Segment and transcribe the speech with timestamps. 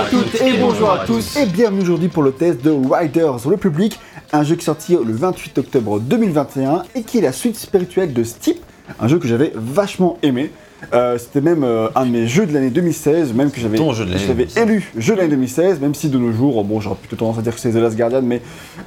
[0.00, 4.00] à toutes et bonjour à tous et bienvenue aujourd'hui pour le test de Riders Republic,
[4.32, 8.14] un jeu qui est sorti le 28 octobre 2021 et qui est la suite spirituelle
[8.14, 8.56] de Steep,
[8.98, 10.52] un jeu que j'avais vachement aimé.
[10.94, 13.92] Euh, C'était même euh, un de mes jeux de l'année 2016, même que j'avais Ton
[13.92, 14.62] jeu de l'année je l'avais 2016.
[14.62, 17.42] élu jeu de l'année 2016, même si de nos jours, bon, j'aurais plutôt tendance à
[17.42, 18.40] dire que c'est The Last Guardian, mais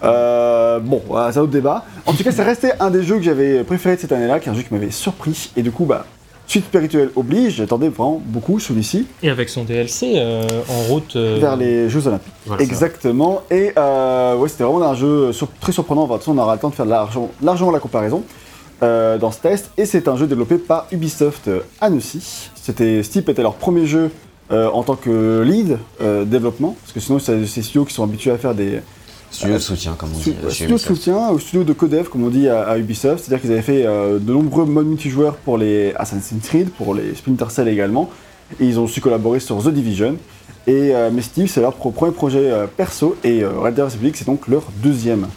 [0.04, 1.00] euh, bon,
[1.32, 1.86] c'est un autre débat.
[2.08, 4.50] En tout cas, c'est resté un des jeux que j'avais préféré de cette année-là, qui
[4.50, 6.08] est un jeu qui m'avait surpris, et du coup, bah,
[6.54, 11.40] suite spirituelle oblige, j'attendais vraiment beaucoup celui-ci Et avec son DLC euh, en route euh,
[11.42, 12.32] vers les Jeux Olympiques.
[12.46, 12.70] voilà, ça.
[12.70, 13.42] Exactement.
[13.50, 16.04] Et euh, ouais, c'était vraiment un jeu sur- très surprenant.
[16.04, 18.24] Enfin, de toute façon, on aura le temps de faire largement, la comparaison
[18.82, 19.72] dans ce test.
[19.78, 21.50] Et c'est un jeu développé par Ubisoft
[21.82, 22.50] Annecy.
[22.54, 24.12] C'était Steep était leur premier jeu
[24.52, 25.78] en tant que lead
[26.26, 28.82] développement, parce que sinon c'est ces studios qui sont habitués à faire des
[29.34, 30.36] Studio de soutien, comme on dit.
[30.46, 33.20] euh, chez studios de soutien ou studios de codev, comme on dit à, à Ubisoft.
[33.26, 37.16] C'est-à-dire qu'ils avaient fait euh, de nombreux modes multijoueurs pour les Assassin's Creed, pour les
[37.16, 38.10] Splinter Cell également.
[38.60, 40.16] Et ils ont aussi collaboré sur The Division.
[40.68, 44.16] Et euh, mais Steve, c'est leur premier projet euh, perso et euh, Red Dead Republic,
[44.16, 45.28] c'est donc leur deuxième.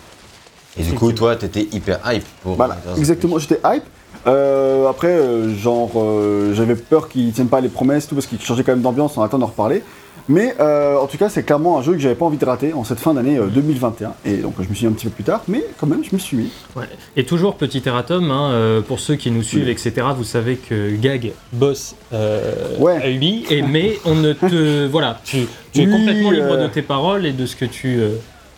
[0.79, 2.55] Et du coup, toi, t'étais hyper hype pour.
[2.55, 3.83] Voilà, exactement, j'étais hype.
[4.27, 8.41] Euh, après, euh, genre, euh, j'avais peur qu'ils tiennent pas les promesses, tout, parce qu'ils
[8.41, 9.83] changeaient quand même d'ambiance, on attend d'en reparler.
[10.29, 12.73] Mais euh, en tout cas, c'est clairement un jeu que j'avais pas envie de rater
[12.73, 14.15] en cette fin d'année euh, 2021.
[14.25, 16.11] Et donc, je me suis mis un petit peu plus tard, mais quand même, je
[16.13, 16.51] me suis mis.
[16.75, 16.87] Ouais.
[17.17, 19.71] Et toujours petit erratum, hein, euh, pour ceux qui nous suivent, Oui.
[19.71, 22.97] etc., vous savez que Gag bosse euh, Ouais.
[23.03, 24.87] à Ubi, et, mais on ne te.
[24.91, 27.65] voilà, tu, tu es Oui, complètement libre euh, de tes paroles et de ce que
[27.65, 28.01] tu.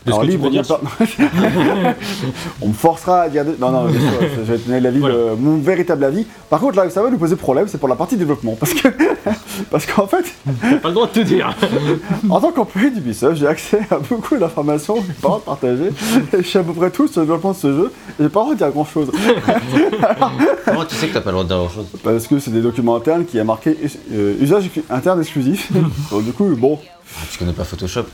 [0.06, 0.62] De Alors, libre, dire.
[0.66, 0.80] pas-
[2.62, 3.44] on me forcera à dire.
[3.58, 5.14] Non, non, bien sûr, je vais te donner l'avis, Voilà.
[5.14, 6.24] de- mon véritable avis.
[6.48, 8.56] Par contre, là où ça va nous poser problème, c'est pour la partie développement.
[8.58, 8.88] Parce que,
[9.70, 10.24] parce qu'en fait,
[10.62, 11.54] T'as pas le droit de te dire.
[12.30, 15.44] en tant qu'employé d'Ubisoft, j'ai accès à beaucoup d'informations que j'ai pas le droit de
[15.44, 15.88] partager.
[16.38, 17.92] Et je sais à peu près tout sur le développement de ce jeu.
[18.18, 19.10] Et j'ai pas le droit de dire grand chose.
[20.64, 22.50] Comment tu sais que t'as pas le droit de dire grand chose Parce que c'est
[22.52, 23.76] des documents internes qui a marqué
[24.12, 25.70] euh, usage interne exclusif.
[26.10, 26.78] Donc, du coup, bon.
[27.16, 28.04] Ah, Tu connais pas Photoshop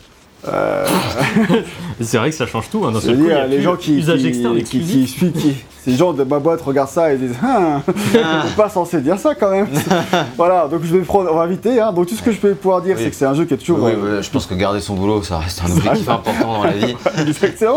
[2.00, 2.84] C'est vrai que ça change tout.
[2.84, 5.10] Hein, seul veux coup, les gens qui, externe qui, qui, exclusif.
[5.16, 9.00] suivent- qui- ces gens de ma boîte regardent ça et disent Ah, on pas censé
[9.02, 9.66] dire ça quand même.
[10.36, 11.78] voilà, donc je vais prendre, on va inviter.
[11.78, 11.92] Hein.
[11.92, 13.02] Donc tout ce que je peux pouvoir dire, Oui.
[13.04, 13.80] c'est que c'est un jeu qui est toujours.
[13.82, 16.72] Oui, euh, je pense que garder son boulot, ça reste un objectif important dans la
[16.72, 16.94] vie.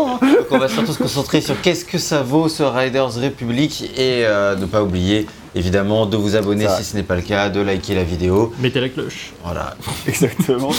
[0.08, 0.18] hein.
[0.22, 4.24] Donc on va surtout se concentrer sur qu'est-ce que ça vaut ce Riders Republic et
[4.24, 7.60] euh, ne pas oublier évidemment de vous abonner si ce n'est pas le cas, de
[7.60, 8.52] liker la vidéo.
[8.60, 9.32] Mettez la cloche.
[9.44, 9.76] Voilà.
[10.06, 10.70] Exactement.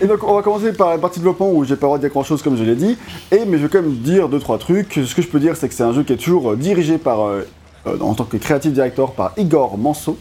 [0.00, 2.02] et donc on va commencer par la partie développement où j'ai pas le droit de
[2.02, 2.96] dire grand chose comme je l'ai dit.
[3.30, 4.92] Et mais je vais quand même dire deux trois trucs.
[4.94, 6.98] Ce que je peux dire, c'est que c'est un jeu qui est toujours euh, dirigé
[6.98, 7.46] par, euh,
[7.86, 10.18] euh, en tant que creative director par Igor Manso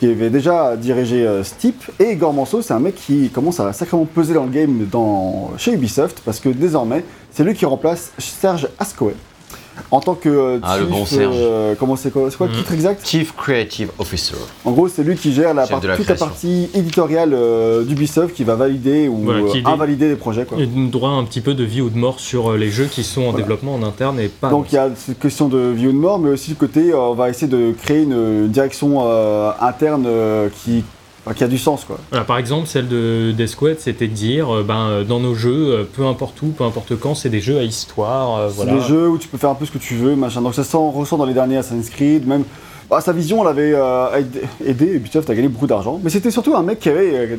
[0.00, 1.84] qui avait déjà dirigé euh, Steep.
[2.00, 5.52] Et Igor Manso, c'est un mec qui commence à sacrément peser dans le game dans,
[5.58, 9.12] chez Ubisoft, parce que désormais, c'est lui qui remplace Serge Ascoe.
[9.90, 11.34] En tant que euh, Ah, le chief, bon Serge.
[11.36, 12.56] euh, comment c'est quoi, le Mhm.
[12.56, 14.34] titre exact Chief Creative Officer.
[14.64, 18.44] En gros, c'est lui qui gère la part- toute la partie éditoriale euh, d'Ubisoft, qui
[18.44, 20.44] va valider ou Voilà, qui euh, invalider les projets.
[20.44, 20.58] Quoi.
[20.58, 23.02] Nous droit un petit peu de vie ou de mort sur euh, les jeux qui
[23.04, 23.38] sont en Voilà.
[23.38, 24.50] développement en interne et pas.
[24.50, 26.90] Donc il y a cette question de vie ou de mort, mais aussi le côté,
[26.92, 30.84] euh, on va essayer de créer une direction euh, interne euh, qui,
[31.24, 31.84] enfin, qui a du sens.
[31.84, 31.98] Quoi.
[32.10, 35.72] Voilà, par exemple, celle de d'Esquad, c'était de dire, euh, ben, euh, dans nos jeux,
[35.72, 38.38] euh, peu importe où, peu importe quand, c'est des jeux à histoire.
[38.38, 38.74] euh, C'est voilà.
[38.74, 40.42] des jeux où tu peux faire un peu ce que tu veux, machin.
[40.42, 42.44] Donc ça sent, on ressent dans les derniers Assassin's Creed, même.
[42.88, 46.30] bah, sa vision, elle avait euh, aidé- aidé Ubisoft à gagner beaucoup d'argent, mais c'était
[46.30, 47.36] surtout un mec qui avait euh,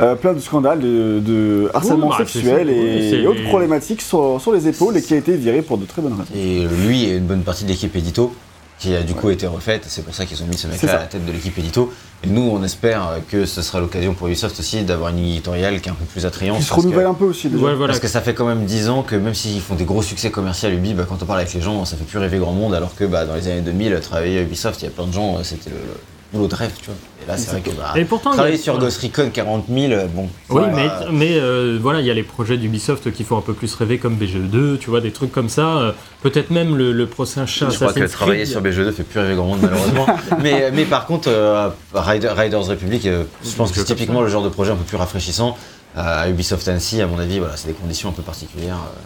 [0.00, 4.66] euh, plein de scandales de, de harcèlement bah, sexuel et, autres problématiques sur, sur les
[4.66, 6.32] épaules et qui a été viré pour de très bonnes raisons.
[6.34, 8.32] Et lui et une bonne partie de l'équipe édito
[8.78, 9.84] qui a du coup été refaite.
[9.88, 11.92] C'est pour ça qu'ils ont mis ce mec-là à la tête de l'équipe édito.
[12.24, 15.80] Et nous, on espère euh, que ce sera l'occasion pour Ubisoft aussi d'avoir une éditoriale
[15.80, 16.58] qui est un peu plus attrayante.
[16.58, 17.62] Qui se parce que- renouvelle un peu aussi déjà.
[17.64, 17.92] Ouais, voilà.
[17.92, 20.30] Parce que ça fait quand même 10 ans que même s'ils font des gros succès
[20.30, 22.52] commerciaux à Ubi, bah, quand on parle avec les gens, ça fait plus rêver grand
[22.52, 25.06] monde, alors que bah, dans les années 2000, travailler à Ubisoft, il y a plein
[25.06, 26.00] de gens, euh, c'était le, le
[26.32, 26.94] boulot de rêve, tu vois.
[27.24, 28.78] Et là, c'est vrai que bah, Et pourtant, travailler a- sur.
[28.78, 30.28] Ghost Recon 40 000, euh, bon.
[30.50, 33.54] Oui, mais, mais euh, voilà, il y a les projets d'Ubisoft qui font un peu
[33.54, 35.66] plus rêver comme BGE2, tu vois, des trucs comme ça.
[35.78, 35.92] euh,
[36.22, 39.34] Peut-être même le, le prochain chat Je crois que travailler sur BG2 fait plus rêver
[39.36, 40.06] grand monde malheureusement.
[40.42, 44.28] mais, mais par contre, euh, Rider- Riders Republic, euh, je pense que c'est typiquement le
[44.28, 45.56] genre de projet un peu plus rafraîchissant.
[45.96, 49.00] Euh, à Ubisoft Annecy, à mon avis, voilà, c'est des conditions un peu particulières, euh,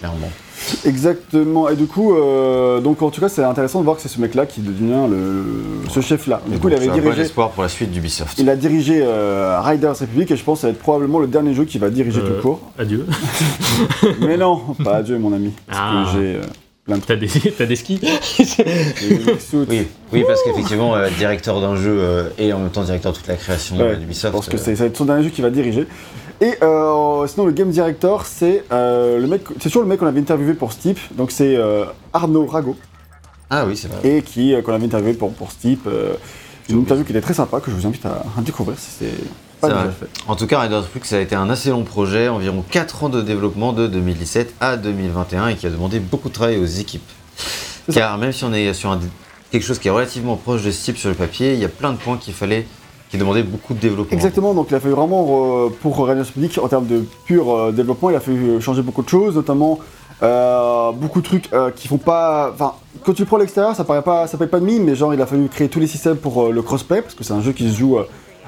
[0.00, 0.30] clairement.
[0.84, 1.68] Exactement.
[1.68, 4.20] Et du coup, euh, donc en tout cas, c'est intéressant de voir que c'est ce
[4.20, 5.44] mec-là qui devient le,
[5.88, 6.40] ce chef-là.
[6.46, 7.22] Du coup, il avait bon dirigé.
[7.22, 8.38] espoir pour la suite d'Ubisoft.
[8.38, 11.28] Il a dirigé euh, Riders Republic et je pense que ça va être probablement le
[11.28, 12.60] dernier jeu qu'il va diriger Euh, tout court.
[12.78, 13.06] Adieu.
[14.20, 15.52] Mais non, pas adieu mon ami.
[15.66, 16.04] Parce Ah.
[16.12, 16.40] que j'ai euh,
[16.84, 18.00] plein de T'as des, t'as des skis.
[19.52, 23.16] Oui, oui, parce qu'effectivement, euh, directeur d'un jeu euh, et en même temps directeur de
[23.16, 24.34] toute la création Ouais, Je d'Ubisoft.
[24.34, 25.86] pense que euh, c'est- ça va être son dernier jeu qu'il va diriger.
[26.40, 30.06] Et euh, sinon, le game director, c'est euh, le mec, c'est toujours le mec qu'on
[30.06, 30.98] avait interviewé pour Steep.
[31.16, 32.76] Donc c'est euh, Arnaud Rago
[33.50, 34.00] Ah oui, c'est vrai.
[34.08, 35.80] et qui euh, qu'on avait interviewé pour pour Steep.
[35.86, 36.14] euh,
[36.70, 39.12] Une interview qui était très sympa, que je vous invite à, à découvrir si c'est
[39.60, 40.06] pas déjà fait.
[40.28, 43.08] En tout cas, Riders Flux, ça a été un assez long projet, environ 4 ans
[43.10, 47.02] de développement de 2017 à 2021 et qui a demandé beaucoup de travail aux équipes.
[47.88, 47.92] Ça.
[48.00, 49.00] Car même si on est sur un-
[49.50, 51.92] quelque chose qui est relativement proche de Steep sur le papier, il y a plein
[51.92, 52.66] de points qu'il fallait,
[53.10, 54.12] qui demandaient beaucoup de développement.
[54.12, 55.26] Exactement, donc il a fallu vraiment,
[55.66, 59.02] euh, pour Radiance Public, en termes de pur euh, développement, il a fallu changer beaucoup
[59.02, 59.78] de choses, notamment
[60.22, 62.50] euh, beaucoup de trucs euh, qui font pas.
[62.54, 62.74] Enfin,
[63.04, 64.94] quand tu le prends à l'extérieur, ça paraît pas, ça paraît pas de mime, mais
[64.94, 67.32] genre il a fallu créer tous les systèmes pour euh, le crossplay, parce que c'est
[67.32, 67.98] un jeu qui se joue.
[67.98, 68.04] euh,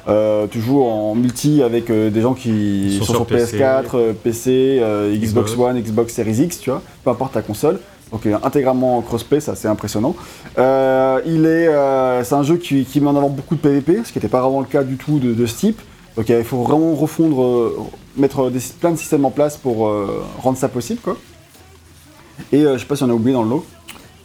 [0.09, 3.59] euh, tu joues en multi avec euh, des gens qui sont, sont sur sur PC,
[3.59, 5.59] PS4, euh, PC, euh, Xbox Xbox.
[5.59, 7.79] One, Xbox Series X, tu vois, peu importe ta console.
[8.13, 10.15] Donc intégralement en crossplay, c'est assez impressionnant.
[10.59, 14.03] Euh, il est, euh, c'est un jeu qui, qui met en avant beaucoup de PvP,
[14.05, 15.81] ce qui n'était pas vraiment le cas du tout de, de Steep.
[16.17, 17.79] Donc il faut vraiment refondre, euh,
[18.19, 19.91] mettre des, plein de systèmes en place pour
[20.39, 21.17] rendre ça possible, quoi.
[22.53, 23.65] Et je sais pas si on a oublié dans le lot.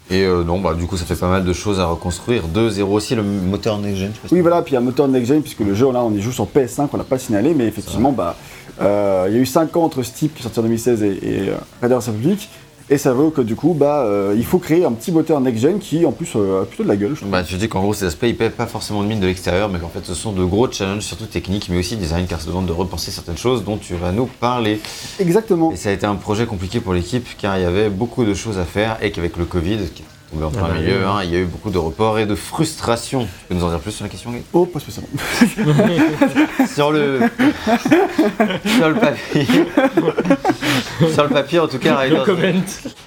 [0.09, 2.43] Et non, bah, du coup, ça fait pas mal de choses à reconstruire.
[2.53, 4.11] 2-0 aussi, le moteur next-gen.
[4.31, 6.11] Oui, voilà, puis il y a un moteur next gen, puisque le jeu, là, on
[6.11, 8.35] y joue sur PS5, on l'a pas signalé, mais effectivement, bah,
[8.79, 8.83] il
[9.33, 11.51] y a eu 5 ans entre Steep, qui est sorti en 2016, et, et
[11.81, 12.49] Raiders Republic,
[12.89, 15.61] et ça veut que du coup, bah, euh, il faut créer un petit moteur next
[15.61, 17.29] gen qui, en plus, euh, a plutôt de la gueule, je trouve.
[17.29, 19.69] Bah, tu dis qu'en gros, ces aspects, ils paient pas forcément de mine de l'extérieur,
[19.69, 22.47] mais qu'en fait, ce sont de gros challenges, surtout techniques, mais aussi design, car ça
[22.47, 24.79] demande de repenser certaines choses dont tu vas nous parler.
[25.19, 25.71] Exactement.
[25.71, 28.33] Et ça a été un projet compliqué pour l'équipe, car il y avait beaucoup de
[28.33, 29.79] choses à faire, et qu'avec le Covid,
[30.31, 32.25] tombé en Ah plein bah milieu, hein, il y a eu beaucoup de reports et
[32.25, 33.21] de frustration.
[33.25, 34.41] Tu peux nous en dire plus sur la question, Guy?
[34.53, 35.09] Oh, pas spécialement.
[36.73, 37.19] Sur le.
[38.77, 39.45] sur le papier.
[41.13, 42.41] sur le papier, en tout cas, Riders- comment.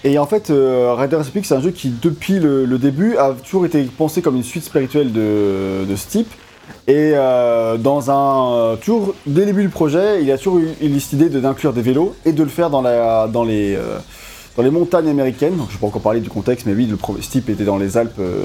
[0.04, 3.32] Et en fait, euh, Raiders Republic, c'est un jeu qui, depuis le, le début, a
[3.32, 6.26] toujours été pensé comme une suite spirituelle de, de Steep.
[6.88, 8.52] Et euh, dans un.
[8.54, 11.40] euh, toujours, dès le début du projet, il a toujours eu, eu cette idée de-
[11.40, 13.98] d'inclure des vélos et de le faire dans, la, dans, les, euh,
[14.60, 15.54] dans les montagnes américaines.
[15.56, 17.78] Je ne vais pas encore parler du contexte, mais oui, le pro- Steep était dans
[17.78, 18.42] les Alpes euh,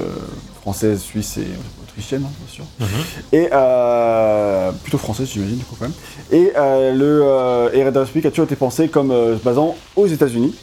[0.61, 1.47] françaises, suisses et
[1.83, 2.63] autrichiennes, hein, bien sûr.
[2.79, 2.87] Mhm.
[3.33, 5.93] Et euh, plutôt française, j'imagine, du coup, quand même.
[6.31, 9.75] Et, euh, le, euh, Red Dead Republic a toujours été pensé comme euh, se basant
[9.97, 10.55] aux États-Unis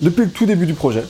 [0.00, 1.04] depuis le tout début du projet.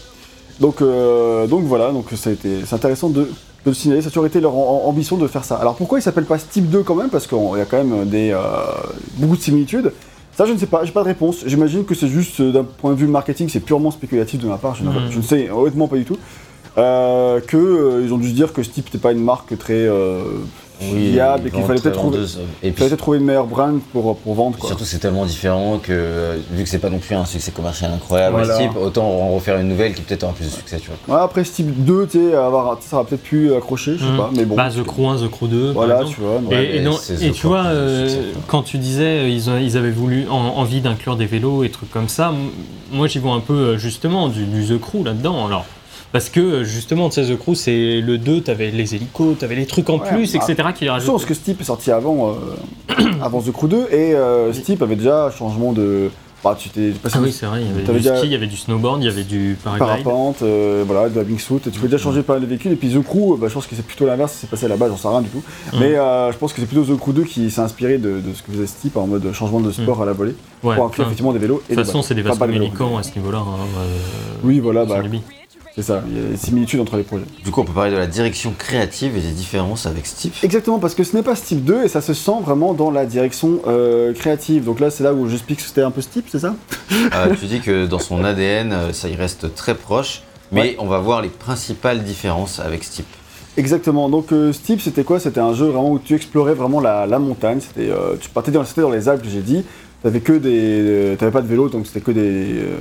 [0.59, 3.29] Donc, euh, donc voilà, donc ça a été- c'est intéressant de, de
[3.67, 4.03] le signaler.
[4.03, 4.59] Ça a toujours été leur am-
[4.89, 5.55] ambition de faire ça.
[5.57, 7.11] Alors pourquoi il s'appelle pas Steep 2 quand même?
[7.11, 8.41] Parce qu'il y a quand même des, euh,
[9.19, 9.93] beaucoup de similitudes.
[10.37, 11.45] Ça, je ne sais pas, j'ai pas de réponse.
[11.47, 14.57] J'imagine que c'est juste euh, d'un point de vue marketing, c'est purement spéculatif de ma
[14.59, 14.75] part.
[14.75, 15.11] Je, ne- Mhm.
[15.11, 16.17] je ne sais honnêtement pas du tout.
[16.77, 19.75] Euh, que euh, ils ont dû se dire que Steep n'était pas une marque très
[19.75, 20.23] euh,
[20.81, 22.19] viable et qu'il fallait peut-être trouver.
[22.63, 24.59] Et puis, peut-être trouver une meilleure brand pour, pour vendre.
[24.59, 24.69] Quoi.
[24.69, 27.91] Surtout c'est tellement différent que euh, vu que c'est pas non plus un succès commercial
[27.93, 28.57] incroyable, Voilà.
[28.57, 31.17] ce type, autant en refaire une nouvelle qui peut-être aura plus de succès, tu vois.
[31.17, 34.17] Ouais, après Steep 2, tu sais, avoir- ça aura peut-être pu accrocher, je sais Mhm.
[34.17, 34.57] pas, mais bon.
[34.57, 35.65] Bah, The Crew 1, The Crew 2.
[35.67, 36.41] par Voilà, tu vois.
[36.41, 36.51] non.
[36.51, 36.97] Et, et non,
[37.33, 40.81] tu vois, euh, succès, quand tu disais euh, ils, ont- ils avaient voulu en- envie
[40.81, 42.33] d'inclure des vélos et trucs comme ça,
[42.93, 45.47] moi j'y vois un peu euh, justement du, du The Crew là-dedans.
[45.47, 45.65] Alors,
[46.15, 49.57] parce que euh, justement, tu sais, The Crew, c'est le 2, t'avais les hélicos, t'avais
[49.57, 50.69] les trucs en Ouais, plus, bah, etc.
[50.75, 51.11] qui rajoutent.
[51.11, 54.97] pense que Steep est sorti avant, euh, avant The Crew 2, et euh, Steep avait
[54.97, 56.11] déjà un changement de.
[56.45, 58.33] Bah, tu t'es passé Ah oui, c'est vrai, il y avait du déjà- ski, il
[58.33, 60.05] y avait du snowboard, il y avait du paraglide.
[60.05, 62.77] parapente, euh, voilà, de la wingsuit, tu peux déjà changer pas mal de véhicules, et
[62.77, 65.09] puis The Crew, bah, je pense que c'est plutôt l'inverse, c'est passé là-bas, j'en sais
[65.09, 65.43] rien du tout.
[65.73, 65.81] Mhm.
[65.81, 68.35] Mais euh, je pense que c'est plutôt The Crew 2 qui s'est inspiré de, de
[68.35, 70.91] ce que faisait Steep en mode changement de sport à la volée, Ouais, pour inclure
[70.91, 72.59] enfin, effectivement des vélos et de toute façon, c'est des Enfin, vélos.
[72.59, 73.39] communicants à ce niveau-là.
[73.39, 73.97] hein, euh,
[74.45, 75.01] Oui, voilà, bah.
[75.75, 77.25] C'est ça, il y a des similitudes entre les projets.
[77.45, 80.33] Du coup, on peut parler de la direction créative et des différences avec Steep.
[80.45, 83.07] Exactement, parce que ce n'est pas Steep 2 et ça se sent vraiment dans la
[83.07, 84.65] direction euh, créative.
[84.65, 86.55] Donc là, c'est là où j'explique que c'était un peu Steep, c'est ça?
[86.93, 90.77] Euh, tu dis que dans son ADN, euh, ça y reste très proche, mais Ouais.
[90.79, 93.07] on va voir les principales différences avec Steep.
[93.57, 94.09] Exactement.
[94.09, 95.21] Donc euh, c'était quoi?
[95.21, 97.61] C'était un jeu vraiment où tu explorais vraiment la, la montagne.
[97.61, 99.65] C'était, euh, tu partais dans, dans les Alpes, j'ai dit.
[100.05, 102.21] T'avais que des, euh, t'avais pas de vélo, donc c'était que des
[102.59, 102.77] euh,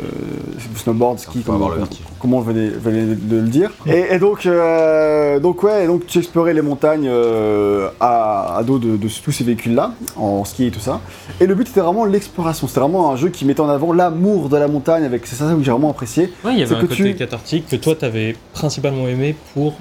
[0.76, 1.84] snowboard, ski, comme, avoir le
[2.20, 3.72] comme- on venait, venait de le dire.
[3.88, 8.78] Et, et donc, euh, donc ouais, donc tu explorais les montagnes euh, à, à dos
[8.78, 11.00] de, de tous ces véhicules-là, en ski et tout ça.
[11.40, 12.68] Et le but c'était vraiment l'exploration.
[12.68, 15.06] C'était vraiment un jeu qui mettait en avant l'amour de la montagne.
[15.06, 16.26] Avec, c'est ça que j'ai vraiment apprécié.
[16.44, 19.76] Ouais, il y avait un que côté tu- cathartique que toi, t'avais principalement aimé pour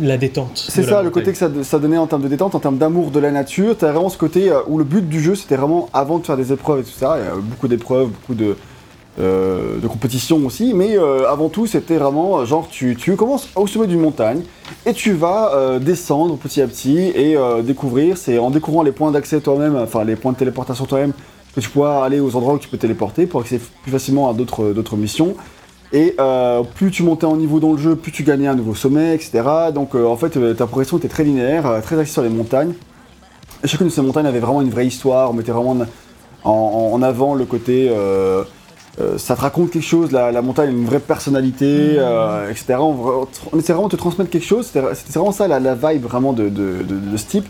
[0.00, 0.52] la détente.
[0.54, 3.10] C'est ça, le côté que ça, ça donnait en termes de détente, en termes d'amour
[3.10, 3.76] de la nature.
[3.76, 6.36] T'as vraiment ce côté euh, où le but du jeu, c'était vraiment avant de faire
[6.36, 7.16] des épreuves et tout ça.
[7.18, 8.56] Il y a beaucoup d'épreuves, beaucoup de,
[9.18, 10.72] euh, de compétitions aussi.
[10.74, 14.42] Mais euh, avant tout, c'était vraiment euh, genre tu, tu commences au sommet d'une montagne
[14.86, 18.16] et tu vas euh, descendre petit à petit et découvrir.
[18.16, 21.12] C'est en découvrant les points d'accès toi-même, enfin les points de téléportation toi-même,
[21.54, 24.34] que tu pourras aller aux endroits où tu peux téléporter pour accéder plus facilement à
[24.34, 25.34] d'autres missions.
[25.92, 28.74] Et euh, plus tu montais en niveau dans le jeu, plus tu gagnais un nouveau
[28.74, 29.42] sommet, etc.
[29.74, 32.74] Donc euh, en fait, euh, ta progression était très linéaire, très axée sur les montagnes.
[33.64, 35.76] Chacune de ces montagnes avait vraiment une vraie histoire, on mettait vraiment
[36.44, 37.90] en, avant le côté,
[39.18, 41.98] ça te raconte quelque chose, la, montagne a une vraie personnalité,
[42.48, 42.76] etc.
[42.78, 44.80] On, on essaie vraiment de te transmettre quelque chose, c'était
[45.12, 47.44] vraiment ça la, vibe vraiment de- de ce type.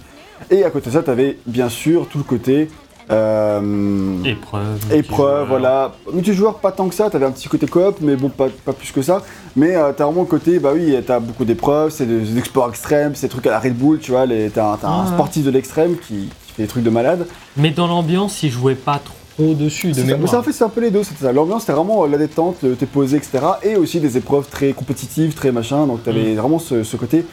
[0.50, 2.68] Et à côté de ça, tu avais bien sûr tout le côté
[3.10, 4.78] euh, Épreuve.
[4.92, 5.92] épreuve, voilà.
[6.12, 8.92] Multijoueur, pas tant que ça, t'avais un petit côté coop, mais bon, pas, pas plus
[8.92, 9.22] que ça.
[9.56, 12.68] Mais euh, t'as vraiment le côté, bah oui, t'as beaucoup d'épreuves, c'est des, des exploits
[12.68, 15.08] extrêmes, c'est des trucs à la Red Bull, tu vois, t'as un, Ouais.
[15.12, 17.26] sportif de l'extrême qui, qui fait des trucs de malade.
[17.56, 20.06] Mais dans l'ambiance, il jouait pas trop dessus de C'est ça.
[20.06, 20.30] Mais mémoire.
[20.30, 21.32] ça, en fait, c'est un peu les deux, c'était ça.
[21.32, 23.38] L'ambiance, c'était vraiment euh, la détente, le- t'es posé, etc.
[23.62, 27.24] Et aussi des épreuves très compétitives, très machin, donc t'avais vraiment ce, ce côté,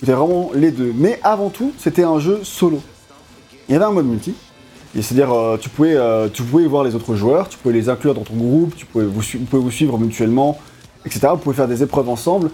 [0.00, 0.92] c'était vraiment les deux.
[0.96, 2.80] Mais avant tout, c'était un jeu solo.
[3.68, 4.34] Il y avait un mode multi.
[4.94, 8.14] C'est-à-dire, euh, tu, pouvais, euh, tu pouvais voir les autres joueurs, tu pouvais les inclure
[8.14, 10.58] dans ton groupe, tu pouvais vous, pouvez vous suivre mutuellement,
[11.04, 11.28] etc.
[11.32, 12.50] Vous pouvez faire des épreuves ensemble.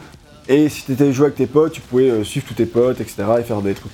[0.48, 3.00] Et si tu étais joué avec tes potes, tu pouvais euh, suivre tous tes potes,
[3.00, 3.24] etc.
[3.38, 3.92] et faire des trucs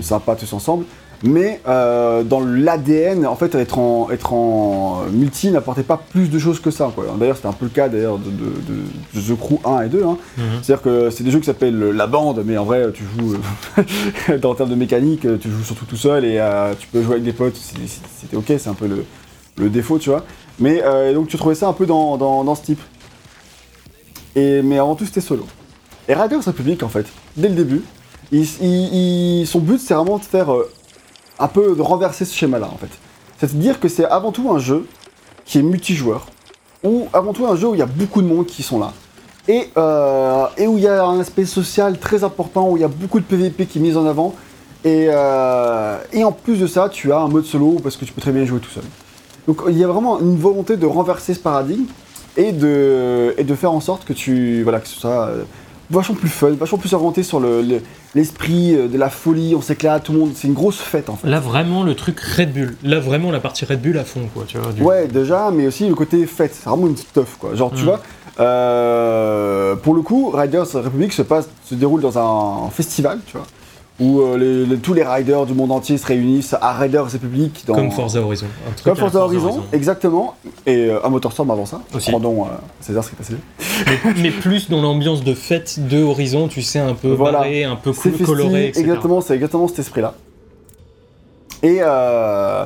[0.00, 0.84] sympas tous ensemble.
[1.24, 6.38] Mais euh, dans l'ADN, en fait, être en, être en multi n'apportait pas plus de
[6.38, 6.92] choses que ça.
[6.94, 7.06] quoi.
[7.18, 9.88] D'ailleurs, c'était un peu le cas d'ailleurs de, de- de- de The Crew 1 et
[9.88, 10.04] 2.
[10.04, 10.16] hein.
[10.36, 10.44] Mhm.
[10.62, 13.34] C'est-à-dire que c'est des jeux qui s'appellent La Bande, mais en vrai, tu joues,
[13.78, 16.86] euh, dans le terme de mécanique, euh, tu joues surtout tout seul et euh, tu
[16.86, 19.04] peux jouer avec des potes, c'était ok, c'est un peu le,
[19.56, 20.24] le défaut, tu vois.
[20.60, 20.82] Mais
[21.14, 22.80] donc tu trouvais ça un peu dans, dans, dans ce type.
[24.36, 25.46] Et, mais avant tout, c'était solo.
[26.08, 27.06] Et Riders Republic, en fait,
[27.36, 27.82] dès le début,
[28.32, 30.50] il- il- il- son but, c'est vraiment de faire
[31.38, 32.90] un peu de renverser ce schéma-là, en fait.
[33.38, 34.86] C'est-à-dire que c'est avant tout un jeu
[35.44, 36.26] qui est multijoueur,
[36.84, 38.92] ou avant tout un jeu où il y a beaucoup de monde qui sont là.
[39.46, 42.84] Et, euh, et où il y a un aspect social très important, où il y
[42.84, 44.34] a beaucoup de PVP qui est mis en avant.
[44.84, 48.12] Et, euh, et en plus de ça, tu as un mode solo parce que tu
[48.12, 48.84] peux très bien jouer tout seul.
[49.46, 51.86] Donc il y a vraiment une volonté de renverser ce paradigme
[52.36, 55.44] et de, et de faire en sorte que tu voilà que ce soit euh,
[55.90, 57.80] vachement plus fun, vachement plus orienté sur le- le-
[58.14, 61.16] l'esprit euh, de la folie, on s'éclate, tout le monde, c'est une grosse fête en
[61.16, 61.28] fait.
[61.28, 62.76] Là, vraiment, le truc Red Bull.
[62.82, 64.44] Là, vraiment, la partie Red Bull à fond, quoi.
[64.46, 67.54] Tu vois, du- Ouais, déjà, mais aussi le côté fête, c'est vraiment une stuff quoi.
[67.54, 67.84] Genre, tu Mm.
[67.86, 68.00] vois,
[68.40, 73.46] euh, pour le coup, Riders Republic se, passe, se déroule dans un festival, tu vois,
[74.00, 77.64] où euh, les- les- tous les riders du monde entier se réunissent à Riders Republic.
[77.66, 78.46] Dans, Comme Forza Horizon.
[78.84, 80.34] Comme Forza Horizon, exactement,
[80.66, 81.80] et euh, un Motorstorm avant ça.
[81.94, 82.12] Aussi.
[82.14, 82.44] Euh,
[82.80, 83.34] César ce qui est passé.
[83.86, 87.38] mais, mais plus dans l'ambiance de fête de Horizon, tu sais, un peu Voilà.
[87.38, 88.80] barré, un peu cool, festif, coloré, etc.
[88.80, 90.14] exactement, c'est exactement cet esprit-là.
[91.62, 92.64] Et, euh,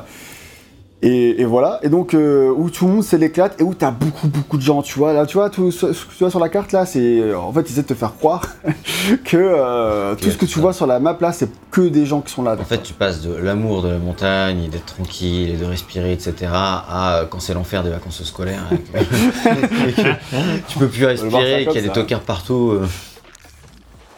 [1.05, 3.91] et, et voilà, et donc euh, où tout le monde c'est l'éclate et où t'as
[3.91, 5.11] beaucoup beaucoup de gens, tu vois.
[5.13, 7.61] Là, tu vois, tout ce que tu vois sur la carte là, c'est en fait
[7.69, 8.41] ils essaient de te faire croire
[9.25, 10.61] que euh, tout ce que tu ça.
[10.61, 12.55] vois sur la map là, c'est que des gens qui sont là.
[12.59, 16.13] En fait, tu passes de l'amour de la montagne, et d'être tranquille et de respirer,
[16.13, 18.63] etc., à euh, quand c'est l'enfer des vacances scolaires.
[18.69, 20.09] que- que
[20.69, 22.71] tu peux plus respirer, qu'il y a des tocards partout.
[22.81, 22.87] euh,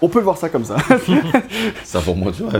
[0.02, 0.76] On peut le voir ça comme ça.
[1.84, 2.52] ça pour moi, tu vois.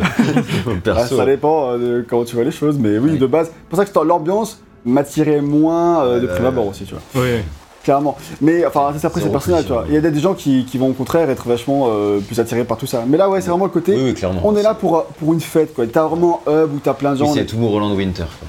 [0.84, 1.18] Perso.
[1.18, 3.18] ça dépend euh, de comment tu vois les choses, mais oui, Oui.
[3.18, 3.48] de base.
[3.48, 7.22] C'est pour ça que l'ambiance m'attirait moins euh, de Euh, prime abord aussi, tu vois.
[7.24, 7.44] Ouais.
[7.84, 8.18] Clairement.
[8.42, 9.86] Mais enfin, ça, c'est après c'est personnel, tu vois.
[9.88, 12.64] Il y a des gens qui, qui vont au contraire être vachement euh, plus attirés
[12.64, 13.04] par tout ça.
[13.08, 13.94] Mais là, ouais, c'est vraiment le côté.
[13.96, 14.42] Oui, oui, clairement.
[14.44, 15.86] On est là pour, pour une fête, quoi.
[15.86, 17.34] T'as vraiment un hub où t'as plein de Oui, gens.
[17.34, 18.24] c'est tout Roland Winter.
[18.40, 18.48] quoi.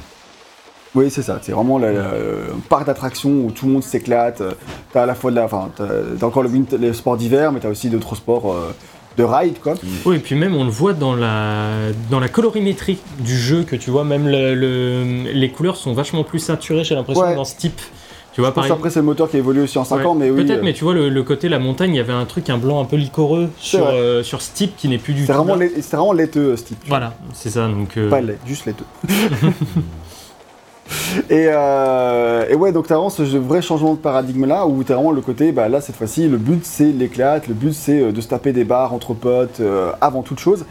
[0.97, 1.39] Oui, c'est ça.
[1.43, 4.43] C'est vraiment la- la- un parc d'attractions où tout le monde s'éclate.
[4.93, 5.45] T'as à la fois de la.
[5.45, 8.73] Enfin, t'as encore le, sports d'hiver, mais t'as aussi d'autres sports euh,
[9.19, 9.75] de ride, quoi.
[10.05, 11.69] Oui, et puis même on le voit dans la,
[12.11, 16.25] dans la colorimétrie du jeu, que tu vois, même le- le- les couleurs sont vachement
[16.25, 17.35] plus saturées, j'ai l'impression, Ouais.
[17.37, 17.81] dans ce type.
[18.35, 18.71] Tu vois, pareil.
[18.71, 20.45] après, c'est le moteur qui a évolué aussi en 5 Ouais, ans, mais oui.
[20.45, 22.51] Peut-être, euh, mais tu vois, le, le côté la montagne, il y avait un truc,
[22.51, 25.33] un blanc un peu licoreux sur, euh, sur ce type qui n'est plus du C'est
[25.33, 25.45] tout.
[25.81, 26.79] c'est vraiment laiteux, ce type.
[26.87, 27.67] Voilà, c'est ça.
[27.67, 28.85] Donc, euh, Pas lait, juste laiteux.
[31.31, 34.95] et, euh, et ouais, donc t'as vraiment ce vrai changement de paradigme là, où t'as
[34.95, 38.13] vraiment le côté, bah là cette fois-ci, le but c'est l'éclate, le but c'est euh,
[38.13, 40.65] de se taper des barres entre potes euh, avant toute chose.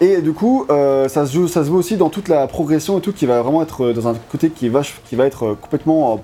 [0.00, 3.00] Et du coup, ça, se joue, ça se voit aussi dans toute la progression et
[3.00, 6.20] tout, qui va vraiment être dans un côté qui va, qui va être complètement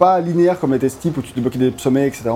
[0.00, 2.30] pas linéaire comme était ce type où tu débloquais des sommets, etc..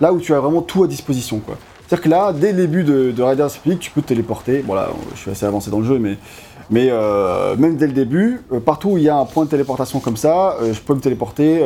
[0.00, 1.56] Là où tu as vraiment tout à disposition, quoi.
[1.90, 4.62] C'est-à-dire que là, dès le début de, de Riders tu peux te téléporter.
[4.62, 6.18] Bon là, je suis assez avancé dans le jeu, mais,
[6.70, 9.50] mais euh, même dès le début, euh, partout où il y a un point de
[9.50, 11.64] téléportation comme ça, euh, je peux me téléporter dès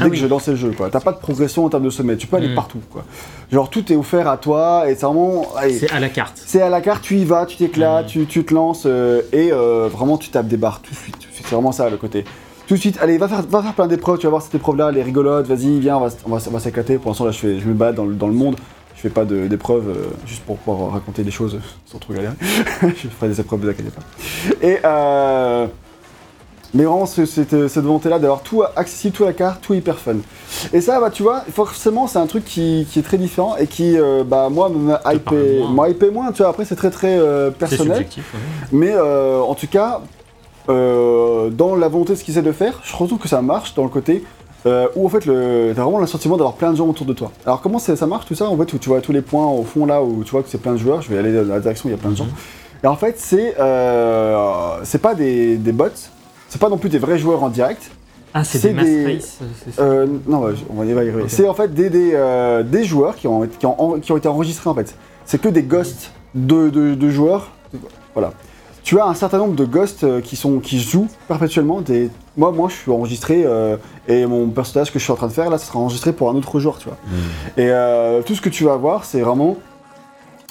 [0.00, 0.16] Ah que oui.
[0.16, 0.72] j'ai lancé le jeu.
[0.90, 2.54] T'as pas de progression en termes de sommet, tu peux aller Mm.
[2.56, 2.78] partout.
[2.90, 3.04] Quoi.
[3.52, 5.44] Genre tout est offert à toi et c'est vraiment...
[5.70, 6.40] c'est à la carte.
[6.44, 8.10] c'est à la carte, tu y vas, tu t'éclates, Mhm.
[8.10, 8.86] tu, tu te lances
[9.32, 11.16] et vraiment tu tapes des barres tout de suite.
[11.32, 12.24] C'est vraiment ça le côté.
[12.66, 14.90] Tout de suite, allez, va faire, va faire plein d'épreuves, tu vas voir cette épreuve-là,
[14.90, 16.98] elle est rigolote, vas-y, viens, on va, on va, va s'éclater.
[16.98, 18.54] Pour l'instant, là, je, fais, je me bats dans le, dans le monde,
[19.02, 22.34] je fais pas d'épreuves euh, juste pour pouvoir raconter des choses sans trop galérer.
[22.82, 24.02] je ferai des épreuves, vous inquiétez pas.
[24.66, 25.66] Et euh,
[26.74, 29.98] mais vraiment, ce- cette, cette volonté-là d'avoir tout accessible, tout à la carte, tout hyper
[29.98, 30.16] fun.
[30.74, 33.66] Et ça, bah, tu vois, forcément, c'est un truc qui, qui est très différent et
[33.66, 35.70] qui, euh, bah, moi, me hypé, moins.
[35.72, 36.30] m'a hypé moins.
[36.32, 37.86] Tu vois, après, c'est très, très euh, personnel.
[37.96, 38.34] subjectif.
[38.34, 38.40] ouais.
[38.70, 40.02] Mais euh, en tout cas,
[40.68, 43.82] dans la volonté de ce qu'ils essaient de faire, je trouve que ça marche dans
[43.82, 44.22] le côté
[44.66, 47.12] euh, où en fait le- t'as vraiment le sentiment d'avoir plein de gens autour de
[47.14, 47.32] toi.
[47.46, 49.62] Alors comment ça marche tout ça En fait, où tu vois tous les points au
[49.64, 51.60] fond là où tu vois que c'est plein de joueurs, je vais aller dans la
[51.60, 52.28] direction où il y a plein de gens.
[52.82, 55.86] Et en fait, c'est euh, c'est pas des, des bots,
[56.48, 57.90] c'est pas non plus des vrais joueurs en direct.
[58.32, 61.24] Ah, c'est des des- race, euh, ça Euh, non, ouais, on va y arriver.
[61.26, 64.28] C'est en fait des, des, euh, des joueurs qui ont, qui, ont, qui ont été
[64.28, 64.94] enregistrés en fait.
[65.24, 67.50] C'est que des ghosts de, de, de joueurs.
[68.14, 68.32] Voilà.
[68.82, 71.80] Tu as un certain nombre de ghosts euh, qui, sont, qui jouent perpétuellement.
[71.80, 72.10] Des...
[72.36, 73.76] Moi, moi, je suis enregistré euh,
[74.08, 76.30] et mon personnage que je suis en train de faire là, ça sera enregistré pour
[76.30, 76.96] un autre joueur, tu vois.
[77.56, 79.56] Et euh, tout ce que tu vas voir, c'est vraiment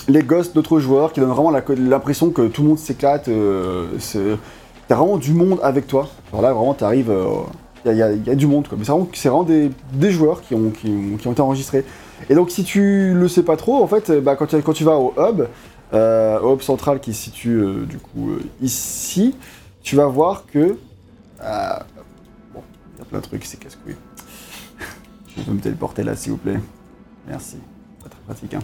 [0.07, 3.27] les ghosts d'autres joueurs qui donnent vraiment l'impression que tout le monde s'éclate.
[3.27, 4.38] Euh, c'est-
[4.88, 6.07] T'as vraiment du monde avec toi.
[6.31, 7.13] Alors là, vraiment, t'arrives.
[7.86, 8.75] Il y, a- y a du monde, quoi.
[8.77, 11.86] Mais c'est vraiment, vraiment des, des joueurs qui ont, qui, ont, qui ont été enregistrés.
[12.29, 14.83] Et donc, si tu le sais pas trop, en fait, bah, quand, tu, quand tu
[14.83, 15.43] vas au hub,
[15.93, 19.36] au hub central qui se situe euh, du coup euh, ici,
[19.81, 20.77] tu vas voir que.
[21.41, 21.79] euh,
[22.53, 22.62] bon,
[22.96, 23.96] il y a plein de trucs, c'est casse-couille.
[25.38, 26.60] Je peux me téléporter là, s'il vous plaît.
[27.27, 27.58] Merci.
[28.03, 28.62] Pas très pratique, hein.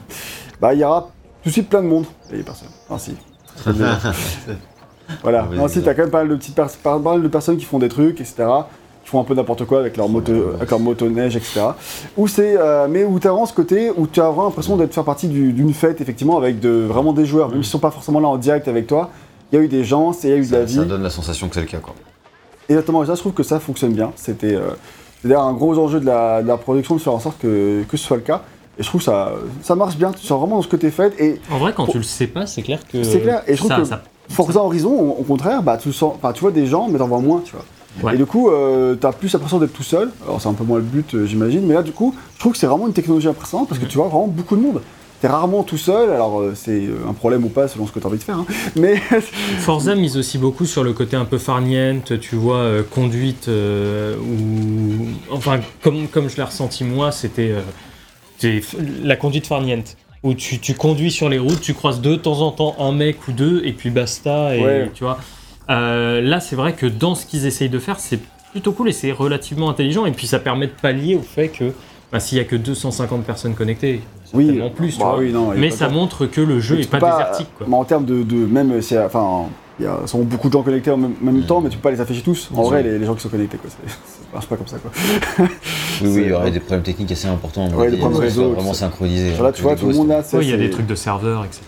[0.61, 1.09] Bah, il y aura
[1.43, 2.05] tout de suite plein de monde.
[2.31, 2.69] Et personne.
[2.89, 3.15] Non, si.
[3.57, 3.97] Très bien.
[5.21, 5.43] voilà.
[5.51, 7.79] Non, si, t'as quand même pas mal de petites pas mal de personnes qui font
[7.79, 8.47] des trucs, etc.
[9.05, 11.61] Qui font un peu n'importe quoi avec leur moto, avec leur motoneige, etc.
[12.17, 14.93] Où c'est, euh, mais où t'as vraiment ce côté où tu as vraiment l'impression d'être
[14.95, 17.91] faire partie du- d'une fête, effectivement, avec de, vraiment des joueurs, même s'ils sont pas
[17.91, 19.11] forcément là en direct avec toi.
[19.51, 20.73] Il y a eu des gens, c'est- il y a eu de la Ça, vie.
[20.73, 21.93] ça donne la sensation que c'est le cas, quoi.
[22.67, 24.11] Exactement, et ça, je trouve que ça fonctionne bien.
[24.15, 24.69] C'était euh,
[25.21, 27.83] c'est d'ailleurs un gros enjeu de la, de la production de faire en sorte que,
[27.87, 28.41] que ce soit le cas.
[28.79, 31.13] Et je trouve que ça, ça marche bien, tu sens vraiment dans ce côté fait.
[31.21, 33.03] Et En vrai, quand Pour- tu le sais pas, c'est clair que.
[33.03, 35.93] C'est clair, et je trouve ça, que- ça- Forza Horizon, au, contraire, bah, tu, le
[35.93, 37.63] sens, enfin, tu vois des gens, mais t'en vois moins, tu vois.
[38.03, 38.15] Ouais.
[38.15, 40.11] Et du coup, euh, t'as plus l'impression d'être tout seul.
[40.25, 41.65] Alors, c'est un peu moins le but, euh, j'imagine.
[41.65, 43.97] Mais là, du coup, je trouve que c'est vraiment une technologie impressionnante parce que tu
[43.97, 44.81] vois vraiment beaucoup de monde.
[45.21, 47.99] T'es rarement tout seul, alors euh, c'est euh, un problème ou pas selon ce que
[47.99, 48.37] t'as envie de faire.
[48.39, 48.45] hein.
[48.75, 48.97] Mais
[49.59, 54.17] Forza mise aussi beaucoup sur le côté un peu farniente, tu vois, euh, conduite, euh,
[54.17, 55.05] ou.
[55.33, 57.53] Enfin, comme, comme je l'ai ressenti moi, c'était.
[59.03, 59.95] la conduite farniente.
[60.23, 63.27] Où tu, tu conduis sur les routes, tu croises de temps en temps un mec
[63.27, 64.91] ou deux, et puis basta, et Ouais.
[64.93, 65.19] tu vois.
[65.69, 68.19] Euh, là, c'est vrai que dans ce qu'ils essayent de faire, c'est
[68.51, 71.73] plutôt cool et c'est relativement intelligent, et puis ça permet de pallier au fait que
[72.11, 74.01] bah, s'il y a que 250 personnes connectées,
[74.33, 75.17] oui, certainement plus, tu bah vois.
[75.19, 76.89] oui, non, il y a Mais ça de- montre que le jeu Mais est tu
[76.89, 77.67] pas, désertique, quoi.
[77.69, 79.45] Mais en termes de, de même, c'est, enfin,
[79.79, 81.91] il y a beaucoup de gens connectés en même, même temps, mais tu peux pas
[81.91, 82.49] les afficher tous.
[82.55, 84.77] En vrai, les, les gens qui sont connectés, quoi, ça, ça marche pas comme ça,
[84.77, 84.91] quoi.
[85.39, 85.47] Oui,
[86.03, 87.67] oui, il y aurait des problèmes techniques assez importants.
[87.69, 89.31] Ouais, des problèmes Ils réseau, vraiment synchronisés.
[89.35, 91.61] Voilà, tu vois, tout le monde Ouais, il y a des trucs de serveurs, etc.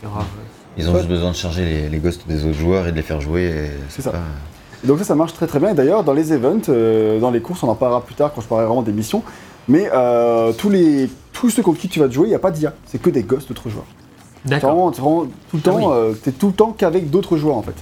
[0.78, 1.00] Ils ont Ouais.
[1.00, 3.72] juste besoin de charger les, les ghosts des autres joueurs et de les faire jouer.
[3.90, 4.12] C'est ça.
[4.12, 4.20] pas-
[4.84, 5.70] Et donc ça, ça marche très très bien.
[5.72, 8.42] Et d'ailleurs, dans les events, euh, dans les courses, on en parlera plus tard quand
[8.42, 9.24] je parlerai vraiment des missions.
[9.68, 12.40] Mais euh, tous les tous ceux contre qui tu vas te jouer, il n'y a
[12.40, 12.74] pas d'IA.
[12.86, 13.86] C'est que des ghosts d'autres joueurs.
[14.46, 14.70] D'accord.
[14.72, 15.86] vraiment, vraiment tout le Ah temps, oui.
[15.90, 17.76] euh, t'es tout le temps qu'avec d'autres joueurs en fait.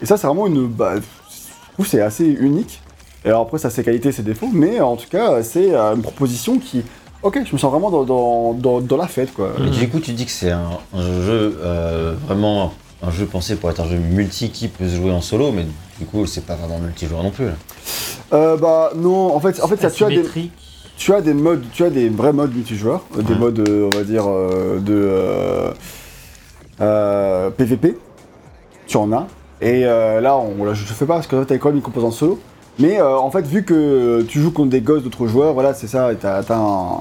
[0.00, 2.80] Et ça, c'est vraiment une, bah, je trouve que c'est assez unique.
[3.24, 5.94] Et alors après, ça a ses qualités, ses défauts, mais en tout cas, c'est euh,
[5.94, 6.82] une proposition qui,
[7.22, 9.52] ok, je me sens vraiment dans, dans, dans, dans la fête quoi.
[9.64, 12.72] Et du coup, tu dis que c'est un, un jeu euh, vraiment
[13.04, 15.66] un jeu pensé pour être un jeu multi qui peut se jouer en solo, mais
[15.98, 17.46] du coup, c'est pas vraiment multijoueur non plus.
[17.46, 17.52] là.
[18.32, 20.52] Euh, bah non, en fait, en fait, ça, tu as des, Asymétrique.
[20.96, 23.38] tu as des modes, tu as des vrais modes multijoueurs, euh, des Ouais.
[23.40, 25.70] modes, euh, on va dire, euh, de euh,
[26.80, 27.98] euh, PVP.
[28.86, 29.26] Tu en as.
[29.60, 31.76] Et euh, là, on, là, je ne fais pas parce que tu as quand même
[31.76, 32.40] une composante solo.
[32.82, 35.86] Mais euh, en fait, vu que tu joues contre des gosses d'autres joueurs, voilà, c'est
[35.86, 36.98] ça, et t'as t'as un.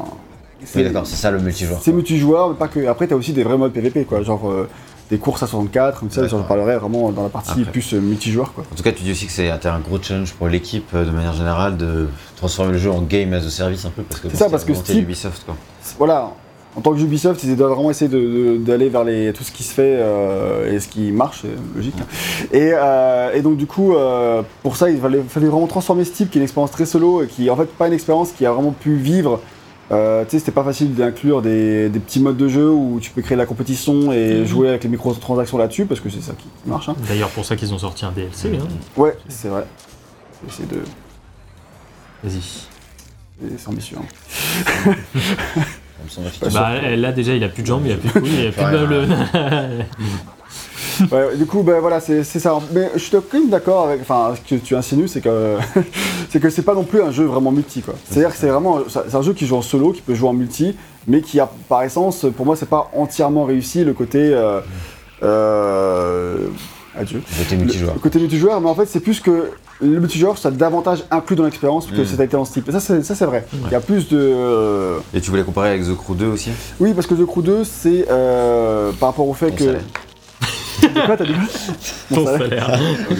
[0.76, 1.80] Oui, d'accord, c'est ça le multijoueur.
[1.82, 2.86] C'est multijoueur, mais pas que.
[2.88, 4.70] Après, tu as aussi des vrais modes PVP, quoi, genre euh,
[5.10, 7.72] des courses à 64, mais ça, j'en parlerai vraiment dans la partie Après.
[7.72, 8.63] plus euh, multijoueur, quoi.
[8.72, 11.34] En tout cas, tu dis aussi que c'est un gros challenge pour l'équipe de manière
[11.34, 14.34] générale de transformer le jeu en game as a service un peu parce que C'est
[14.34, 15.56] bon, ça, parce que d'Ubisoft, quoi.
[15.98, 16.32] voilà,
[16.75, 19.51] en tant que Ubisoft, ils doivent vraiment essayer de- de- d'aller vers les, tout ce
[19.51, 21.95] qui se fait euh, et ce qui marche, c'est logique.
[22.51, 26.29] Et, euh, et donc du coup, euh, pour ça, il fallait, fallait vraiment transformer Steam,
[26.29, 28.51] qui est une expérience très solo et qui en fait pas une expérience qui a
[28.53, 29.41] vraiment pu vivre.
[29.91, 33.12] Euh, tu sais, c'était pas facile d'inclure des, des petits modes de jeu où tu
[33.12, 34.45] peux créer la compétition et Mhm.
[34.45, 36.88] jouer avec les microtransactions là-dessus, parce que c'est ça qui marche.
[36.88, 36.95] hein.
[37.10, 38.49] D'ailleurs, pour ça qu'ils ont sorti un DLC.
[38.55, 38.65] Hein.
[38.95, 39.65] Ouais, c'est vrai.
[40.47, 40.79] C'est de...
[42.23, 42.41] Vas-y.
[43.57, 43.97] C'est ambitieux.
[43.99, 44.93] hein.
[46.53, 48.51] Bah, là, déjà, il a plus de jambes, il a plus de couilles, il a
[48.51, 49.85] plus de
[51.11, 52.59] Ouais, du coup, ben voilà, c'est c'est ça.
[52.73, 54.01] Mais je suis quand même d'accord avec.
[54.01, 55.57] Enfin, ce que tu insinues, c'est que
[56.29, 57.95] c'est que c'est pas non plus un jeu vraiment multi, quoi.
[58.05, 60.33] C'est-à-dire que c'est vraiment, c'est un jeu qui joue en solo, qui peut jouer en
[60.33, 60.75] multi,
[61.07, 64.31] mais qui a, par essence, pour moi, c'est pas entièrement réussi le côté.
[64.33, 64.61] Euh,
[65.23, 66.47] euh,
[67.01, 67.21] adieu.
[67.37, 67.93] Côté multijoueur.
[67.93, 69.49] le côté multijoueur, mais en fait, c'est plus que
[69.81, 72.05] le multijoueur, ça davantage inclus dans l'expérience que Mm.
[72.05, 72.63] ça a été en Steam.
[72.67, 73.45] Et ça, c'est ça, c'est vrai.
[73.65, 74.17] Il y a plus de.
[74.19, 76.51] euh, Et tu voulais comparer avec The Crew 2 aussi?
[76.79, 79.63] Oui, parce que The Crew 2, c'est euh, par rapport au fait On que.
[79.63, 79.79] savait.
[80.81, 81.33] De quoi t'as dit
[82.09, 82.65] Mon Ton salaire.
[82.65, 82.79] salaire.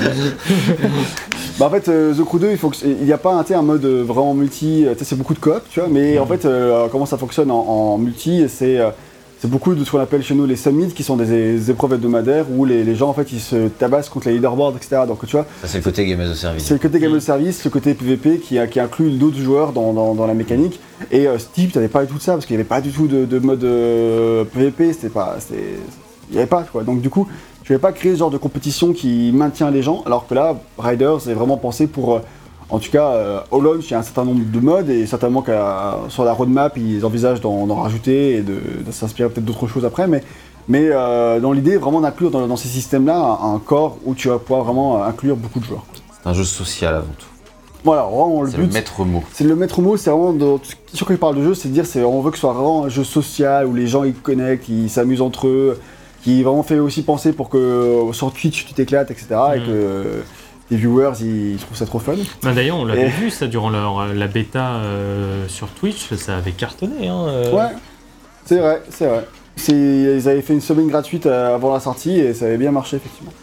[1.60, 3.46] Bah en fait, euh, The Crew 2, il faut que- il n'y a pas un,
[3.56, 6.46] un mode vraiment multi, tu sais, c'est beaucoup de coop, tu vois, mais en fait,
[6.46, 8.90] euh, comment ça fonctionne en, en multi, c'est euh,
[9.42, 11.94] c'est beaucoup de ce qu'on appelle chez nous les summits, qui sont des, des épreuves
[11.94, 15.02] hebdomadaires où les, les gens, en fait, ils se tabassent contre les leaderboards, etc.
[15.08, 16.64] Donc, tu vois, Ça, c'est le côté game as a service.
[16.64, 19.74] c'est le côté game of service, le côté PVP qui, a- qui inclut d'autres joueurs
[19.74, 20.80] dans, dans- dans la mécanique.
[21.12, 22.92] Et euh, Steep, t'avais pas du tout de ça, parce qu'il n'y avait pas du
[22.92, 25.38] tout de, de mode euh, PVP, c'était pas.
[25.40, 25.76] c'était-
[26.30, 26.84] Il n'y avait pas, quoi.
[26.84, 27.28] Donc, du coup,
[27.64, 30.56] tu ne pas créer ce genre de compétition qui maintient les gens, alors que là,
[30.78, 32.14] Riders est vraiment pensé pour.
[32.16, 32.20] euh,
[32.72, 35.06] en tout cas, euh, au launch, il y a un certain nombre de modes, et
[35.06, 39.68] certainement qu'à sur la roadmap, ils envisagent d'en rajouter et de, de s'inspirer peut-être d'autres
[39.68, 40.24] choses après, mais.
[40.68, 44.30] Mais euh, dans l'idée, vraiment d'inclure dans, dans ces systèmes-là un, un corps où tu
[44.30, 45.84] vas pouvoir vraiment inclure beaucoup de joueurs.
[46.22, 47.26] C'est un jeu social avant tout.
[47.84, 49.24] Voilà, vraiment le C'est le but, maître mot.
[49.34, 50.60] c'est le maître mot, c'est vraiment, de,
[50.94, 52.54] sur quand il parle de jeu, c'est de dire, c'est, on veut que ce soit
[52.54, 55.80] vraiment un jeu social où les gens ils connectent, ils s'amusent entre eux,
[56.24, 59.26] qui vraiment fait aussi penser pour que euh, sur Twitch tu t'éclates, etc.
[59.56, 60.22] Et que euh,
[60.72, 62.16] les viewers ils, trouvent ça trop fun.
[62.42, 66.38] Bah, D'ailleurs, on l'avait Et- vu ça durant leur, la bêta euh, sur Twitch, ça
[66.38, 67.10] avait cartonné.
[67.10, 67.52] Hein, euh.
[67.54, 67.70] Ouais,
[68.46, 69.28] c'est vrai, c'est vrai.
[69.68, 72.96] Ils avaient fait une semaine gratuite euh, avant la sortie et ça avait bien marché
[72.96, 73.34] effectivement.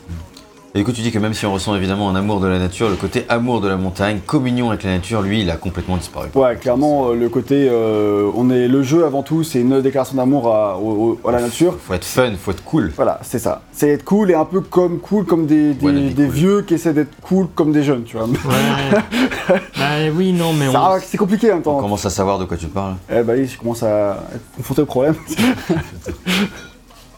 [0.79, 2.61] Et du coup, tu dis que même si on ressent évidemment un amour de la
[2.61, 5.97] nature, le côté amour de la montagne, communion avec la nature, lui, il a complètement
[5.97, 6.29] disparu.
[6.37, 10.17] Ouais, clairement, euh, le côté, euh, on est le jeu avant tout, c'est une déclaration
[10.17, 11.77] d'amour à, au- au- à la nature.
[11.85, 12.93] Faut être fun, faut être cool.
[12.95, 13.63] Voilà, c'est ça.
[13.73, 16.33] C'est être cool et un peu comme cool comme des, des, Wannabe des cool.
[16.33, 18.27] vieux qui essaient d'être cool comme des jeunes, tu vois.
[18.29, 19.59] Ouais.
[19.77, 20.73] bah oui, non, mais on...
[21.03, 21.81] C'est compliqué en même On temps.
[21.81, 22.95] commence à savoir de quoi tu parles.
[23.13, 25.17] Eh bah oui, je commence à être confronté au problème.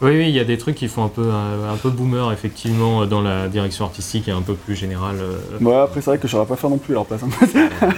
[0.03, 2.33] Oui, oui, il y a des trucs qui font un peu, un, un peu boomer,
[2.33, 5.17] effectivement, dans la direction artistique et un peu plus générale.
[5.21, 5.63] euh.
[5.65, 7.21] ouais, après c'est vrai que je saurais pas faire non plus à leur place.
[7.23, 7.29] hein.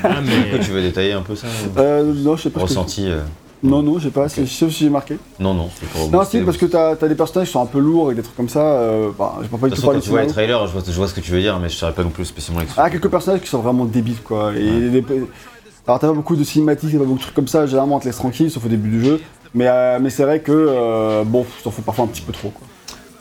[0.02, 0.58] Ah, mais...
[0.64, 1.46] tu veux détailler un peu ça
[1.78, 2.58] Euh, non, je sais pas.
[2.60, 3.20] ce que- Ressenti euh,
[3.62, 4.28] Non, non, j'ai pas.
[4.28, 5.16] c'est- Je sais si j'ai marqué.
[5.38, 6.10] Non, non, c'est pour.
[6.10, 8.22] Non, si, parce que t'as as des personnages qui sont un peu lourds et des
[8.22, 8.60] trucs comme ça.
[8.64, 10.72] Euh, bah, j'ai pas du tout façon, parlé quand de tu vois les trailers, je
[10.72, 12.62] vois, je vois ce que tu veux dire, mais je saurais pas non plus spécialement.
[12.76, 14.52] Ah, quelques personnages qui sont vraiment débiles, quoi.
[14.56, 15.04] Et des-
[15.86, 17.64] Alors, t'as pas beaucoup de cinématiques, t'as pas beaucoup de trucs comme ça.
[17.66, 19.20] Généralement, on te laisse tranquille, sauf au début du jeu.
[19.54, 22.48] Mais, euh, mais c'est vrai que, euh, bon, t'en faut parfois un petit peu trop,
[22.50, 22.66] quoi.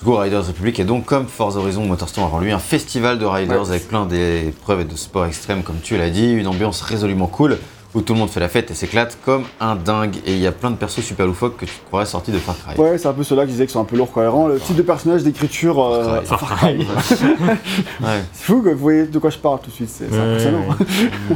[0.04, 3.62] Coup, Riders Republic est donc comme Forza Horizon Motorstorm avant lui un festival de riders
[3.62, 3.70] Ouais.
[3.70, 7.60] avec plein d'épreuves et de sports extrêmes comme tu l'as dit, une ambiance résolument cool
[7.94, 10.48] où tout le monde fait la fête et s'éclate comme un dingue et il y
[10.48, 12.82] a plein de persos super loufoques que tu croirais sortis de Far Cry.
[12.82, 14.48] Ouais, c'est un peu ceux-là que je disais qui sont un peu lourds, cohérents.
[14.48, 15.84] Le type de personnage d'écriture.
[15.84, 16.78] euh, Far Far Cry.
[17.40, 17.58] Ouais.
[18.34, 20.20] C'est fou que vous voyez de quoi je parle tout de suite, c'est c'est Ouais,
[20.20, 20.66] impressionnant.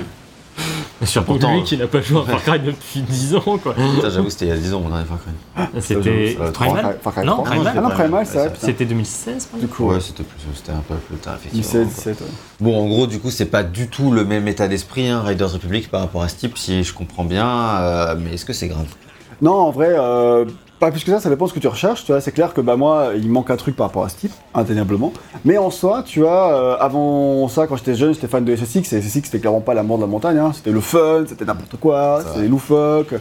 [1.05, 3.73] Surtout Pourtant, lui qui n'a pas joué à Far Cry depuis 10 ans, quoi.
[3.73, 5.81] Putain, j'avoue, c'était il y a 10 ans mon dernier Far Cry.
[5.81, 7.89] C'était Primal Non, 3.
[7.91, 8.25] Primal.
[8.25, 8.51] C'est vrai.
[8.59, 10.23] C'était 2016, Du coup, Ouais, c'était
[10.71, 11.85] un peu plus tard, effectivement.
[11.85, 12.27] 17, 17, ouais.
[12.59, 15.51] Bon, en gros, du coup, c'est pas du tout le même état d'esprit, hein, Riders
[15.51, 18.67] Republic par rapport à ce type, si je comprends bien, euh, mais est-ce que c'est
[18.67, 18.87] grave?
[19.41, 20.45] Non, en vrai, euh,
[20.79, 22.03] pas plus que ça, ça dépend de ce que tu recherches.
[22.05, 24.17] Tu vois, c'est clair que bah moi, il manque un truc par rapport à ce
[24.17, 25.13] type, indéniablement.
[25.45, 28.91] Mais en soi, tu vois, euh, avant ça, quand j'étais jeune, j'étais fan de SSX,
[28.93, 30.37] et SSX c'était clairement pas l'amour de la montagne.
[30.37, 30.51] hein.
[30.53, 33.13] C'était le fun, c'était n'importe quoi, c'était loufoque,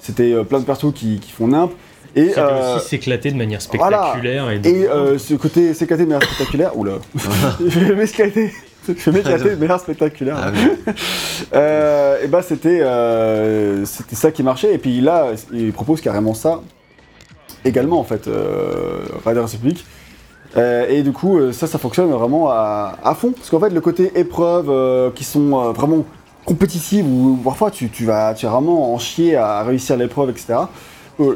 [0.00, 1.70] c'était euh, plein de persos qui, qui font nimp.
[2.14, 3.98] Et, C'était euh, aussi s'éclater de manière voilà.
[4.12, 4.50] spectaculaire.
[4.50, 6.92] Et, de- et euh, ce côté s'éclater de manière spectaculaire, oula,
[7.66, 8.52] je vais m'éclater.
[8.86, 10.36] Je vais m'éclater de manière spectaculaire.
[10.42, 10.92] Ah oui.
[11.54, 16.32] Euh, et bah c'était euh, c'était ça qui marchait et puis là il propose carrément
[16.34, 16.60] ça
[17.64, 19.84] également en fait euh, Republic
[20.54, 23.70] Euh, et du coup euh, ça ça fonctionne vraiment à, à fond parce qu'en fait
[23.70, 26.04] le côté épreuves euh, qui sont vraiment
[26.44, 30.44] compétitives où parfois tu, tu vas tu vas vraiment en chier à réussir l'épreuve etc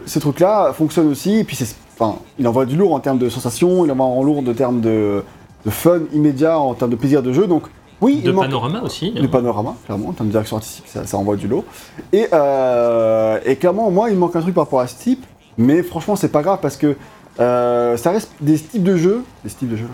[0.05, 1.59] ces trucs là fonctionnent aussi et puis
[1.99, 4.81] enfin il envoie du lourd en termes de sensations il envoie en lourd de termes
[4.83, 5.23] de,
[5.65, 7.63] de fun immédiat en termes de plaisir de jeu donc
[8.03, 9.07] oui de panorama aussi.
[9.17, 9.23] hein.
[9.23, 11.65] le panorama, clairement, en termes de direction artistique, ça, ça envoie du lot.
[12.13, 15.25] Et, euh, et clairement, moi, il manque un truc par rapport à ce type,
[15.59, 16.97] mais franchement, c'est pas grave parce que
[17.41, 19.89] euh, ça reste des types de jeux, des types de jeux,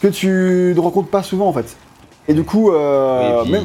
[0.00, 1.76] que tu ne rencontres pas souvent en fait.
[2.26, 3.64] Et du coup, euh, Oui, et puis- même.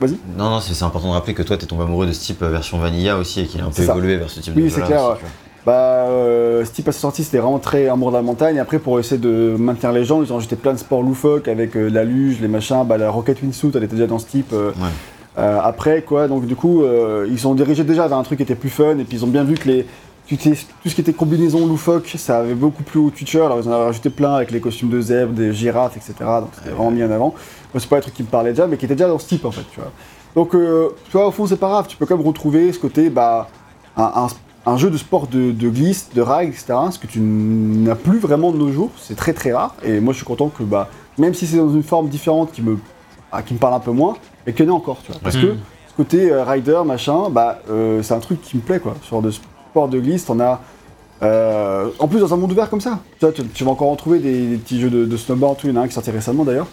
[0.00, 0.18] Vas-y.
[0.36, 2.42] Non, non, c'est c'est important de rappeler que toi, t'es tombé amoureux de ce type
[2.42, 3.92] euh, version vanilla aussi et qu'il a un peu C'est ça.
[3.92, 5.16] évolué vers ce type Oui, de c'est clair, aussi, ouais.
[5.18, 5.30] tu vois.
[5.66, 5.72] Bah,
[6.08, 8.58] euh, ce type à sa sortie, c'était vraiment très amour de la montagne.
[8.58, 11.74] Après, pour essayer de maintenir les gens, ils ont ajouté plein de sports loufoques avec
[11.76, 12.84] euh, la luge, les machins.
[12.84, 14.52] Bah, la Rocket Wingsuit, elle était déjà dans ce type.
[14.52, 14.88] euh, Ouais.
[15.36, 16.84] Après, quoi, donc du coup,
[17.28, 19.28] ils sont dirigés déjà vers un truc qui était plus fun, et puis ils ont
[19.28, 19.84] bien vu que les,
[20.28, 23.68] tout, ce- ce qui était combinaison loufoque, ça avait beaucoup plus au Twitcher, alors ils
[23.68, 26.14] en avaient rajouté plein avec les costumes de zèbres, des girafes, etc.
[26.18, 27.34] Donc c'était vraiment mis en avant.
[27.72, 29.26] Moi, c'est pas un truc qui me parlait déjà, mais qui était déjà dans ce
[29.28, 29.90] type en fait, tu vois.
[30.34, 32.78] Donc, euh, tu vois, au fond, c'est pas grave, tu peux quand même retrouver ce
[32.78, 33.48] côté, bah,
[33.96, 34.02] un,
[34.66, 37.94] un- un jeu de sport de, de glisse, de rail, etc., ce que tu n'as
[37.94, 40.62] plus vraiment de nos jours, c'est très très rare, et moi je suis content que,
[40.64, 42.78] bah, même si c'est dans une forme différente qui me,
[43.30, 45.20] ah, qui me parle un peu moins, mais qu'il y en ait encore, tu vois.
[45.22, 45.52] Parce que
[45.88, 48.94] ce côté euh, rider, machin, bah, euh, c'est un truc qui me plaît, quoi.
[49.02, 49.48] Sur de sport
[49.88, 50.60] de glisse, t'en as
[51.22, 53.88] Euh, en plus, dans un monde ouvert comme ça, tu, vois, tu, tu vas encore
[53.88, 55.66] en trouver des, des petits jeux de, de snowboard, tout.
[55.68, 56.66] Il y en a un qui sorti récemment d'ailleurs.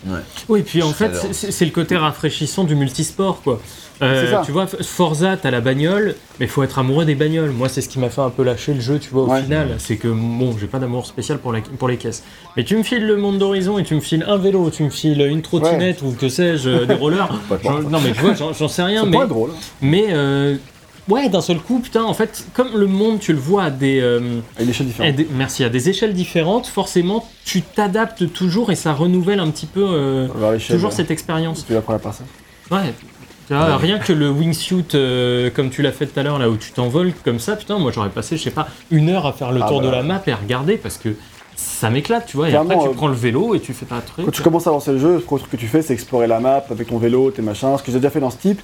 [0.50, 3.60] Oui, puis en fait, c'est- le côté rafraîchissant du multisport, quoi.
[4.02, 4.42] Euh, ça.
[4.44, 7.52] tu vois, Forza, t'as la bagnole, mais faut être amoureux des bagnoles.
[7.52, 9.44] Moi, c'est ce qui m'a fait un peu lâcher le jeu, tu vois, au Ouais.
[9.44, 9.76] final.
[9.78, 12.24] C'est que, bon, j'ai pas d'amour spécial pour, la- pour les caisses.
[12.58, 14.90] Mais tu me files le monde d'horizon et tu me files un vélo, tu me
[14.90, 17.30] files une trottinette ou que sais-je, euh, des rollers.
[17.90, 19.18] Non, mais tu vois, j'en sais rien, C'est mais.
[19.20, 19.52] pas drôle.
[19.84, 20.56] Mais, euh,
[21.10, 24.00] ouais, d'un seul coup, putain, en fait, comme le monde, tu le vois à des.
[24.02, 25.16] euh, À une échelle à différente.
[25.16, 29.66] des- merci, à des échelles différentes, forcément, tu t'adaptes toujours et ça renouvelle un petit
[29.66, 29.86] peu.
[29.90, 30.28] euh,
[30.70, 31.66] toujours cette expérience.
[31.66, 32.28] Tu la première personne.
[32.70, 32.94] Ouais.
[33.48, 36.50] Tu vois, rien que le wingsuit euh, comme tu l'as fait tout à l'heure là
[36.50, 39.34] où tu t'envoles comme ça, putain, moi j'aurais passé, je sais pas, une heure à
[39.34, 39.88] faire le Ah tour bah.
[39.88, 41.10] de la map et à regarder parce que
[41.58, 42.50] ça m'éclate, tu vois.
[42.50, 44.24] Et après tu euh, prends le vélo et tu fais ta truc.
[44.26, 46.28] Quand tu commences à lancer le jeu, le premier truc que tu fais, c'est explorer
[46.28, 47.78] la map avec ton vélo, tes machins.
[47.78, 48.62] Ce que j'ai déjà fait dans Steep.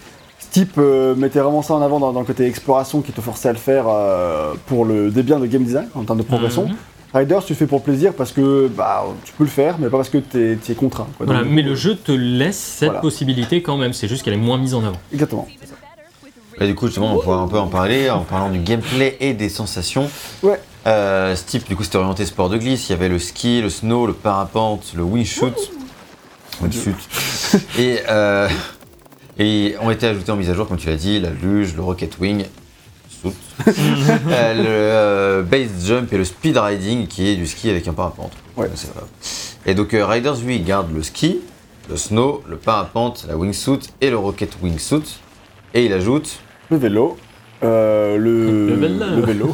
[0.51, 3.49] Steep euh, mettait vraiment ça en avant dans, dans le côté exploration qui te forçait
[3.49, 6.67] à le faire euh, pour le des biens de game design en termes de progression.
[6.67, 6.75] Mhm.
[7.13, 9.97] Riders, tu le fais pour plaisir parce que bah, tu peux le faire, mais pas
[9.97, 11.07] parce que tu es, contraint.
[11.17, 11.25] quoi.
[11.25, 12.99] Voilà, Donc, mais le jeu te laisse cette Voilà.
[13.01, 14.97] possibilité quand même, c'est juste qu'elle est moins mise en avant.
[15.13, 15.47] Exactement.
[16.59, 19.33] Et du coup, justement, on pourra un peu en parler en parlant du gameplay et
[19.33, 20.09] des sensations.
[20.43, 20.59] Ouais.
[20.87, 22.89] Euh, ce type, du coup, c'était orienté sport de glisse.
[22.89, 25.53] Il y avait le ski, le snow, le parapente, le wing shoot.
[26.61, 26.95] Wing shoot.
[27.77, 28.49] et, euh,
[29.39, 31.81] et ont été ajoutés en mise à jour, comme tu l'as dit, la luge, le
[31.81, 32.45] rocket wing,
[33.25, 37.93] euh, le euh, base jump et le speed riding, qui est du ski avec un
[37.93, 38.31] parapente.
[38.55, 38.69] Ouais.
[39.65, 41.39] Et donc, euh, Riders, lui, garde le ski,
[41.89, 45.19] le snow, le parapente, la wingsuit et le rocket wingsuit.
[45.73, 47.17] Et il ajoute Le vélo.
[47.63, 49.05] Euh, le, Le vélo.
[49.15, 49.53] le vélo.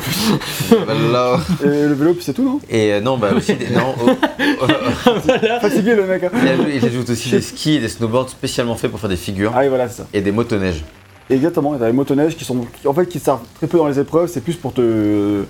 [1.64, 2.60] Et le vélo, puis c'est tout, non?
[2.70, 4.68] Et euh, non, bah aussi des, non, oh, oh, oh,
[5.62, 6.24] Fatigué le mec.
[6.24, 6.30] hein.
[6.42, 9.16] il, ajoute, il ajoute aussi des skis et des snowboards spécialement faits pour faire des
[9.16, 10.08] figures Ah oui, voilà, c'est ça.
[10.14, 10.84] et des motoneiges.
[11.30, 13.98] Exactement, t'as les motoneiges qui sont, qui- en fait, qui servent très peu dans les
[14.00, 15.44] épreuves, c'est plus pour te,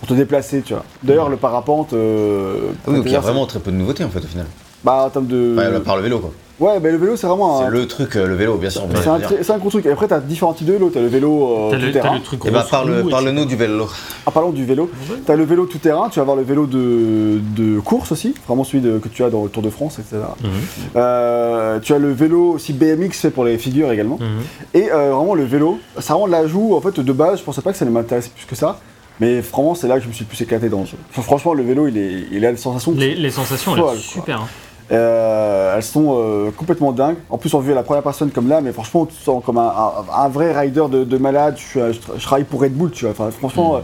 [0.00, 0.84] pour te déplacer, tu vois.
[1.02, 1.92] D'ailleurs, le parapente.
[1.92, 4.26] euh, Ah oui, donc il y a vraiment très peu de nouveautés en fait au
[4.26, 4.46] final.
[4.82, 5.54] Bah, en termes de.
[5.56, 6.32] Enfin, à part le vélo quoi.
[6.62, 7.70] Ouais, mais le vélo, c'est vraiment C'est un.
[7.70, 8.82] le truc, euh, le vélo bien sûr.
[8.94, 9.84] C'est un, gros truc.
[9.86, 10.90] Et après, t'as différents types de vélos.
[10.90, 12.14] T'as le vélo euh, tout le, t'as terrain.
[12.14, 13.88] le truc Et bah parle, roue, parle-nous du vélo.
[14.26, 14.90] Ah, parlons du vélo.
[15.26, 16.08] T'as le vélo tout terrain.
[16.08, 19.30] Tu vas avoir le vélo de, de course aussi, vraiment celui de- que tu as
[19.30, 20.18] dans le Tour de France, etc.
[20.42, 20.50] Mhm,
[20.96, 24.18] Euh, tu as le vélo aussi BMX fait pour les figures également.
[24.20, 24.26] mhm.
[24.74, 27.72] Et euh, vraiment le vélo, ça rend l'ajout en fait de base, je pensais pas
[27.72, 28.78] que ça allait m'intéresser plus que ça.
[29.20, 30.96] Mais vraiment c'est là que je me suis plus éclaté dans le jeu.
[31.10, 34.20] Enfin, franchement le vélo il, est, il a des sensations Les, les sensations, elles sont
[34.20, 34.40] super.
[34.42, 34.48] hein.
[34.92, 37.16] Euh, elles sont euh, complètement dingues.
[37.30, 39.56] En plus, on à la première personne comme là, mais franchement, tu te sens comme
[39.56, 41.56] un, un- un vrai rider de, de malade.
[41.56, 43.12] Je, je tra- je travaille pour Red Bull, tu vois.
[43.12, 43.80] Enfin, franchement,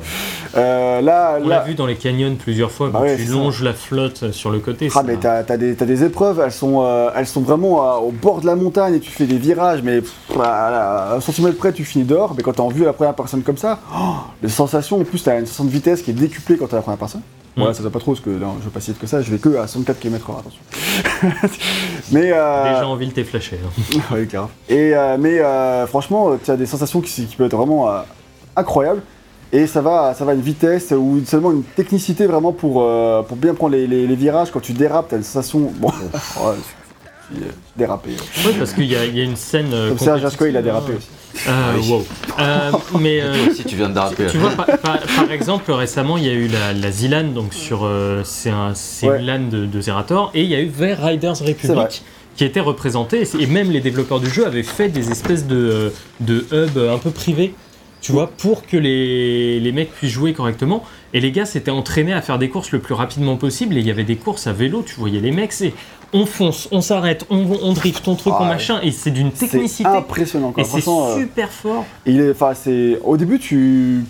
[0.56, 3.62] euh, là, On l'a vu dans les canyons plusieurs fois, Bah quand ouais, tu longes
[3.62, 4.88] la flotte sur le côté.
[4.90, 7.82] Ah, ça- mais t'as t'as des, t'as des épreuves, elles sont, euh, elles sont vraiment
[7.82, 11.16] euh, au bord de la montagne et tu fais des virages, mais pff, à, à
[11.16, 12.34] un centimètre près, tu finis dehors.
[12.36, 13.98] Mais quand t'es en vue à la première personne comme ça, oh,
[14.42, 16.76] les sensations, en plus, t'as une sensation de vitesse qui est décuplée quand t'es à
[16.76, 17.22] la première personne.
[17.58, 17.74] Voilà, Mm.
[17.74, 19.30] ça va pas trop, parce que non, je vais pas si vite que ça, je
[19.30, 20.60] vais que à 104 km/h, attention.
[22.12, 22.30] mais.
[22.32, 23.58] Euh, Déjà en ville, t'es flashé.
[23.64, 24.00] hein.
[24.14, 24.48] Ouais, grave.
[24.68, 28.00] Et, euh, mais euh, franchement, tu as des sensations qui, qui peuvent être vraiment euh,
[28.56, 29.02] incroyables.
[29.50, 33.22] Et ça va, ça va à une vitesse ou seulement une technicité vraiment pour, euh,
[33.22, 34.50] pour bien prendre les, les- les virages.
[34.50, 35.72] Quand tu dérapes, tu as une sensation.
[35.78, 35.88] Bon,
[37.34, 37.40] euh,
[37.76, 38.10] dérapé.
[38.44, 39.68] Ouais, parce qu'il y, a- il y a une scène.
[39.72, 40.62] euh, Comme Serge compétitive, Asco, il a hein.
[40.62, 41.08] dérapé aussi.
[41.46, 41.88] Ah, Oui.
[41.90, 42.06] wow.
[42.40, 44.26] Euh, mais euh, Si tu viens de déraper.
[44.30, 47.52] tu vois, par, par- par exemple, récemment, il y a eu la, la ZLAN, donc
[47.54, 49.20] sur, euh, c'est un, c'est Ouais.
[49.20, 51.52] une LAN de, de Zerator, et il y a eu Ver Riders vrai.
[51.60, 52.02] Republic
[52.36, 56.46] qui était représenté, et même les développeurs du jeu avaient fait des espèces de, de
[56.52, 57.52] hubs un peu privés,
[58.00, 60.84] tu vois, pour que les, les mecs puissent jouer correctement.
[61.14, 63.86] Et les gars s'étaient entraînés à faire des courses le plus rapidement possible, et il
[63.86, 65.72] y avait des courses à vélo, tu voyais les mecs, c'est
[66.12, 69.30] on fonce, on s'arrête, on, on drift, on truc, Ah on machin, et c'est d'une
[69.34, 69.88] C'est technicité.
[69.88, 70.52] impressionnant.
[70.52, 70.62] Quoi.
[70.62, 71.84] Et c'est euh, super fort.
[72.06, 74.04] il est, c'est, au début, tu.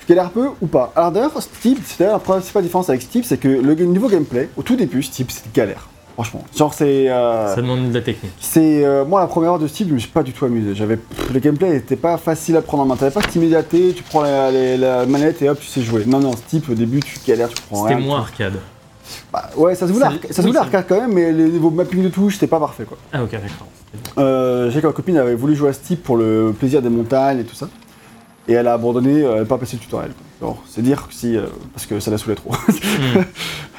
[0.00, 0.92] Tu galères peu ou pas?
[0.94, 4.62] Alors d'ailleurs, Steve, c'est la principale différence avec Steve, c'est que le niveau gameplay, au
[4.62, 5.88] tout début, Steve, c'est galère.
[6.14, 6.44] Franchement.
[6.56, 7.10] Genre, c'est.
[7.10, 8.32] euh, Ça demande de la technique.
[8.40, 10.74] C'est euh, moi la première heure de Steve, je me suis pas du tout amusé.
[10.74, 10.98] J'avais
[11.32, 12.96] le gameplay était pas facile à prendre en main.
[12.96, 16.04] T'avais pas cette immédiateté, tu prends la, la- la manette et hop tu sais jouer.
[16.06, 18.54] Non non, Steve au début tu galères, tu prends C'était moins arcade.
[19.32, 21.32] Bah, ouais, ça se voulait, arca- ça se oui, voulait c'est- arcade quand même, mais
[21.32, 22.96] les niveaux mapping de touches c'était pas parfait quoi.
[23.12, 23.66] Ah ok, d'accord.
[24.18, 27.40] Euh, j'ai que ma copine avait voulu jouer à Steve pour le plaisir des montagnes
[27.40, 27.68] et tout ça,
[28.48, 30.12] et elle a abandonné, euh, elle n'a pas passé le tutoriel.
[30.68, 32.50] c'est dire que si, euh, parce que ça la saoulait trop.
[32.68, 33.22] Hmm.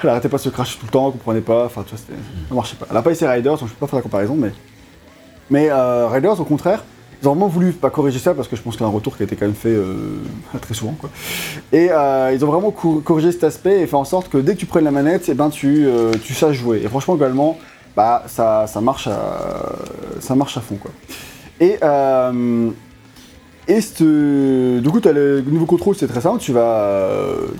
[0.04, 1.98] elle arrêtait pas de se cracher tout le temps, elle comprenait pas, enfin tu vois,
[2.00, 2.86] c'était- ça marchait pas.
[2.90, 4.52] Elle a pas essayé Riders, donc je peux pas faire la comparaison, mais.
[5.50, 6.84] Mais euh, Riders, au contraire,
[7.22, 8.94] ils ont vraiment voulu pas corriger ça parce que je pense qu'il y a un
[8.94, 10.18] retour qui a été quand même fait euh,
[10.62, 10.94] très souvent.
[11.00, 11.10] Quoi.
[11.72, 14.54] Et euh, ils ont vraiment cor- corrigé cet aspect et fait en sorte que dès
[14.54, 16.82] que tu prennes la manette, eh ben, tu, euh, tu saches jouer.
[16.84, 17.58] Et franchement, également,
[17.96, 19.74] bah, ça, ça, marche à,
[20.20, 20.76] ça marche à fond.
[20.78, 20.92] Quoi.
[21.60, 21.80] Et
[23.70, 26.40] Et du coup, as le nouveau contrôle, c'est très simple.
[26.40, 27.10] Tu vas,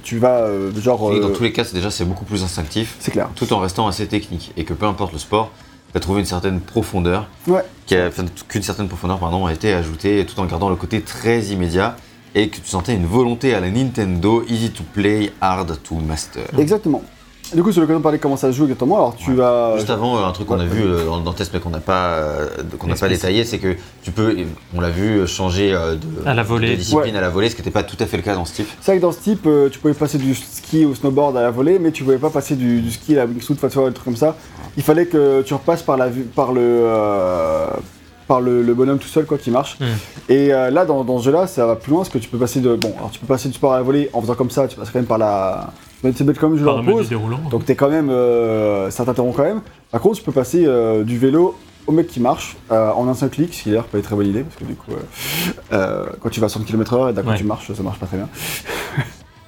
[0.04, 0.48] tu vas
[0.80, 3.30] genre, Et dans tous les cas, déjà c'est beaucoup plus instinctif, c'est clair.
[3.36, 4.54] tout en restant assez technique.
[4.56, 5.52] Et que peu importe le sport,
[5.92, 7.64] tu as trouvé une certaine profondeur, Ouais.
[7.86, 11.02] qui a- enfin, qu'une certaine profondeur pardon, a été ajoutée, tout en gardant le côté
[11.02, 11.96] très immédiat,
[12.36, 16.44] et que tu sentais une volonté à la Nintendo, easy to play, hard to master.
[16.58, 17.02] Exactement.
[17.56, 18.98] Du coup, c'est l'occasion de parler de comment ça se joue exactement.
[18.98, 19.76] Alors, tu vas.
[19.78, 21.70] Juste avant, euh, un truc qu'on a ouais, vu euh, dans, le test mais qu'on
[21.70, 22.48] n'a pas, euh,
[22.78, 24.36] qu'on n'a pas détaillé, c'est que tu peux,
[24.76, 26.72] on l'a vu, changer de, À la volée.
[26.72, 27.18] de discipline Ouais.
[27.18, 28.68] à la volée, ce qui n'était pas tout à fait le cas dans ce type.
[28.82, 31.52] C'est vrai que dans ce type, tu pouvais passer du ski au snowboard à la
[31.52, 33.88] volée, mais tu pouvais pas passer du, du ski à la wingsuit, enfin, tu vois,
[33.88, 34.36] un truc comme ça.
[34.78, 37.66] Il fallait que tu repasses par, la, vue- par, le, euh,
[38.28, 39.78] par le, le bonhomme tout seul, quoi, qui marche.
[39.80, 39.86] Hmm.
[40.30, 42.38] Et euh, là, dans, dans ce jeu-là, ça va plus loin, parce que tu peux
[42.38, 42.76] passer de.
[42.76, 44.78] Bon, alors tu peux passer du sport à la volée en faisant comme ça, tu
[44.78, 45.72] passes quand même par la.
[46.04, 46.70] Mais c'est bête quand même, je le
[47.10, 47.40] déroulant.
[47.50, 48.10] Donc t'es quand même.
[48.12, 49.62] euh, ça t'interrompt quand même.
[49.92, 53.30] Par contre, tu peux passer euh, du vélo au mec qui marche en un seul
[53.30, 54.92] clic, ce qui d'ailleurs peut être très bonne idée, parce que du coup,
[55.72, 57.38] quand tu vas à 100 km/h et d'un coup Ouais.
[57.38, 58.28] tu marches, ça marche pas très bien.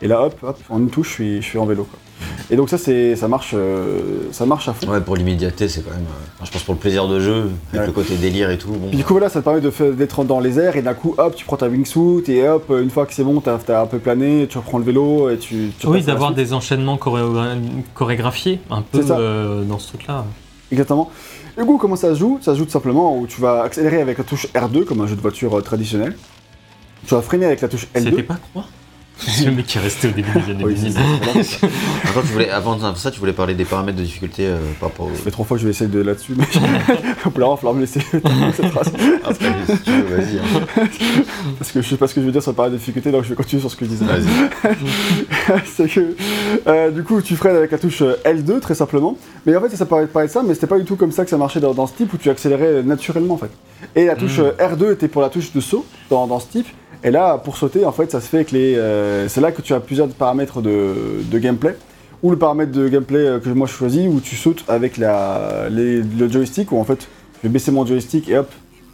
[0.01, 1.83] Et là, hop, hop, en une touche, je suis, je suis en vélo.
[1.83, 1.99] Quoi.
[2.51, 4.87] Et donc ça, c'est, ça marche, euh, ça marche à fond.
[4.91, 7.81] Ouais, pour l'immédiateté, c'est quand même, euh, je pense pour le plaisir de jeu, avec
[7.81, 7.87] Ouais.
[7.87, 8.69] le côté délire et tout.
[8.69, 9.61] Bon, Puis du coup, voilà, ça te permet
[9.95, 12.89] d'être dans les airs et d'un coup, hop, tu prends ta wingsuit et hop, une
[12.89, 15.71] fois que c'est bon, t'as, un peu plané, tu reprends le vélo et tu.
[15.77, 16.97] tu Oui, d'avoir des enchaînements
[17.93, 20.25] chorégraphiés, un peu euh, dans ce truc-là.
[20.71, 21.09] Exactement.
[21.57, 22.39] Et du coup, comment ça se joue?
[22.41, 25.07] Ça se joue tout simplement où tu vas accélérer avec la touche R2, comme un
[25.07, 26.15] jeu de voiture euh, traditionnel.
[27.07, 28.03] Tu vas freiner avec la touche L2.
[28.03, 28.65] C'était pas quoi?
[28.65, 28.78] C'est
[29.45, 30.93] le mec qui est resté au début des années Oui, 2000.
[30.93, 30.99] c'est-
[31.33, 31.65] c'est- c'est-
[32.09, 35.07] Attends, tu voulais, avant ça, tu voulais parler des paramètres de difficulté euh, par rapport
[35.07, 35.15] au.
[35.15, 37.81] Ça fait trois fois que je vais essayer de là-dessus, mais il va falloir me
[37.81, 38.91] laisser terminer cette phrase.
[39.23, 40.37] Après, si tu veux, vas-y.
[40.39, 40.85] hein.
[41.59, 43.11] Parce que je sais pas ce que je veux dire sur le paramètre de difficulté,
[43.11, 44.05] donc je vais continuer sur ce que je disais.
[44.05, 44.75] Vas-y.
[45.65, 46.15] c'est que
[46.67, 49.17] euh, du coup tu freines avec la touche euh, L2 très simplement.
[49.45, 51.23] Mais en fait ça, ça paraît, paraît ça, mais c'était pas du tout comme ça
[51.23, 53.49] que ça marchait dans, dans ce type où tu accélérais naturellement en fait.
[53.95, 54.51] Et la touche Mm.
[54.59, 56.67] euh, R2 était pour la touche de saut dans, dans ce type.
[57.03, 58.75] Et là pour sauter en fait ça se fait avec les.
[58.77, 60.93] euh, c'est là que tu as plusieurs paramètres de,
[61.29, 61.75] de gameplay.
[62.21, 65.69] Ou le paramètre de gameplay euh, que moi je choisis où tu sautes avec la,
[65.69, 67.07] les- le joystick où en fait
[67.41, 68.51] je vais baisser mon joystick et hop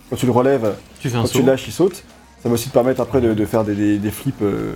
[0.09, 1.39] quand tu le relèves Tu fais un quand saut.
[1.39, 2.03] tu lâches, il saute.
[2.43, 4.73] Ça va aussi te permettre après de, de faire des, des- des flips euh,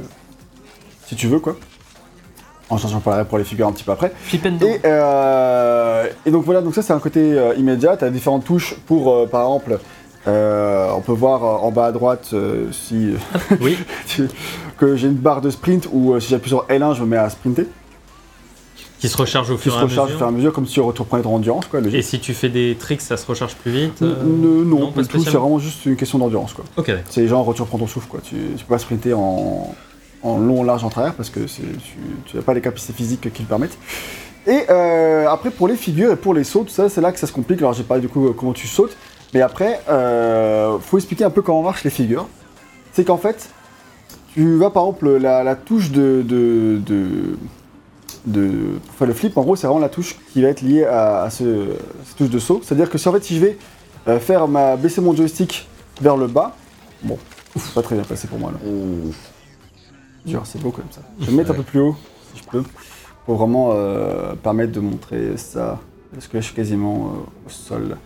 [1.05, 1.55] si tu veux, quoi.
[2.71, 4.11] En changeant par pour les figures un petit peu après.
[4.23, 4.67] Flip and do.
[4.67, 7.97] Et, euh, et donc voilà, donc ça c'est un côté euh, immédiat.
[7.97, 9.79] Tu as différentes touches pour, euh, par exemple,
[10.27, 13.13] euh, on peut voir euh, en bas à droite euh, si
[13.61, 13.77] Oui.
[14.79, 17.17] que j'ai une barre de sprint ou euh, si j'appuie sur L1, je me mets
[17.17, 17.65] à sprinter.
[18.99, 20.17] Qui se recharge au Qui fur se et à recharge au mesure.
[20.17, 21.79] fur et à mesure, comme si tu reprenais ton endurance, quoi.
[21.93, 25.01] Et si tu fais des tricks, ça se recharge plus vite euh, N- non, pas
[25.01, 26.65] pas tout, c'est vraiment juste une question d'endurance, quoi.
[26.75, 27.03] Ok, d'accord.
[27.09, 28.19] C'est genre tu reprends ton souffle quoi.
[28.21, 29.73] Tu, tu peux pas sprinter en,
[30.23, 33.47] en long, large, en travers parce que tu n'as pas les capacités physiques qui le
[33.47, 33.77] permettent.
[34.47, 37.19] Et euh, après pour les figures et pour les sauts, tout ça c'est là que
[37.19, 37.59] ça se complique.
[37.59, 38.97] Alors j'ai parlé du coup euh, comment tu sautes,
[39.33, 42.27] mais après euh, faut expliquer un peu comment marchent les figures.
[42.91, 43.49] C'est qu'en fait
[44.33, 47.37] tu vas par exemple la, la touche de, de, de,
[48.25, 50.85] de- pour faire le flip en gros c'est vraiment la touche qui va être liée
[50.85, 51.67] à, à ce,
[52.05, 52.61] cette touche de saut.
[52.63, 53.57] C'est-à-dire que si en fait si je vais
[54.07, 55.67] euh, faire ma baisser mon joystick
[56.01, 56.55] vers le bas,
[57.03, 57.17] bon,
[57.55, 58.59] c'est pas très bien passé pour moi là.
[60.25, 61.01] Dur, c'est beau comme ça.
[61.19, 61.95] Je vais me mettre un peu plus haut,
[62.33, 62.63] si je peux,
[63.25, 65.79] pour vraiment euh, permettre de montrer ça.
[66.13, 67.97] Parce que là, je suis quasiment euh, au sol.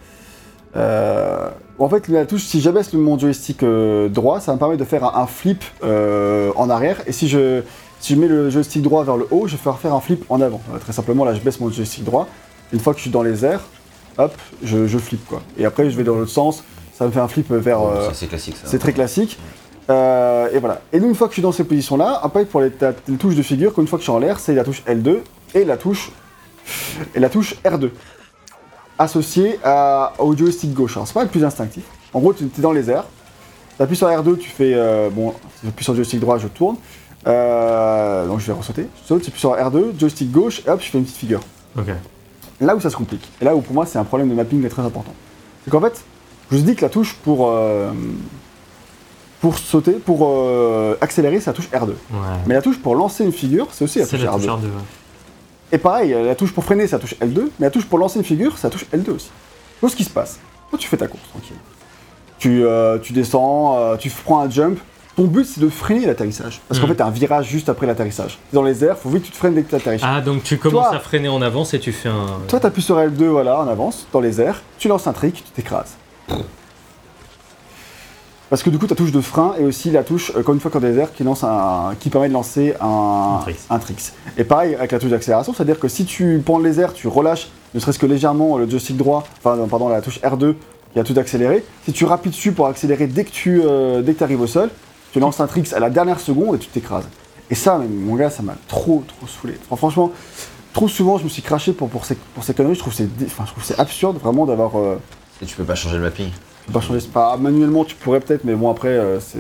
[0.76, 4.86] Euh, en fait, la touche, si j'abaisse mon joystick euh, droit, ça me permettre de
[4.86, 7.02] faire un, un flip euh, en arrière.
[7.08, 7.62] Et si je,
[8.00, 10.26] si je mets le joystick droit vers le haut, je vais faire faire un flip
[10.30, 10.62] en avant.
[10.82, 12.28] Très simplement, là, je baisse mon joystick droit.
[12.72, 13.62] Une fois que je suis dans les airs,
[14.18, 15.42] hop, je, je flippe quoi.
[15.58, 16.64] Et après, je vais dans l'autre sens.
[16.94, 17.80] Ça me fait un flip vers.
[18.14, 18.68] C'est classique ça.
[18.68, 19.40] c'est très classique.
[19.90, 20.82] Et voilà.
[20.92, 22.72] Et donc, une fois que je suis dans ces positions-là, après, pour les
[23.20, 25.18] touches de figure, une fois que je suis en l'air, c'est la touche L2
[25.56, 26.12] et la touche,
[27.16, 27.90] et la touche R2.
[29.00, 30.96] Associée à, au joystick gauche.
[30.98, 31.84] Alors, c'est pas le plus instinctif.
[32.14, 33.06] En gros, tu es dans les airs.
[33.78, 34.74] Tu appuies sur R2, tu fais.
[34.76, 36.76] euh, bon, si j'appuie sur le joystick droit, je tourne.
[37.26, 38.88] Euh, donc, je vais ressauter.
[39.02, 41.40] Je saute, j'appuie sur R2, joystick gauche, et hop, je fais une petite figure.
[41.78, 41.88] Ok.
[42.62, 44.66] Là où ça se complique, et là où pour moi c'est un problème de mapping
[44.70, 45.14] très important,
[45.66, 46.02] c'est qu'en fait,
[46.52, 47.92] je vous dis que la touche pour, euh,
[49.42, 51.88] pour sauter, pour euh, accélérer, c'est la touche R2.
[51.90, 51.96] Ouais.
[52.46, 54.36] Mais la touche pour lancer une figure, c'est aussi la C'est touche la R2.
[54.38, 54.52] touche R2.
[54.52, 54.70] ouais.
[55.74, 58.24] Et pareil, la touche pour freiner, la touche L2, mais la touche pour lancer une
[58.26, 59.32] figure, la touche L2 aussi.
[59.86, 61.58] Ce qui se passe, toi tu fais ta course tranquille.
[62.40, 64.80] Tu, euh, tu descends, euh, tu prends un jump.
[65.16, 66.62] Ton but c'est de freiner l'atterrissage.
[66.68, 66.94] Parce qu'en Mhm.
[66.94, 68.40] fait, t'as un virage juste après l'atterrissage.
[68.54, 70.00] Dans les airs, faut vite que tu te freines dès que tu atterris.
[70.04, 72.40] Ah, donc tu commences Toi- à freiner en avance et tu fais un.
[72.48, 75.52] Toi, t'appuies sur L2, voilà, en avance, dans les airs, tu lances un trick, tu
[75.52, 75.96] t'écrases.
[78.54, 80.60] Parce que du coup, ta touche de frein et aussi la touche, euh, encore une
[80.60, 83.40] fois, quand des airs, qui, lance un, qui permet de lancer un,
[83.72, 84.12] Un tricks.
[84.38, 87.50] Et pareil avec la touche d'accélération, c'est-à-dire que si tu prends les airs, tu relâches,
[87.74, 90.54] ne serait-ce que légèrement, le joystick droit, enfin, pardon, la touche R2
[90.96, 91.66] il a tout accéléré.
[91.86, 94.70] Si tu rappuies dessus pour accélérer dès que tu euh, dès que arrives au sol,
[95.14, 97.08] tu lances un tricks à la dernière seconde et tu t'écrases.
[97.50, 99.56] Et ça, mon gars, ça m'a trop, trop saoulé.
[99.66, 100.12] Enfin, franchement,
[100.74, 102.76] trop souvent, je me suis craché pour, pour, ces, pour ces conneries.
[102.76, 104.78] Je trouve c'est dé- enfin, je trouve que c'est absurde vraiment d'avoir.
[104.78, 104.98] euh,
[105.42, 106.30] Et tu peux pas changer le mapping.
[106.66, 107.00] Tu peux pas changer.
[107.14, 109.40] Pas, manuellement, tu pourrais peut-être, mais bon, après, euh, c'est.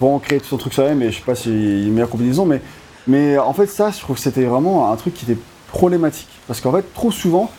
[0.00, 2.08] Bon, créer tout son truc soi-même, et je sais pas s'il y a une meilleure
[2.08, 2.62] combinaison, mais,
[3.06, 5.38] mais en fait, ça, je trouve que c'était vraiment un truc qui était
[5.68, 6.28] problématique.
[6.46, 7.50] Parce qu'en fait, trop souvent,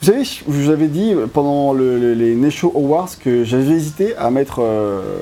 [0.00, 4.16] vous savez, je vous avais dit pendant le- le- les Nesho Awards que j'avais hésité
[4.16, 5.18] à mettre euh,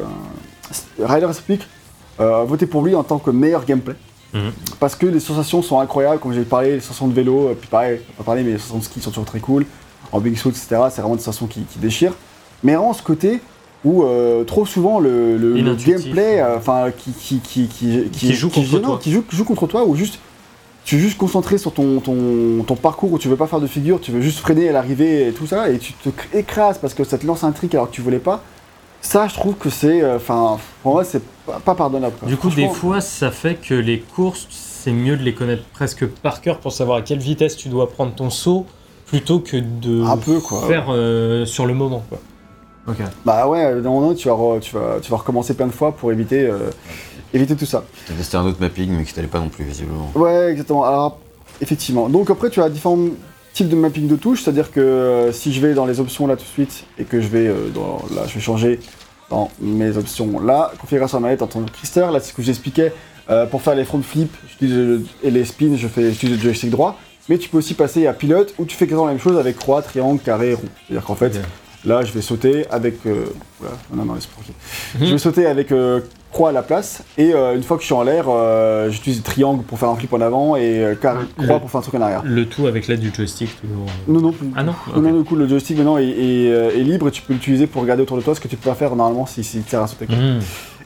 [1.03, 1.63] Ryder Speak,
[2.21, 3.95] euh, voter pour lui en tant que meilleur gameplay.
[4.33, 4.53] Mhm.
[4.79, 7.69] Parce que les sensations sont incroyables, comme j'ai parlé, les sensations de vélo, euh, puis
[7.69, 9.67] pareil, pas parler, mais les sensations de ski sont toujours très cool.
[10.13, 12.15] En Big Suit, etc., c'est vraiment des sensations qui, qui déchirent.
[12.63, 13.41] Mais vraiment ce côté
[13.85, 16.05] où euh, trop souvent le, le- le Inintuitif.
[16.05, 18.99] gameplay, euh, enfin, qui, qui, qui, qui, Qui joue contre non, toi.
[19.03, 20.19] qui joue, qui joue contre toi, ou juste
[20.85, 23.67] tu es juste concentré sur ton, ton, ton parcours où tu veux pas faire de
[23.67, 26.79] figure, tu veux juste freiner à l'arrivée et tout ça, et tu te cr- écrases
[26.79, 28.43] parce que ça te lance un trick alors que tu voulais pas.
[29.03, 30.03] Ça, je trouve que c'est.
[30.03, 32.15] euh, Enfin, pour moi, c'est pas, pas pardonnable.
[32.21, 32.29] quoi.
[32.29, 36.07] Du coup, des fois, ça fait que les courses, c'est mieux de les connaître presque
[36.07, 38.67] par cœur pour savoir à quelle vitesse tu dois prendre ton saut
[39.07, 40.67] plutôt que de Un peu, quoi.
[40.67, 42.03] faire euh, sur le moment.
[42.11, 42.19] Quoi.
[43.25, 45.73] Bah ouais, dans un moment, tu vas, re- tu, vas, tu vas recommencer plein de
[45.73, 46.71] fois pour éviter, euh,
[47.33, 47.85] éviter tout ça.
[48.07, 50.11] T'as testé un autre mapping, mais qui t'allait pas non plus, visiblement.
[50.15, 50.85] Ouais, exactement.
[50.85, 51.19] Alors,
[51.61, 52.09] effectivement.
[52.09, 52.99] Donc après, tu as différents
[53.53, 56.37] types de mapping de touches, c'est-à-dire que euh, si je vais dans les options là
[56.37, 58.81] tout de suite et que je vais euh, dans là, je vais changer
[59.29, 62.43] dans mes options là, configuration la manette en tant que Krister, là c'est ce que
[62.43, 62.93] j'expliquais
[63.53, 67.39] pour faire les front flips et les spins, je fais j'utilise le joystick droit, mais
[67.39, 69.83] tu peux aussi passer à pilote où tu fais quasiment la même chose avec croix,
[69.83, 70.63] triangle, carré, rond.
[70.89, 71.41] C'est-à-dire qu'en fait.
[71.87, 72.97] Là, je vais sauter avec.
[73.07, 73.25] euh,
[73.59, 73.77] voilà.
[73.95, 74.55] Non, non, laisse-moi tranquille.
[75.07, 76.01] Je vais sauter avec euh,
[76.31, 79.23] croix à la place, et euh, une fois que je suis en l'air, euh, j'utilise
[79.23, 81.95] triangle pour faire un flip en avant et carré- Le- croix pour faire un truc
[81.95, 82.21] en arrière.
[82.25, 83.87] Le tout avec l'aide du joystick, toujours.
[84.09, 84.35] Non, non.
[84.57, 86.45] Ah non Non, non, du coup, le joystick maintenant est, est,
[86.79, 88.69] est libre et tu peux l'utiliser pour regarder autour de toi ce que tu peux
[88.69, 90.07] pas faire normalement si, si tu sert à sauter.
[90.09, 90.41] Mhm.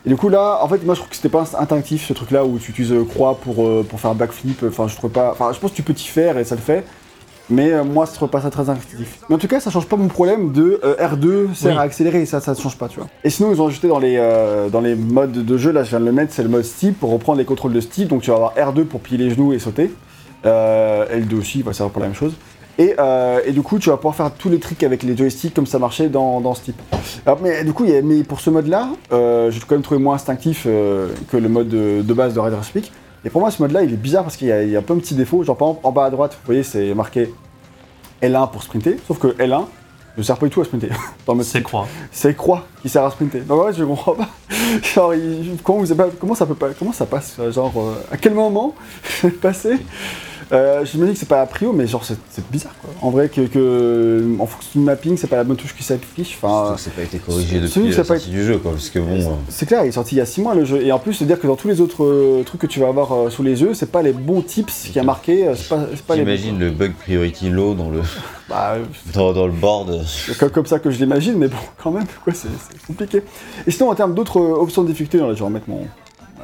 [0.07, 2.45] Et du coup, là, en fait, moi je trouve que c'était pas instinctif ce truc-là
[2.45, 4.63] où tu utilises croix pour, pour faire un backflip.
[4.69, 5.33] Enfin, je trouve pas.
[5.33, 6.85] Enfin, je pense que tu peux t'y faire et ça le fait.
[7.51, 9.19] Mais euh, moi, je trouve pas ça très instinctif.
[9.29, 11.79] Mais en tout cas, ça change pas mon problème de euh, R2 sert Oui.
[11.79, 13.09] à accélérer, ça, ça ne change pas, tu vois.
[13.23, 15.91] Et sinon, ils ont ajouté dans les, euh, dans les modes de jeu, là, je
[15.91, 18.09] viens de le mettre, c'est le mode Steve pour reprendre les contrôles de Steve.
[18.09, 19.91] Donc, tu vas avoir R2 pour plier les genoux et sauter.
[20.47, 22.33] Euh, L2 aussi, va servir pour la même chose.
[22.77, 25.55] Et, euh, et du coup, tu vas pouvoir faire tous les tricks avec les joysticks
[25.55, 26.75] comme ça marchait dans, dans Steep.
[27.25, 29.83] Alors, mais du coup, il y a- mais pour ce mode-là, euh, j'ai quand même
[29.83, 32.91] trouvé moins instinctif euh, que le mode de, de base de Rider Speak.
[33.25, 34.83] Et pour moi, ce mode-là, il est bizarre parce qu'il y, a- il y a
[34.83, 35.43] plein de petits défauts.
[35.43, 37.33] Genre, par exemple, en bas à droite, vous voyez, c'est marqué
[38.23, 38.97] L1 pour sprinter.
[39.07, 39.67] Sauf que L1
[40.17, 40.91] ne sert pas du tout à sprinter.
[41.43, 41.89] C'est croix.
[42.13, 43.41] C'est croix qui sert à sprinter.
[43.41, 44.29] Donc en fait, je comprends pas.
[44.95, 47.37] Genre, il- comment, vous comment ça peut pas, comment ça passe?
[47.51, 48.75] Genre, euh, à quel moment
[49.43, 49.79] passé
[50.53, 52.91] euh, Je me dis que c'est pas la prio, mais genre, c'est c'est bizarre quoi.
[53.03, 56.39] En vrai, que, que en fonction du mapping, c'est pas la bonne touche qui s'affiche.
[56.43, 58.73] Enfin, n'a pas été corrigé c'est- depuis la sortie du jeu, quoi.
[58.73, 59.19] Parce que bon.
[59.21, 60.83] euh, c'est clair, il est sorti il y a 6 mois le jeu.
[60.83, 62.89] Et en plus, c'est dire que dans tous les autres euh, trucs que tu vas
[62.89, 65.47] avoir euh, sous les yeux, c'est pas les bons tips qui a marqué.
[65.49, 68.01] euh, c'est pas, c'est pas les J'imagine le bug priority low dans le,
[68.49, 68.77] Bah,
[69.15, 70.03] dans, dans le board.
[70.07, 73.23] C'est comme, comme ça que je l'imagine, mais bon, quand même, quoi, c'est c'est compliqué.
[73.67, 75.87] Et sinon, en termes d'autres euh, options de difficulté, là, je vais remettre mon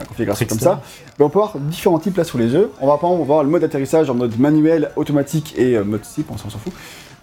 [0.05, 0.81] configuration comme ça,
[1.19, 2.71] on peut avoir différents types là sous les yeux.
[2.81, 6.31] On va exemple voir le mode atterrissage en mode manuel, automatique et euh, mode SIP,
[6.33, 6.73] on s'en fout.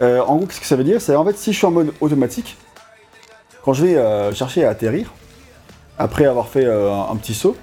[0.02, 1.02] Euh, en gros, qu'est-ce que ça veut dire?
[1.02, 2.56] C'est en fait, si je suis en mode automatique,
[3.64, 5.12] quand je vais euh, chercher à atterrir,
[6.00, 7.56] après avoir fait un, un petit saut,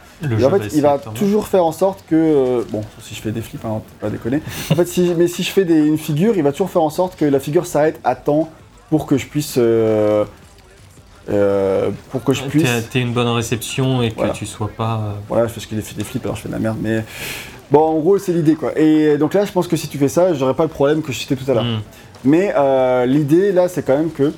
[0.47, 2.65] en fait, il va toujours faire en sorte que.
[2.71, 4.41] bon, si je fais des flips, hein, pas déconner.
[4.71, 6.91] En fait, si, mais si je fais des- une figure, il va toujours faire en
[6.91, 8.49] sorte que la figure s'arrête à temps
[8.91, 9.59] pour que je puisse.
[11.31, 12.69] Euh, pour que je puisse.
[12.91, 14.33] T'aies une bonne réception et que Voilà.
[14.33, 14.95] tu sois pas.
[14.95, 16.79] euh, Voilà, je fais ce qu'il fait des flips, alors je fais de la merde,
[16.81, 17.05] mais.
[17.71, 18.79] Bon, en gros, c'est l'idée, quoi.
[18.79, 21.13] Et donc là, je pense que si tu fais ça, j'aurais pas le problème que
[21.13, 21.65] je citais tout à l'heure.
[21.65, 21.81] hmm.
[22.25, 24.33] Mais euh, l'idée là, c'est quand même que.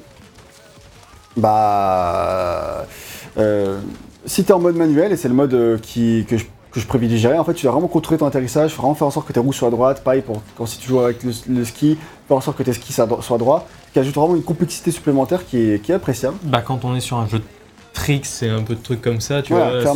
[1.37, 2.87] Bah.
[3.39, 3.79] euh,
[4.25, 6.81] si tu es en mode manuel, et c'est le mode euh, qui, que, je, que
[6.81, 9.33] je privilégierais, en fait, tu dois vraiment contrôler ton atterrissage, vraiment faire en sorte que
[9.33, 10.03] tes roues soient droites.
[10.03, 12.73] Pareil pour quand si tu joues avec le, le ski, faire en sorte que tes
[12.73, 13.67] skis soient droits,
[13.97, 16.37] qui ajoute vraiment une complexité supplémentaire qui est, qui est appréciable.
[16.43, 17.45] Bah, quand on est sur un jeu de
[17.95, 19.95] tricks et un peu de trucs comme ça, tu Voilà, vois,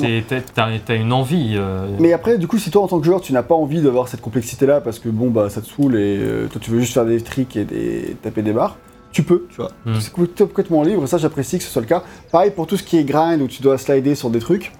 [0.86, 1.55] t'as- une envie.
[1.59, 3.82] euh, Mais après, du coup, si toi en tant que joueur, tu n'as pas envie
[3.82, 6.80] d'avoir cette complexité-là parce que bon, bah ça te saoule et euh, toi tu veux
[6.80, 8.78] juste faire des tricks et des, taper des barres,
[9.12, 9.70] tu peux, tu vois.
[9.84, 10.01] Mm.
[10.01, 12.03] C'est complètement libre, et ça j'apprécie que ce soit le cas.
[12.32, 14.72] Pareil pour tout ce qui est grind où tu dois slider sur des trucs.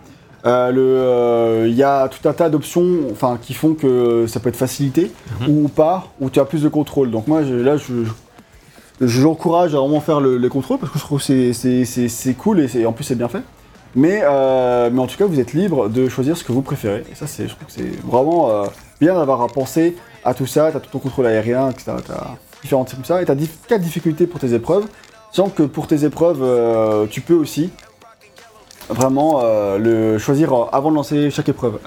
[0.47, 4.41] euh, le, euh, Il y a tout un tas d'options enfin, qui font que ça
[4.41, 5.11] peut être facilité
[5.43, 5.49] Mhm.
[5.65, 7.11] ou pas, où tu as plus de contrôle.
[7.11, 8.11] Donc moi, je- là, je, je,
[9.01, 12.61] je l'encourage à vraiment faire le, les contrôles parce que je trouve que c'est- cool
[12.75, 13.43] et en plus c'est bien fait.
[13.97, 17.03] Mais, euh, mais en tout cas, vous êtes libre de choisir ce que vous préférez.
[17.11, 18.67] Et ça, je trouve que c'est vraiment euh,
[19.01, 20.71] bien d'avoir à penser à tout ça.
[20.71, 21.93] Tu as tout ton contrôle aérien, etc.
[22.05, 23.21] Tu as différents types comme ça.
[23.21, 23.37] Et tu as
[23.67, 24.85] quatre difficultés pour tes épreuves.
[25.33, 27.71] Sachant que pour tes épreuves, euh, tu peux aussi
[28.89, 29.43] vraiment
[29.79, 31.79] le choisir avant de lancer chaque épreuve,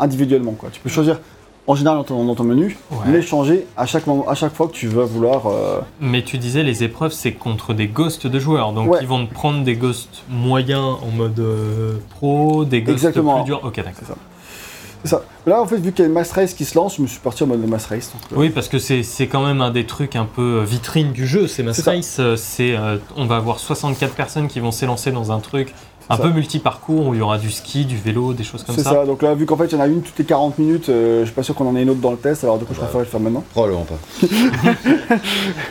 [0.00, 0.52] individuellement.
[0.52, 0.68] Quoi.
[0.72, 1.20] Tu peux choisir
[1.66, 2.98] en général dans ton, dans ton menu, Ouais.
[3.06, 5.46] mais changer à chaque, moment, à chaque fois que tu vas vouloir.
[5.46, 8.98] euh, Mais tu disais les épreuves c'est contre des ghosts de joueurs, donc Ouais.
[9.00, 13.36] ils vont te prendre des ghosts moyens en mode euh, pro, des ghosts Exactement.
[13.42, 13.60] plus durs.
[13.64, 13.92] Ok d'accord.
[13.98, 14.14] c'est ça.
[15.06, 15.22] Ça.
[15.44, 17.06] Là, en fait, vu qu'il y a une mass race qui se lance, je me
[17.06, 18.10] suis parti en mode mass race.
[18.10, 21.12] donc, euh, Oui, parce que c'est c'est quand même un des trucs un peu vitrine
[21.12, 21.80] du jeu, c'est Mass.
[21.86, 22.20] Race.
[22.36, 25.74] C'est, euh, on va avoir 64 personnes qui vont s'élancer dans un truc
[26.10, 26.22] un ça.
[26.22, 28.90] peu multi-parcours où il y aura du ski, du vélo, des choses comme C'est ça.
[28.90, 29.04] ça.
[29.06, 31.20] Donc là, vu qu'en fait, il y en a une toutes les 40 minutes, euh,
[31.20, 32.74] je suis pas sûr qu'on en ait une autre dans le test, alors du coup,
[32.74, 32.84] je Bah.
[32.86, 33.42] préfère le faire maintenant.
[33.52, 34.26] Probablement pas.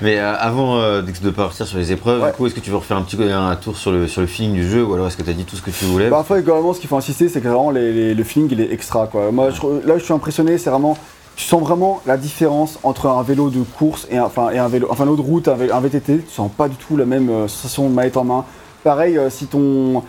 [0.01, 2.29] Mais euh, avant euh, de partir sur les épreuves, Ouais.
[2.31, 4.27] du coup, est-ce que tu veux refaire un petit un tour sur le, sur le
[4.27, 6.09] feeling du jeu ou alors est-ce que tu as dit tout ce que tu voulais?
[6.09, 8.61] Bah, fait, globalement, ce qu'il faut insister, c'est que vraiment les- les- le feeling, il
[8.61, 9.07] est extra.
[9.07, 9.31] Quoi.
[9.31, 10.97] Moi, je- là, je suis impressionné, c'est vraiment.
[11.35, 14.67] Tu sens vraiment la différence entre un vélo de course et un, enfin, et un
[14.67, 16.19] vélo, enfin, un vélo de route, un, VTT.
[16.19, 18.45] Tu sens pas du tout la même euh, sensation de manette en main.
[18.83, 20.03] Pareil, euh, si ton.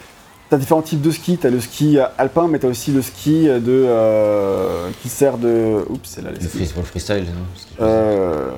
[0.50, 3.44] T'as différents types de ski, t'as le ski euh, alpin, mais t'as aussi le ski
[3.46, 5.84] de euh, qui sert de.
[5.88, 6.66] Oups, c'est là les Le skis.
[6.84, 8.50] freestyle, non Euh,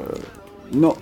[0.74, 0.94] non,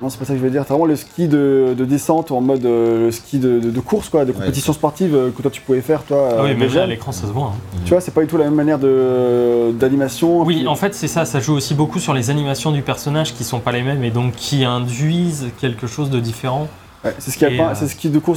[0.00, 0.64] non, c'est pas ça que je veux dire.
[0.64, 3.70] T'as vraiment le ski de, de descente ou en mode euh, le ski de, de-
[3.70, 6.28] de course, quoi, de compétition sportive euh, que toi tu pouvais faire, toi.
[6.30, 6.78] Ah oui, euh, mais déjà.
[6.78, 7.46] là à l'écran ça se voit.
[7.54, 7.78] hein.
[7.84, 10.42] Tu vois, c'est pas du tout la même manière de d'animation.
[10.44, 13.34] Oui, Puis- en fait c'est ça, ça joue aussi beaucoup sur les animations du personnage
[13.34, 16.68] qui sont pas les mêmes et donc qui induisent quelque chose de différent.
[17.04, 17.94] Ouais, c'est ce qui a pas- euh, c'est ce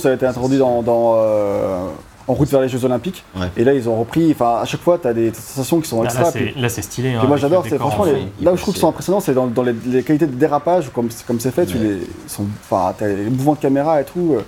[0.08, 1.88] a été introduit dans, dans, euh,
[2.28, 3.24] en route vers les Jeux Olympiques.
[3.36, 3.48] Ouais.
[3.58, 4.32] Et là, ils ont repris.
[4.32, 6.24] Enfin, à chaque fois, t'as des sensations qui sont extra.
[6.26, 7.14] là, c'est là, c'est stylé.
[7.14, 9.34] hein, moi j'adore, c'est franchement les- il là où je trouve qu'ils sont impressionnants, c'est
[9.34, 12.46] dans, dans les, les qualités de dérapage, comme comme c'est fait, tu les ils sont,
[12.70, 14.36] enfin t'as les mouvements de caméra et tout.
[14.38, 14.42] euh.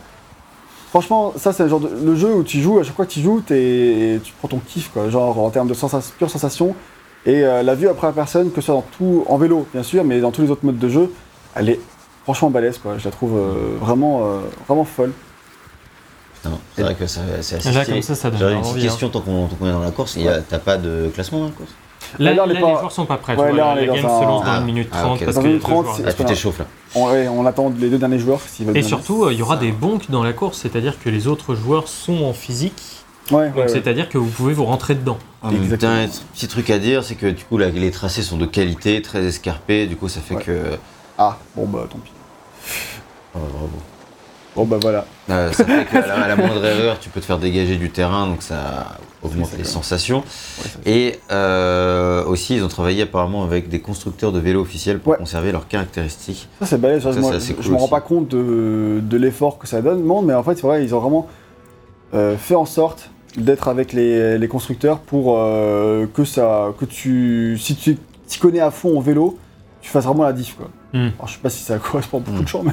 [0.89, 3.11] Franchement, ça c'est le genre de le jeu où tu joues, à chaque fois que
[3.11, 6.75] tu joues, t'es- tu prends ton kiff quoi, genre en termes de sensation, pure sensation.
[7.25, 9.81] Et euh, la vue après la personne, que ce soit dans tout, en vélo bien
[9.81, 11.11] sûr, mais dans tous les autres modes de jeu,
[11.55, 11.79] elle est
[12.23, 12.97] franchement balèze quoi.
[12.97, 15.11] Je la trouve euh, vraiment, euh, vraiment folle.
[16.75, 18.83] C'est vrai que ça- c'est assez Là comme ça ça donne une envie, petite hein.
[18.89, 20.15] question tant qu'on tant qu'on est dans la course.
[20.17, 21.69] Il y a- T'as pas de classement dans la course?
[22.19, 23.35] Là, là, pas- les joueurs sont pas prêts.
[23.37, 25.25] Ouais, là, la, game un- se lance dans Ah, une minute ah, 30 ok.
[25.25, 26.65] parce Dans que une les minute deux 30, joueurs- c'est- Ah, tu t'échauffes là.
[26.95, 28.75] On, ouais, on attend les deux derniers joueurs s'ils veulent.
[28.77, 31.55] Et surtout, euh, il y aura des bonks dans la course, c'est-à-dire que les autres
[31.55, 32.81] joueurs sont en physique,
[33.31, 33.67] Ouais, ouais, donc ouais.
[33.69, 35.17] c'est-à-dire que vous pouvez vous rentrer dedans.
[35.49, 36.05] Exactement.
[36.07, 39.01] temps, petit truc à dire, c'est que du coup, là, les tracés sont de qualité,
[39.01, 39.87] très escarpés.
[39.87, 40.43] Du coup, ça fait Ouais.
[40.43, 40.59] que.
[41.17, 42.11] Ah, bon bah tant pis.
[43.35, 43.69] Oh, bravo.
[44.55, 45.05] Bon bah voilà.
[45.31, 47.89] Euh, ça fait qu'à la, à la moindre erreur, tu peux te faire dégager du
[47.89, 50.19] terrain, donc ça augmente les sensations.
[50.59, 55.13] Ouais, Et euh, aussi, ils ont travaillé apparemment avec des constructeurs de vélos officiels pour
[55.13, 55.17] Ouais.
[55.17, 56.47] conserver leurs caractéristiques.
[56.59, 59.67] Ça c'est balèze, Ça, moi, je cool me rends pas compte de, de l'effort que
[59.67, 61.27] ça donne, mais en fait c'est vrai, ils ont vraiment
[62.13, 67.57] euh, fait en sorte d'être avec les, les constructeurs pour euh, que ça, que tu,
[67.59, 67.97] si tu
[68.27, 69.39] t'y connais à fond en vélo,
[69.83, 70.69] tu fasses vraiment la diff quoi.
[70.93, 71.09] Hmm.
[71.19, 72.43] Alors, je sais pas si ça correspond à beaucoup Hmm.
[72.43, 72.71] de gens, mais,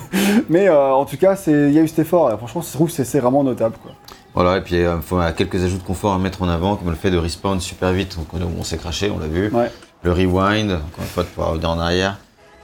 [0.48, 2.72] mais euh, en tout cas c'est, il y a eu cet effort, et franchement je
[2.72, 3.92] trouve que c'est, vraiment notable quoi.
[4.34, 6.88] Voilà, et puis il faut euh, quelques ajouts de confort à mettre en avant, comme
[6.88, 9.50] le fait de respawn super vite, donc on, on s'est craché, on l'a vu.
[9.52, 9.70] Ouais.
[10.02, 12.18] Le rewind, encore une fois, de pouvoir revenir en arrière,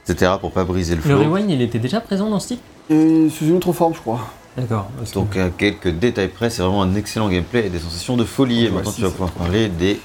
[0.07, 1.19] etc., pour pas briser le Le flow.
[1.31, 2.61] rewind, il était déjà présent dans ce type?
[2.89, 4.21] Et sous une autre forme je crois.
[4.55, 4.87] D'accord.
[5.13, 8.65] Donc à quelques détails près, c'est vraiment un excellent gameplay et des sensations de folie.
[8.65, 9.99] Et maintenant, tu vas pouvoir parler des,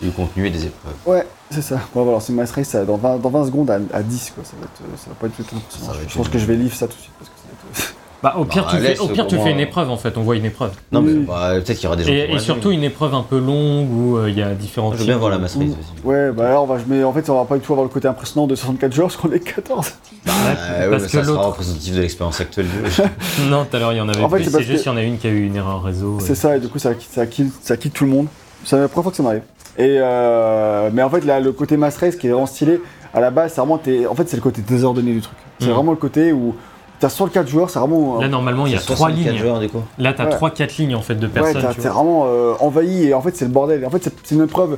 [0.00, 0.94] du contenu et des épreuves.
[1.06, 1.78] Ouais, c'est ça.
[1.94, 4.44] Bon, voilà, c'est Mass Race ça, dans, 20, dans 20 secondes à, à 10, quoi.
[4.44, 5.56] Ça va, être, euh, ça va pas être tout.
[5.68, 7.44] Ça Je, je pense que je vais livre ça tout de suite parce que ça
[7.48, 7.94] va être.
[8.22, 9.58] Bah, au pire, Bah, tu, fais, laisse, au pire, tu pour fais moi.
[9.58, 10.70] une épreuve en fait, on voit une épreuve.
[10.92, 13.40] Non, mais bah, peut-être qu'il y aura des gens Et, surtout une épreuve un peu
[13.40, 15.64] longue où euh, il y a différents Je veux bien voir la de- mass race,
[15.64, 15.70] Ouh.
[15.72, 16.06] vas-y.
[16.08, 17.92] Ouais, bah alors, on va, mais en fait, on va pas du tout avoir le
[17.92, 19.92] côté impressionnant de 64 joueurs parce qu'on est 14.
[20.24, 23.02] Bah, ouais, parce mais que ça sera représentatif de l'expérience actuelle du jeu.
[23.50, 24.50] Non, tout à l'heure il y en avait En fait, plus.
[24.52, 26.18] c'est juste qu'il y en a une qui a eu une erreur réseau.
[26.20, 28.26] C'est ça, et du coup, ça, ça, kill, ça kill tout le monde.
[28.64, 29.42] C'est la première fois que ça m'arrive.
[29.78, 32.80] Et euh, mais en fait, là, le côté Mass Race qui est vraiment stylé,
[33.14, 33.78] à la base, c'est vraiment.
[33.78, 35.36] t'es- En fait, c'est le côté désordonné du truc.
[35.60, 35.72] C'est Mhm.
[35.74, 36.54] vraiment le côté où
[37.00, 38.20] t'as 64 joueurs, c'est vraiment.
[38.20, 39.38] Là, normalement, il y a C'est trois 64 lignes.
[39.40, 39.82] joueurs, du coup.
[39.98, 40.30] Là, t'as Ouais.
[40.30, 41.66] trois, quatre lignes en fait de Ouais, personnes.
[41.74, 43.84] tu t'es vraiment euh, envahi et en fait c'est le bordel.
[43.86, 44.76] En fait c'est- une épreuve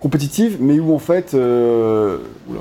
[0.00, 2.18] compétitive mais où en fait euh,
[2.48, 2.60] oula.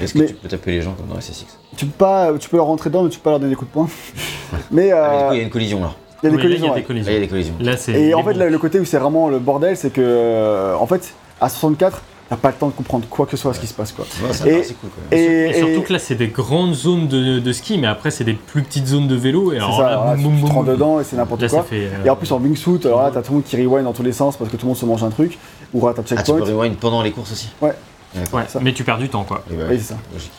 [0.00, 1.46] Est-ce que Mais- tu peux taper les gens comme dans SSX
[1.76, 3.56] tu peux pas tu peux leur rentrer dedans mais tu peux pas leur donner des
[3.56, 3.88] coups de poing.
[4.72, 5.92] mais Ah, mais du euh, coup, il y a une collision là.
[6.28, 6.66] Il y a des Oui, là, collisions.
[6.66, 6.80] il y a ouais.
[6.80, 7.10] des collisions.
[7.10, 7.54] Là, il y a des collisions.
[7.60, 7.92] Là, c'est.
[7.92, 10.86] Et en fait là, le côté où c'est vraiment le bordel c'est que euh, en
[10.86, 13.60] fait à 64 t'as pas le temps de comprendre quoi que ce soit à ce
[13.60, 14.06] qui se passe quoi.
[14.26, 14.88] Ouais, ça Et- cool.
[15.12, 18.24] Et, Et surtout que là, c'est des grandes zones de, de ski, mais après, c'est
[18.24, 19.52] des plus petites zones de vélo.
[19.52, 20.72] Et c'est alors ça, là, alors là, boum, tu boum, te boum, rends boum.
[20.74, 21.62] dedans et c'est n'importe Là, quoi.
[21.64, 21.84] fait.
[21.84, 23.92] euh, Et en plus en wingsuit, alors là t'as tout le monde qui rewind dans
[23.92, 25.38] tous les sens parce que tout le monde se mange un truc,
[25.74, 26.38] ou là t'as Ah, tu checkpoint.
[26.38, 27.72] peux rewind pendant les courses aussi Ouais.
[28.14, 28.38] D'accord.
[28.40, 28.58] Ouais, ça.
[28.62, 29.42] mais tu perds du temps, quoi.
[29.50, 29.96] Bah, Oui, c'est ça.
[30.12, 30.32] Logique.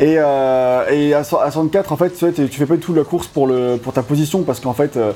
[0.00, 2.74] Et, euh, et à, so- à 64, en fait, tu, vois, t'es- tu fais pas
[2.74, 5.12] du tout la course pour, le, pour ta position parce qu'en fait, euh,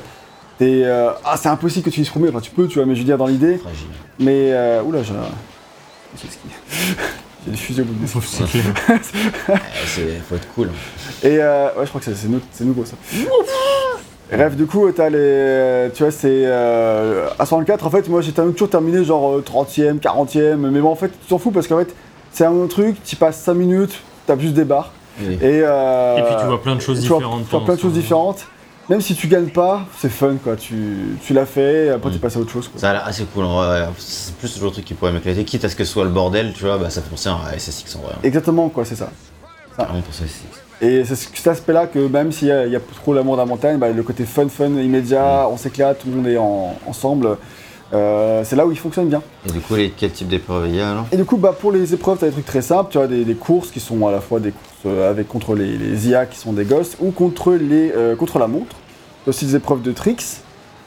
[0.59, 2.29] t'es, euh, ah, c'est impossible que tu utilises premier.
[2.29, 3.59] Enfin, tu peux, tu vois, mais je veux dire dans l'idée.
[3.59, 3.87] Fragile.
[4.19, 5.13] Mais euh, oula, j'ai.
[6.17, 6.39] ski.
[7.47, 8.21] J'ai des fusées au bout.
[8.23, 8.63] C'est clair.
[9.49, 9.55] Eh,
[9.87, 10.69] c'est- faut être cool.
[11.23, 12.97] Et euh, ouais, je crois que c'est c'est nou- c'est nouveau ça.
[14.31, 15.89] Bref, du coup, t'as les.
[15.95, 16.29] Tu vois, c'est.
[16.45, 20.91] Euh, à 64, en fait, moi j'ai toujours terminé genre euh, 30ème, 40ème, mais bon,
[20.91, 21.95] en fait, tu t'en fous parce qu'en fait,
[22.31, 24.03] c'est un autre truc, tu passes 5 minutes,
[24.35, 24.93] t'as juste des barres.
[25.21, 25.35] Oui.
[25.41, 27.75] Et, euh, Et puis tu vois plein de choses tu vois- différentes Tu vois plein
[27.75, 28.47] de choses différentes.
[28.89, 30.57] Même si tu gagnes pas, c'est fun quoi.
[30.57, 30.75] Tu,
[31.25, 32.13] tu l'as fait, et après Mm.
[32.15, 32.81] t'es passé à autre chose quoi.
[32.81, 33.45] Ça a l'air assez cool.
[33.99, 35.45] C'est plus le genre de truc qui pourrait m'éclater.
[35.45, 37.57] Quitte à ce que ce soit le bordel, tu vois, bah ça fait penser à
[37.57, 38.15] SSX en vrai.
[38.25, 39.11] Exactement quoi, c'est ça.
[39.79, 40.59] Vraiment pour ça SSX.
[40.83, 43.47] Et c'est ce- cet aspect-là que même s'il y, y a trop l'amour de la
[43.47, 47.37] montagne, bah, le côté fun, fun, immédiat, on s'éclate, tout le monde est en- ensemble,
[47.93, 49.23] euh, c'est là où il fonctionne bien.
[49.49, 51.55] Et du coup, les, quel type d'épreuve il y a alors Et du coup, bah,
[51.59, 53.81] pour les épreuves, tu as des trucs très simples, tu as des, des courses qui
[53.81, 56.65] sont à la fois des courses euh, avec, contre les, les IA qui sont des
[56.65, 58.77] gosses ou contre, les, euh, contre la montre.
[59.25, 60.25] Tu as aussi des épreuves de tricks,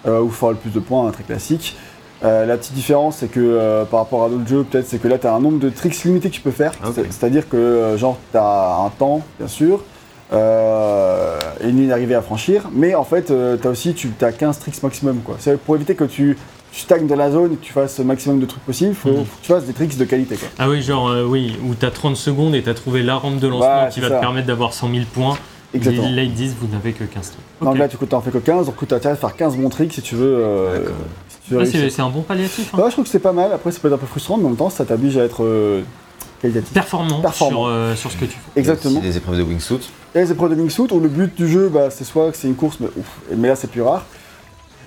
[0.08, 1.76] euh, où il faut avoir le plus de points, hein, très classique.
[2.24, 5.10] Euh, la petite différence, c'est que euh, par rapport à d'autres jeux, peut-être, c'est que
[5.10, 6.72] là, tu as un nombre de tricks limité que tu peux faire.
[6.82, 9.84] Ah, C'est-à-dire que, euh, genre, tu as un temps, bien sûr,
[10.32, 13.26] euh, et une ligne d'arrivée à franchir, mais en fait,
[13.62, 15.18] tu as aussi tu as 15 tricks maximum.
[15.18, 15.36] quoi.
[15.40, 16.38] C'est pour éviter que tu,
[16.74, 18.96] tu stagnes dans la zone et que tu fasses le maximum de trucs possible, il
[18.96, 19.18] faut, Mhm.
[19.18, 20.36] faut que tu fasses des tricks de qualité.
[20.38, 20.48] Quoi.
[20.58, 23.48] Ah oui, genre, euh, oui, où t'as 30 secondes et t'as trouvé la rampe de
[23.48, 24.16] lancement Ouais, qui va ça.
[24.16, 25.38] te permettre d'avoir 100 000 points.
[25.76, 26.08] Exactement.
[26.08, 27.40] Et là, ils disent, vous n'avez que 15 trucs.
[27.68, 29.70] Donc là, tu n'en fais que 15, donc tu as intérêt à faire 15 bons
[29.70, 30.36] tricks si tu veux.
[30.36, 30.86] euh,
[31.30, 32.74] si tu c'est un bon palliatif.
[32.74, 32.84] hein.
[32.88, 33.52] Je trouve que c'est pas mal.
[33.54, 35.44] Après, ça peut être un peu frustrant, mais en même temps, ça t'oblige à être
[35.44, 35.82] euh,
[36.42, 36.74] qualitatif.
[36.74, 37.66] Performant, Performant.
[37.66, 38.60] Sur, euh, sur ce que tu fais.
[38.60, 39.00] Exactement.
[39.00, 39.90] des épreuves de wingsuit.
[40.16, 42.48] Et les épreuves de wingsuit, où le but du jeu, bah, c'est soit que c'est
[42.48, 44.06] une course, mais, ouf, mais là, c'est plus rare.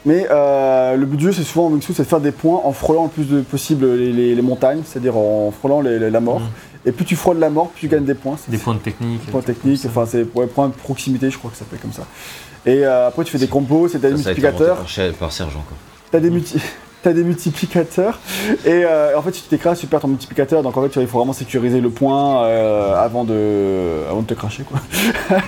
[0.07, 2.61] Mais euh, le but du jeu, c'est souvent en wingsuit, c'est de faire des points
[2.65, 6.21] en frôlant le plus de possible les, les- les montagnes, c'est-à-dire en frôlant les- la
[6.21, 6.41] mort.
[6.41, 6.47] Mhm.
[6.87, 8.37] Et plus tu frôles la mort, plus tu gagnes des points.
[8.49, 9.25] Des points de technique.
[9.27, 9.89] des points ça.
[9.89, 12.07] enfin, c'est ouais, points de proximité, je crois que ça s'appelle comme ça.
[12.65, 14.87] Et euh, après, tu fais des combos, c'est des multiplicateurs.
[14.87, 15.77] par, par Serge encore.
[16.13, 16.61] T'as des, multi-
[17.03, 18.19] t'as des multiplicateurs.
[18.65, 20.63] Et euh, en fait si tu t'écrases tu perds ton multiplicateur.
[20.63, 24.23] Donc en fait tu vois, il faut vraiment sécuriser le point euh, avant, de, avant
[24.23, 24.81] de te cracher quoi.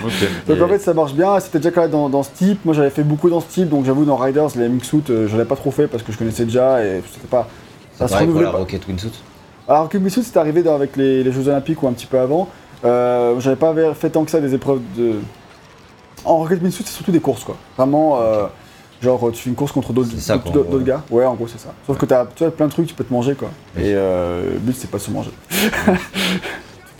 [0.47, 2.73] Donc en fait ça marche bien, c'était déjà quand même dans, dans ce type, moi
[2.73, 3.69] j'avais fait beaucoup dans ce type.
[3.69, 6.17] Donc j'avoue dans Riders les mixsuits euh, je l'avais pas trop fait parce que je
[6.17, 7.47] connaissais déjà et c'était pas...
[7.97, 8.51] ça se pour renouvelait la.
[8.51, 9.11] Rocket Wingsuit.
[9.67, 12.47] Alors que c'était arrivé dans- avec les, les Jeux Olympiques ou un petit peu avant,
[12.85, 15.15] euh, j'avais pas fait tant que ça des épreuves de...
[16.25, 18.19] En Rocket Wingsuit c'est surtout des courses quoi, vraiment...
[18.21, 18.45] euh,
[19.01, 21.01] Genre, tu fais une course contre d'autres gars.
[21.09, 21.73] Ouais, en gros, c'est ça.
[21.87, 23.49] Sauf que t'as tu as plein de trucs, tu peux te manger, quoi.
[23.77, 23.83] Oui.
[23.83, 25.31] Et euh, le but, c'est pas de se manger.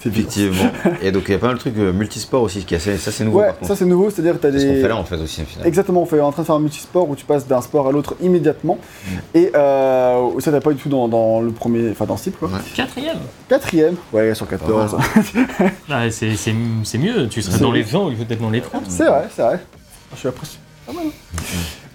[0.06, 0.72] Effectivement.
[1.02, 2.96] Et donc il y a pas mal de trucs euh, multisport aussi, qui est assez,
[2.98, 3.68] ça c'est nouveau Ouais, par contre.
[3.68, 4.82] ça c'est nouveau, c'est-à-dire que t'as C'est ce qu'on des.
[4.82, 5.68] fait là en fait aussi au final.
[5.68, 7.92] Exactement, on fait en train de faire un multisport où tu passes d'un sport à
[7.92, 8.78] l'autre immédiatement.
[8.78, 9.10] Mm.
[9.36, 12.40] Et euh, ça t'as pas du tout dans, dans le premier, enfin dans ce type
[12.40, 12.48] quoi.
[12.48, 12.60] Ouais.
[12.74, 13.18] Quatrième.
[13.50, 14.96] Quatrième, ouais, sur 14.
[15.90, 18.52] Ah, c'est c'est- c'est mieux, tu serais C'est- dans les 20 au lieu d'être dans
[18.52, 18.84] les 30.
[18.88, 19.60] c'est vrai, c'est vrai.
[20.14, 20.64] Je suis impressionné.
[20.94, 21.08] Pas mal.
[21.08, 21.42] hein.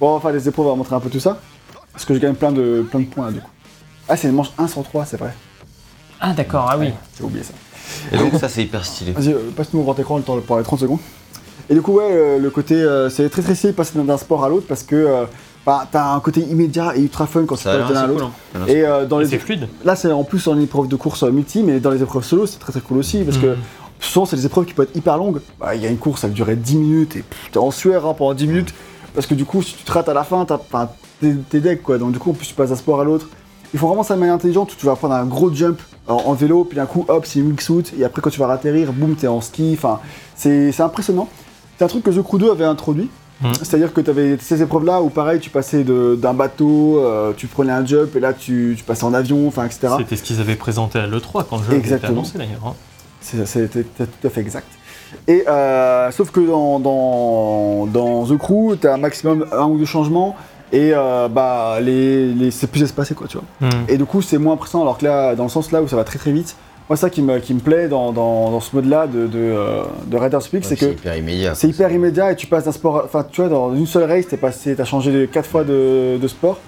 [0.01, 1.39] Bon, faire les épreuves, on va montrer un peu tout ça.
[1.93, 3.51] Parce que je gagne plein de, plein de points là, du coup.
[4.09, 5.35] Ah, c'est une manche 1 sur 3, c'est vrai.
[6.21, 6.91] Ah, d'accord, ah oui.
[7.19, 7.53] J'ai oublié ça.
[8.13, 9.13] Et donc ça c'est hyper stylé.
[9.13, 10.99] Vas-y, euh, passe-nous au grand écran le temps pour les 30 secondes.
[11.71, 14.17] Et du coup, ouais, euh, le côté, euh, c'est très très stylé de passer d'un
[14.19, 15.25] sport à l'autre parce que euh,
[15.65, 18.07] bah, t'as un côté immédiat et ultra fun quand tu Ça a passes d'un à
[18.07, 18.31] l'autre.
[18.53, 18.63] cool.
[18.63, 18.65] hein.
[18.69, 19.69] Et euh, dans Et les C'est fluide.
[19.85, 22.59] là, c'est en plus en épreuve de course multi, mais dans les épreuves solo, c'est
[22.59, 23.57] très très cool aussi parce que Mhm.
[24.11, 25.41] Souvent, c'est des épreuves qui peuvent être hyper longues.
[25.61, 28.07] Bah, Il y a une course, ça va durer 10 minutes et t'es en sueur
[28.07, 28.75] hein, pendant 10 minutes
[29.15, 30.61] parce que du coup, si tu te rates à la fin, t'as-
[31.51, 31.99] t'es deck quoi.
[31.99, 33.29] Donc, du coup, en plus, tu passes d'un sport à l'autre.
[33.73, 36.15] Il faut vraiment ça de manière intelligente où tu vas prendre un gros jump en,
[36.15, 38.93] en vélo, puis d'un coup, hop, c'est une wingsuit, et après, quand tu vas atterrir,
[38.93, 39.73] boum, t'es en ski.
[39.77, 39.99] Enfin,
[40.37, 41.29] c'est impressionnant.
[41.79, 43.09] C'est un truc que The Crew 2 avait introduit.
[43.41, 43.53] Mhm.
[43.55, 47.49] C'est-à-dire que tu avais ces épreuves-là où, pareil, tu passais de- d'un bateau, euh, tu
[47.49, 49.89] prenais un jump, et là, tu, tu passais en avion, enfin, etc.
[49.99, 52.13] C'était ce qu'ils avaient présenté à l'E3 quand le jeu Exactement.
[52.13, 52.61] annoncé d'ailleurs.
[52.65, 52.75] hein.
[53.25, 54.67] C'est- tout à fait exact.
[55.29, 59.79] Et euh, sauf que dans, dans, dans The Crew, tu as un maximum un ou
[59.79, 60.35] deux changements
[60.73, 63.69] et euh, bah, les, les- c'est plus espacé quoi, tu vois.
[63.69, 63.85] Hmm.
[63.89, 65.97] Et du coup, c'est moins impressionnant alors que là, dans le sens là où ça
[65.97, 66.57] va très très vite,
[66.89, 69.83] moi, ça qui me, qui me plaît dans, dans, dans ce mode-là de, de, euh,
[70.07, 71.55] de Riders Peak, c'est que hyper immédiat.
[71.55, 73.03] c'est hyper immédiat et tu passes d'un sport.
[73.07, 76.19] Enfin, tu vois, dans une seule race, t'es passé, t'as changé de- quatre fois de,
[76.19, 76.59] de sport.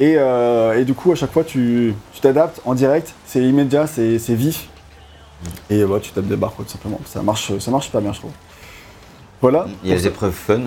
[0.00, 3.12] Et, euh, et du coup, à chaque fois, tu tu t'adaptes en direct.
[3.26, 4.68] C'est immédiat, c'est c'est vif.
[5.70, 7.00] Et ouais, tu tapes des barres, quoi, tout simplement.
[7.06, 8.32] Ça marche, ça marche pas bien, je trouve.
[9.40, 9.66] Voilà.
[9.84, 10.60] Il y a les épreuves fun.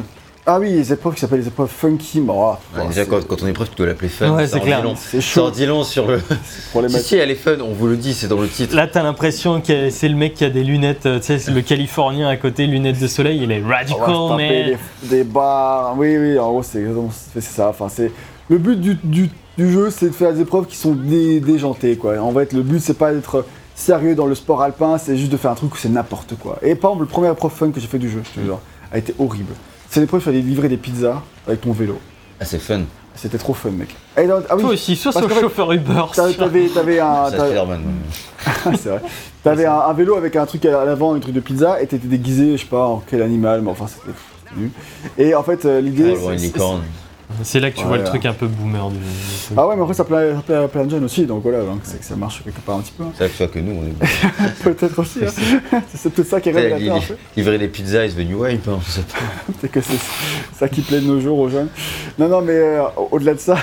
[0.45, 2.21] Ah oui, les épreuves qui s'appellent les épreuves funky.
[2.21, 4.31] Bon, ah, déjà, quand, quand on est épreuve, tu dois l'appeler fun.
[4.35, 4.83] Ouais, ça c'est en dit clair.
[4.83, 4.95] long.
[4.95, 6.19] C'est Ça chaud en dit long sur le.
[6.89, 8.75] Si, si, elle est fun, on vous le dit, c'est dans le titre.
[8.75, 11.51] Là, t'as l'impression que c'est le mec qui a des lunettes, euh, tu sais, c'est
[11.51, 14.77] le Californien à côté, lunettes de soleil, il est On va radical, taper man.
[15.03, 15.95] des, des barres.
[15.97, 17.69] Oui, oui, en gros, c'est exactement- c'est ça.
[17.69, 18.11] Enfin, c'est
[18.49, 21.97] le but du, du- du jeu, c'est de faire des épreuves qui sont dé- déjantées,
[21.97, 22.17] quoi.
[22.19, 23.45] En fait, le but, c'est pas d'être
[23.79, 26.57] sérieux dans le sport alpin, c'est juste de faire un truc où c'est n'importe quoi.
[26.61, 28.59] Et par exemple, le premier épreuve fun que j'ai fait du jeu, je te jure,
[28.91, 29.53] a été horrible.
[29.89, 31.97] C'est l'épreuve, il fallait livrer des pizzas avec ton vélo.
[32.39, 32.81] Ah, c'est fun.
[33.15, 33.89] C'était trop fun, mec.
[34.17, 36.01] Et dans- ah oui, Toi aussi, sois parce ce qu'en fait, chauffeur Uber.
[36.13, 37.81] t'avais- t'avais t'avais un, C'est t'avais- Spider-Man.
[38.77, 39.01] c'est vrai.
[39.43, 42.07] T'avais un, un vélo avec un truc à l'avant, un truc de pizza, et t'étais
[42.07, 44.15] déguisé, je sais pas, en quel animal, mais enfin c'était
[44.57, 44.69] nul.
[45.17, 46.15] Et en fait, euh, l'idée.
[46.17, 46.81] Ah, une c'est- licorne.
[47.43, 48.97] C'est là que tu vois le truc un peu boomer du.
[49.55, 51.59] Ah ouais, mais après ça plaît, ça plaît à plein de jeunes aussi, donc voilà,
[51.63, 53.03] donc c'est que ça marche quelque part un petit peu.
[53.03, 53.11] hein.
[53.13, 54.53] C'est vrai que soit que nous, on est.
[54.63, 55.81] Peut-être aussi, hein.
[55.93, 56.95] c'est peut-être ça qui est révélateur.
[56.97, 57.17] en fait.
[57.37, 59.19] Livrer des pizzas is the new wave, hein, je sais pas.
[59.61, 59.97] C'est que c'est
[60.57, 61.67] ça qui plaît de nos jours aux jeunes.
[62.17, 63.57] Non, non, mais euh, au-delà de ça,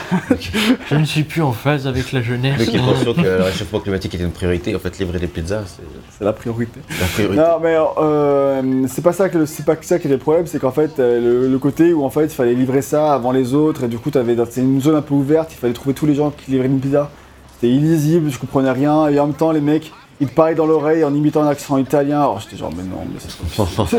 [0.90, 2.58] Je ne suis plus en phase avec la jeunesse.
[2.58, 4.74] Le mec est conscient que le réchauffement climatique était une priorité.
[4.74, 5.82] En fait, livrer des pizzas, c'est
[6.18, 6.80] c'est la priorité.
[7.00, 7.36] la priorité.
[7.42, 10.58] Non, mais euh, c'est pas ça que c'est pas ça qui était le problème, c'est
[10.58, 13.52] qu'en fait euh, le, le côté où en fait il fallait livrer ça avant les
[13.54, 16.06] autres et du coup t'avais c'est une zone un peu ouverte, il fallait trouver tous
[16.06, 17.10] les gens qui livraient une pizza.
[17.54, 20.66] C'était illisible, je comprenais rien et en même temps les mecs ils te parlaient dans
[20.66, 22.20] l'oreille en imitant un accent italien.
[22.20, 23.98] Alors j'étais genre mais non, mais c'est pas possible.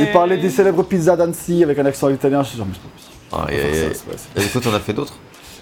[0.00, 2.42] Ils parlaient des célèbres pizzas d'Annecy avec un accent italien.
[2.42, 3.56] Je suis genre mais c'est pas possible.
[4.34, 5.14] C'est- Et du coup, t'en as fait d'autres?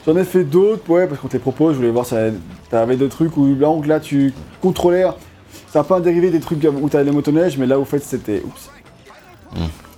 [0.07, 2.15] J'en ai fait d'autres, ouais, parce qu'on te les propose, je voulais voir si
[2.71, 5.05] t'avais d'autres trucs où là, donc là tu contrôlais.
[5.73, 8.01] C'est un peu un dérivé des trucs où t'avais les motoneiges, mais là au fait
[8.01, 8.43] c'était.
[8.45, 8.71] Oups.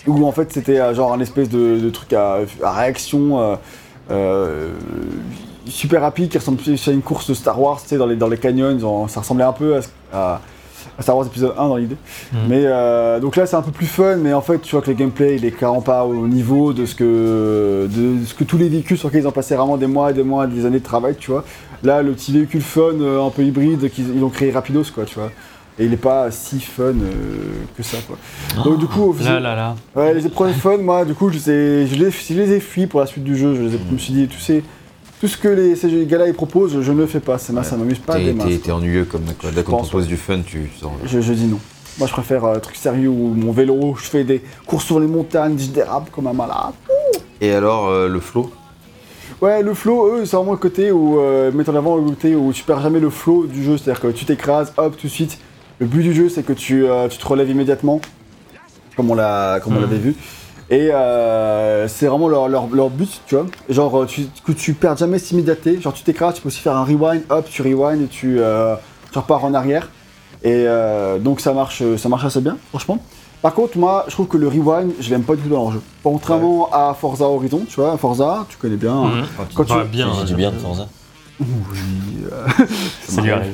[0.07, 3.57] Où en fait c'était euh, genre un espèce de, de truc à, à réaction euh,
[4.11, 4.69] euh,
[5.67, 8.15] super rapide qui ressemble plus à une course de Star Wars, tu sais, dans les,
[8.17, 10.41] dans les canyons, genre, ça ressemblait un peu à, ce- à-
[10.99, 11.97] à Star Wars épisode 1 dans l'idée.
[12.33, 12.39] Mhm.
[12.49, 14.91] Mais euh, donc là c'est un peu plus fun, mais en fait tu vois que
[14.91, 18.57] le gameplay il est clairement pas au niveau de ce que de ce que tous
[18.57, 20.79] les véhicules sur lesquels ils ont passé vraiment des mois et des mois, des années
[20.79, 21.45] de travail, tu vois.
[21.83, 25.17] Là le petit véhicule fun un peu hybride qu'ils ils ont créé rapidos quoi, tu
[25.19, 25.33] vois.
[25.79, 26.95] Et il est pas si fun euh,
[27.77, 28.17] que ça quoi.
[28.65, 29.77] Donc du coup, au Là, là, là.
[29.95, 32.61] ouais, les épreuves fun, moi du coup je les ai, je les, je les ai
[32.61, 33.55] fuis pour la suite du jeu.
[33.55, 34.39] Je, les ai- je me suis dit tout,
[35.29, 37.37] ce que les, ces gars-là ils proposent, je ne le fais pas.
[37.37, 38.47] Ça, m'a- ça m'amuse pas des T'es- masses.
[38.49, 39.51] T'es t'es ennuyeux comme quoi.
[39.51, 40.93] Dès qu'on te pense, propose du fun, tu sors.
[41.05, 41.59] Je, je dis non.
[41.99, 44.99] Moi, je préfère euh, un truc sérieux où mon vélo, je fais des courses sur
[45.01, 46.73] les montagnes, je dérape comme un malade.
[47.41, 48.51] Et alors, euh, le flow?
[49.43, 52.35] Ouais, le flow, eux, c'est vraiment le côté où, euh, mettre en avant le côté
[52.35, 53.77] où tu perds jamais le flow du jeu.
[53.77, 55.39] C'est-à-dire que tu t'écrases, hop, tout de suite.
[55.79, 58.01] Le but du jeu, c'est que tu, euh, tu te relèves immédiatement,
[58.97, 59.83] comme on l'a, comme on Mhm.
[59.83, 60.15] l'avait vu.
[60.71, 63.47] Et euh, c'est vraiment leur, leur, leur but, tu vois.
[63.69, 65.81] Genre, euh, tu, que tu perds jamais cette immédiateté.
[65.81, 68.75] Genre, tu t'écrases, tu peux aussi faire un rewind, hop, tu rewind et tu, euh,
[69.13, 69.91] tu repars en arrière.
[70.43, 72.99] Et euh, donc, ça marche, ça marche assez bien, franchement.
[73.43, 75.73] Par contre, moi, je trouve que le rewind, je l'aime pas du tout dans leur
[75.73, 75.83] jeu.
[76.03, 78.95] Contrairement à Forza Horizon, tu vois, Forza, tu connais bien.
[78.95, 79.05] hein.
[79.21, 79.25] Mhm.
[79.55, 80.07] Quand tu- Bah, bien.
[80.09, 80.89] Tu dis hein, du bien de ça-
[81.39, 82.65] Forza
[83.09, 83.53] Ça lui arrive.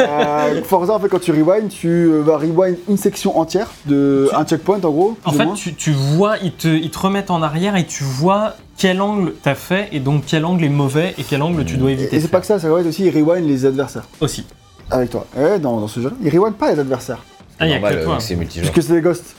[0.00, 4.26] Euh, Forza, en fait, quand tu rewind, tu euh, vas rewind une section entière de
[4.30, 5.16] Tu- un checkpoint en gros.
[5.24, 8.54] En fait, tu, tu vois, ils te, ils te remettent en arrière et tu vois
[8.76, 11.92] quel angle t'as fait et donc quel angle est mauvais et quel angle tu dois
[11.92, 12.16] éviter.
[12.16, 14.44] et c'est pas que ça, ça va être aussi, il rewind les adversaires Aussi.
[14.90, 15.26] avec toi.
[15.36, 17.18] Ouais, dans, dans ce jeu-là, il rewind pas les adversaires.
[17.58, 18.14] Ah, il y a que toi.
[18.14, 18.72] euh, C'est multijoueur.
[18.72, 19.34] Puisque c'est des ghosts.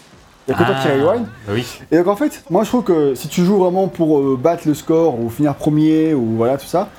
[0.47, 1.25] Il y a que toi qui Ah, rewind.
[1.47, 1.65] bah oui.
[1.91, 4.63] Et donc en fait, moi je trouve que si tu joues vraiment pour euh, battre
[4.67, 6.89] le score ou finir premier ou voilà tout ça,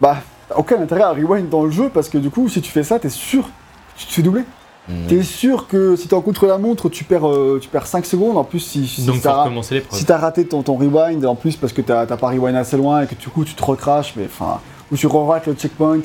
[0.00, 0.18] bah
[0.54, 2.98] aucun intérêt à rewind dans le jeu parce que du coup, si tu fais ça,
[2.98, 4.44] t'es sûr que tu te fais doubler.
[4.88, 5.06] Mhm.
[5.08, 8.06] T'es sûr que si t'es en contre la montre, tu perds, euh, tu perds 5
[8.06, 8.36] secondes.
[8.36, 9.48] En plus, si, si Donc, t'as
[9.90, 12.76] si t'as raté ton, ton rewind, en plus parce que t'as t'as pas rewind assez
[12.76, 14.60] loin et que du coup tu te recraches, mais enfin,
[14.92, 16.00] ou tu re-rates le checkpoint,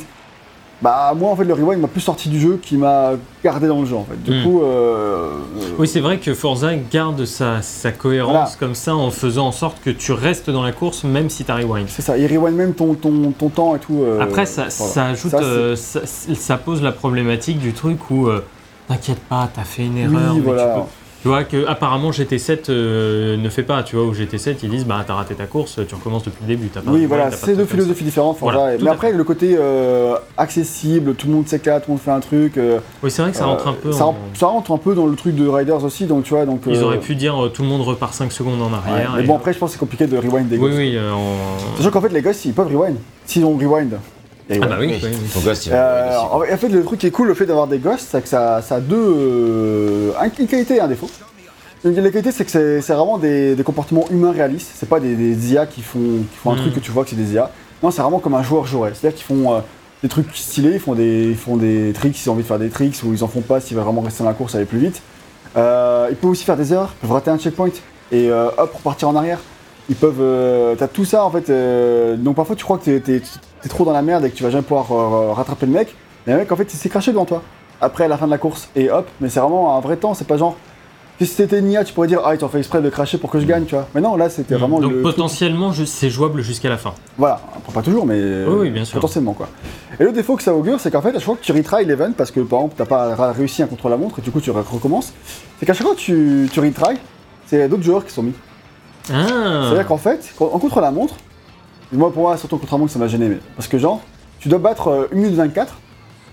[0.81, 3.11] bah moi en fait le rewind m'a plus sorti du jeu qui m'a
[3.43, 4.21] gardé dans le jeu en fait.
[4.23, 4.43] Du Hmm.
[4.43, 5.29] coup, euh,
[5.77, 8.49] Oui, c'est vrai que Forza garde sa, sa cohérence Voilà.
[8.59, 11.55] comme ça en faisant en sorte que tu restes dans la course même si t'as
[11.55, 11.87] rewind.
[11.87, 14.01] c'est ça, il rewind même ton, ton, ton temps et tout.
[14.03, 14.93] euh, Après, ça, voilà.
[14.93, 15.99] ça ajoute, Ça, c'est- euh, ça,
[16.35, 18.43] ça pose la problématique du truc où euh,
[18.87, 20.31] t'inquiète pas, t'as fait une erreur.
[20.33, 20.73] Oui, mais voilà.
[20.75, 20.85] tu, peux-
[21.21, 23.83] tu vois que apparemment GT7 euh, ne fait pas.
[23.83, 26.47] Tu vois, au GT7 ils disent bah t'as raté ta course, tu recommences depuis le
[26.47, 26.67] début.
[26.67, 28.37] T'as pas Oui, voilà, c'est de deux philosophies différentes.
[28.39, 32.11] Voilà, mais après, le côté euh, accessible, tout le monde s'éclate, tout le monde fait
[32.11, 32.57] un truc.
[32.57, 33.91] euh, Oui, c'est vrai que ça rentre un peu.
[33.91, 36.33] ça, en- rentre- ça rentre un peu dans le truc de Riders aussi, donc tu
[36.33, 36.45] vois.
[36.45, 39.13] Donc, Ils auraient pu dire tout le monde repart 5 secondes en ouais, arrière.
[39.15, 40.77] mais et- bon, après, je pense que c'est compliqué de rewind des oui, gosses.
[40.77, 40.97] oui.
[40.99, 42.97] en- Sachant qu'en fait, les gosses, ils peuvent rewind.
[43.25, 43.97] S'ils ont rewind.
[44.55, 44.87] Ils Ah bah oui.
[44.87, 45.29] Oui, oui, oui.
[45.33, 46.23] Ton gosse, il Euh, va.
[46.33, 48.27] en en fait, le truc qui est cool, le fait d'avoir des ghosts, c'est que
[48.27, 48.95] ça, ça a deux.
[48.97, 51.09] euh, un- une qualité et un défaut.
[51.83, 54.71] Une, la qualité, c'est que c'est c'est vraiment des, des comportements humains réalistes.
[54.75, 55.99] C'est pas des, des IA qui font,
[56.31, 57.49] qui font un truc que tu vois que c'est des IA.
[57.81, 58.91] Non, c'est vraiment comme un joueur jouerait.
[58.93, 59.59] C'est-à-dire qu'ils font euh,
[60.03, 62.59] des trucs stylés, ils font des, ils font des tricks s'ils ont envie de faire
[62.59, 64.65] des tricks ou ils en font pas s'ils veulent vraiment rester dans la course, aller
[64.65, 65.01] plus vite.
[65.57, 67.69] Euh, ils peuvent aussi faire des erreurs, ils peuvent rater un checkpoint
[68.11, 69.39] et euh, hop, repartir en arrière.
[69.89, 70.15] Ils peuvent.
[70.21, 71.49] euh, T'as tout ça en fait.
[71.49, 73.21] euh, donc parfois tu crois que t'es-
[73.69, 75.95] trop dans la merde et que tu vas jamais pouvoir euh, rattraper le mec.
[76.25, 77.41] Mais le mec en fait il s'est craché devant toi.
[77.81, 79.07] Après à la fin de la course et hop.
[79.19, 80.13] Mais c'est vraiment un vrai temps.
[80.13, 80.55] C'est pas genre.
[81.19, 83.29] Si c'était une IA, tu pourrais dire ah ils t'ont fait exprès de cracher pour
[83.29, 83.87] que je gagne, tu vois.
[83.93, 85.01] Mais non là c'était vraiment Donc le.
[85.03, 86.93] potentiellement, c'est jouable jusqu'à la fin.
[87.15, 87.39] Voilà,
[87.75, 88.95] pas toujours, mais Oui, oui, bien sûr.
[88.95, 89.47] potentiellement quoi.
[89.99, 91.85] Et le défaut que ça augure, c'est qu'en fait, à chaque fois que tu retry
[91.85, 94.41] l'event, parce que par exemple, t'as pas réussi un contre la montre et du coup
[94.41, 95.13] tu re- recommences,
[95.59, 96.95] c'est qu'à chaque fois que tu, tu retry,
[97.45, 98.33] c'est d'autres joueurs qui sont mis.
[99.09, 99.65] Ah.
[99.67, 101.15] C'est-à-dire qu'en fait, en contre-la-montre,
[101.91, 103.27] moi pour moi, surtout contre-la-montre, ça m'a gêné.
[103.29, 104.01] mais- Parce que genre,
[104.39, 105.75] tu dois battre euh, 1 minute 24,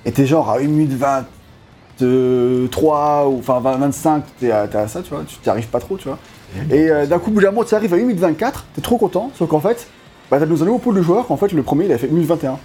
[0.05, 5.03] et t'es genre à 1 minute 23, ou enfin 20, 25, t'es à, à ça,
[5.03, 6.19] tu vois, tu t'y arrives pas trop, tu vois.
[6.71, 8.81] Et euh, d'un coup, au bout d'un moment, tu arrives à 1 minute 24, t'es
[8.81, 9.87] trop content, sauf qu'en fait,
[10.31, 12.09] bah, t'as nous un nouveau pool de joueurs, qu'en fait, le premier, il a fait
[12.09, 12.59] 1 minute 21.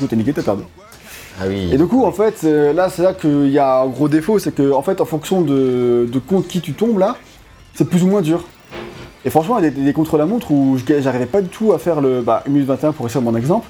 [0.00, 0.62] Donc t'es niqué, t'as perdu.
[1.40, 1.70] Ah oui.
[1.72, 4.38] Et du coup, en fait, euh, là, c'est là qu'il y a un gros défaut,
[4.38, 7.16] c'est que, en fait, en fonction de, de contre qui tu tombes, là,
[7.74, 8.42] c'est plus ou moins dur.
[9.26, 12.00] Et franchement, il y a des, des contre-la-montre où j'arrivais pas du tout à faire
[12.00, 13.66] le bah, 1 minute 21 pour essayer mon exemple.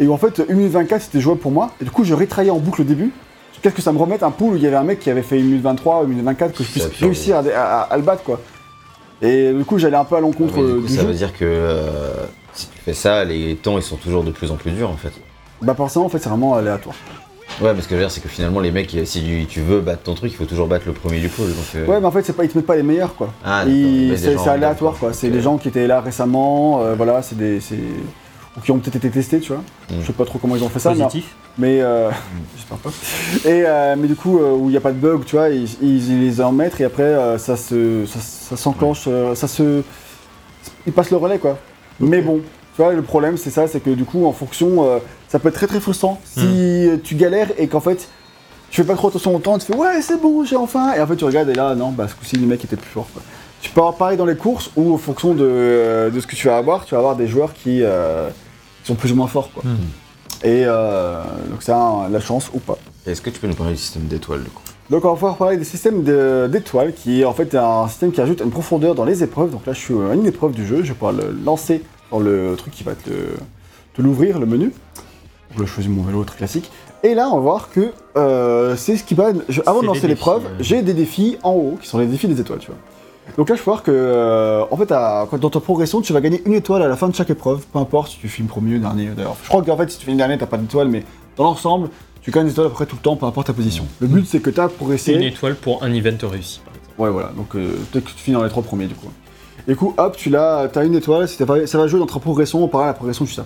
[0.00, 1.72] Et où en fait, 1 minute 24 c'était jouable pour moi.
[1.80, 3.12] Et du coup, je retravaillais en boucle au début.
[3.60, 5.22] Qu'est-ce que ça me remette un pool où il y avait un mec qui avait
[5.22, 7.02] fait 1 minute 23, 1 minute 24, que je puisse absurde.
[7.10, 8.40] réussir à, à- à le battre, quoi.
[9.22, 11.08] Et du coup, j'allais un peu à l'encontre euh, du coup, du ça jeu.
[11.08, 12.12] veut dire que euh,
[12.52, 14.96] si tu fais ça, les temps ils sont toujours de plus en plus durs en
[14.96, 15.12] fait.
[15.62, 16.94] Bah, forcément, en fait, c'est vraiment aléatoire.
[17.60, 19.80] Ouais, mais ce que je veux dire, c'est que finalement, les mecs, si tu veux
[19.80, 21.46] battre ton truc, il faut toujours battre le premier du pool.
[21.48, 23.32] Donc, euh, Ouais, mais en fait, c'est pas, ils te mettent pas les meilleurs, quoi.
[23.44, 23.64] Ah,
[24.16, 25.12] c'est aléatoire quoi.
[25.12, 27.60] C'est des gens qui étaient là récemment, euh, voilà, c'est des.
[27.60, 27.76] c'est-
[28.56, 29.62] ou qui ont peut-être été testés, tu vois.
[29.90, 30.00] Mm.
[30.00, 31.34] Je sais pas trop comment ils ont fait ça, mais, Positif.
[31.58, 32.08] mais euh,
[32.56, 32.90] j'espère pas.
[33.44, 35.48] Et euh, mais du coup, euh, où il n'y a pas de bug, tu vois,
[35.48, 39.34] ils, ils- ils les en mettent et après euh, ça se, ça, ça s'enclenche, euh,
[39.34, 39.82] ça se,
[40.86, 41.58] ils passent le relais quoi.
[41.98, 42.42] Mais bon,
[42.76, 44.98] tu vois, le problème c'est ça, c'est que du coup, en fonction, euh,
[45.28, 48.08] ça peut être très très frustrant si tu galères et qu'en fait.
[48.70, 51.00] Tu fais pas trop attention au temps, tu fais ouais c'est bon j'ai enfin et
[51.00, 53.06] en fait tu regardes et là non bah ce coup-ci le mec était plus fort
[53.14, 53.22] quoi.
[53.60, 56.34] Tu peux avoir pareil dans les courses ou en fonction de, euh, de ce que
[56.34, 58.30] tu vas avoir, tu vas avoir des joueurs qui euh,
[58.82, 59.62] sont plus ou moins forts quoi.
[59.64, 59.76] Hmm.
[60.42, 62.76] Et euh, donc c'est un- la chance ou pas.
[63.06, 64.62] Est-ce que tu peux nous parler du système d'étoiles du coup?
[64.90, 68.10] Donc on va pouvoir parler des systèmes de- d'étoiles qui est en fait un système
[68.10, 69.50] qui ajoute une profondeur dans les épreuves.
[69.50, 72.18] Donc là je suis à une épreuve du jeu, je vais pouvoir le lancer dans
[72.20, 73.10] le truc qui va te,
[73.94, 74.72] te l'ouvrir, le menu.
[75.58, 76.70] Je choisis mon vélo très classique.
[77.02, 79.32] Et là on va voir que euh, c'est ce qui va...
[79.48, 80.50] je- avant de lancer l'épreuve, ouais.
[80.60, 82.76] j'ai des défis en haut qui sont les défis des étoiles, tu vois.
[83.36, 86.20] Donc là je peux voir que euh, en fait à- dans ta progression tu vas
[86.20, 88.78] gagner une étoile à la fin de chaque épreuve, peu importe si tu finis premier,
[88.78, 89.36] dernier d'ailleurs.
[89.42, 91.04] Je crois qu'en fait si tu finis dernier t'as pas d'étoile mais
[91.36, 91.88] dans l'ensemble
[92.22, 93.84] tu gagnes des étoiles à peu près tout le temps, peu importe ta position.
[94.00, 95.12] Le but c'est que tu as progressé.
[95.12, 96.94] Une étoile pour un event réussi, par exemple.
[96.98, 99.08] Ouais, voilà, donc euh, dès que tu finis dans les trois premiers, du coup.
[99.66, 102.88] Du coup, hop, tu l'as, une étoile, ça va, ça jouer dans ta progression, pareil,
[102.88, 103.42] la progression, tu sais.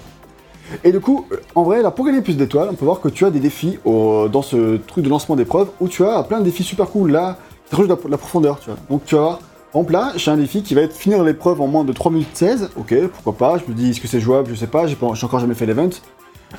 [0.84, 3.08] Et du coup, euh, en vrai, là, pour gagner plus d'étoiles, on peut voir que
[3.08, 6.40] tu as des défis au- dans ce truc de lancement d'épreuves où tu as plein
[6.40, 7.38] de défis super cool, là,
[7.68, 8.78] qui rajoutent de la, de profondeur, tu vois.
[8.90, 9.38] Donc tu vas
[9.72, 12.28] exemple, là, j'ai un défi qui va être finir l'épreuve en moins de 3 minutes
[12.34, 14.96] 16, ok, pourquoi pas, je me dis, est-ce que c'est jouable, je sais pas, j'ai
[15.00, 15.90] encore jamais fait l'event.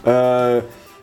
[0.07, 0.61] Euh,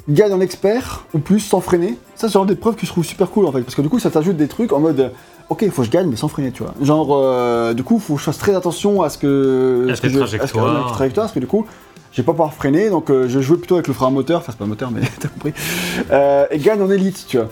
[0.08, 1.98] gagne en expert ou plus sans freiner.
[2.14, 3.62] Ça, c'est genre des preuves que je trouve super cool en fait.
[3.62, 5.08] Parce que du coup, ça t'ajoute des trucs en mode euh,
[5.48, 6.74] ok, il faut que je gagne, mais sans freiner, tu vois.
[6.82, 9.86] Genre, euh, du coup, il faut que je fasse très attention à ce que.
[9.90, 10.76] À ce que je- à ce que- trajectoires.
[10.76, 11.66] à mes trajectoires, parce que du coup,
[12.12, 14.52] je vais pas pouvoir freiner, donc euh, je jouer plutôt avec le frein moteur, enfin,
[14.52, 15.52] c'est pas un moteur, mais t'as compris.
[16.10, 17.48] Euh, et gagne en élite, tu vois.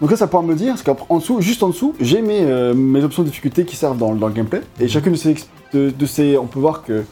[0.00, 2.42] Donc là, ça pourra me dire, parce qu'en dessous, juste en dessous, j'ai mes,
[2.74, 4.60] mes options de difficulté qui servent dans, dans le gameplay.
[4.80, 5.34] Et chacune de ces,
[5.74, 6.38] de, de ces.
[6.38, 7.02] On peut voir que.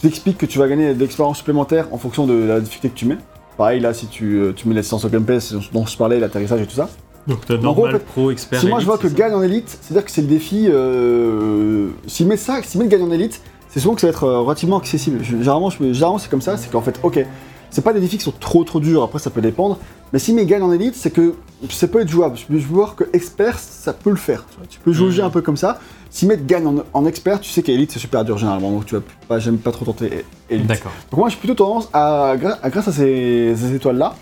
[0.00, 3.04] T'expliques que tu vas gagner de l'expérience supplémentaire en fonction de la difficulté que tu
[3.06, 3.18] mets.
[3.56, 5.38] Pareil, là, si tu, tu mets l'assistance au gameplay,
[5.72, 6.88] dont je parlais, l'atterrissage et tout ça.
[7.26, 9.42] Donc t'as gros, normal, en fait, pro, expert, si moi je vois que gagne en
[9.42, 10.66] élite, c'est-à-dire que c'est le défi.
[10.68, 14.24] Euh, S'ils mettent ça, s'ils mettent gagne en élite, c'est souvent que ça va être
[14.24, 15.22] euh, relativement accessible.
[15.22, 17.24] Généralement, généralement c'est comme ça, c'est qu'en fait, ok,
[17.70, 19.78] c'est pas des défis qui sont trop trop durs, après ça peut dépendre,
[20.12, 21.34] mais s'ils mettent gagne en élite, c'est que
[21.70, 22.36] ça peut être jouable.
[22.36, 24.44] Je peux voir que expert, ça peut le faire.
[24.68, 25.28] Tu, peux jauger Mhm.
[25.28, 25.78] un peu comme ça.
[26.10, 28.94] S'ils mettent gagne en, en expert, tu sais qu'élite c'est super dur généralement, donc tu
[28.96, 30.66] vas pas, j'aime pas trop tenter élite.
[30.66, 30.92] D'accord.
[31.10, 34.14] Donc moi j'ai plutôt tendance à, grâce à ces, ces étoiles-là,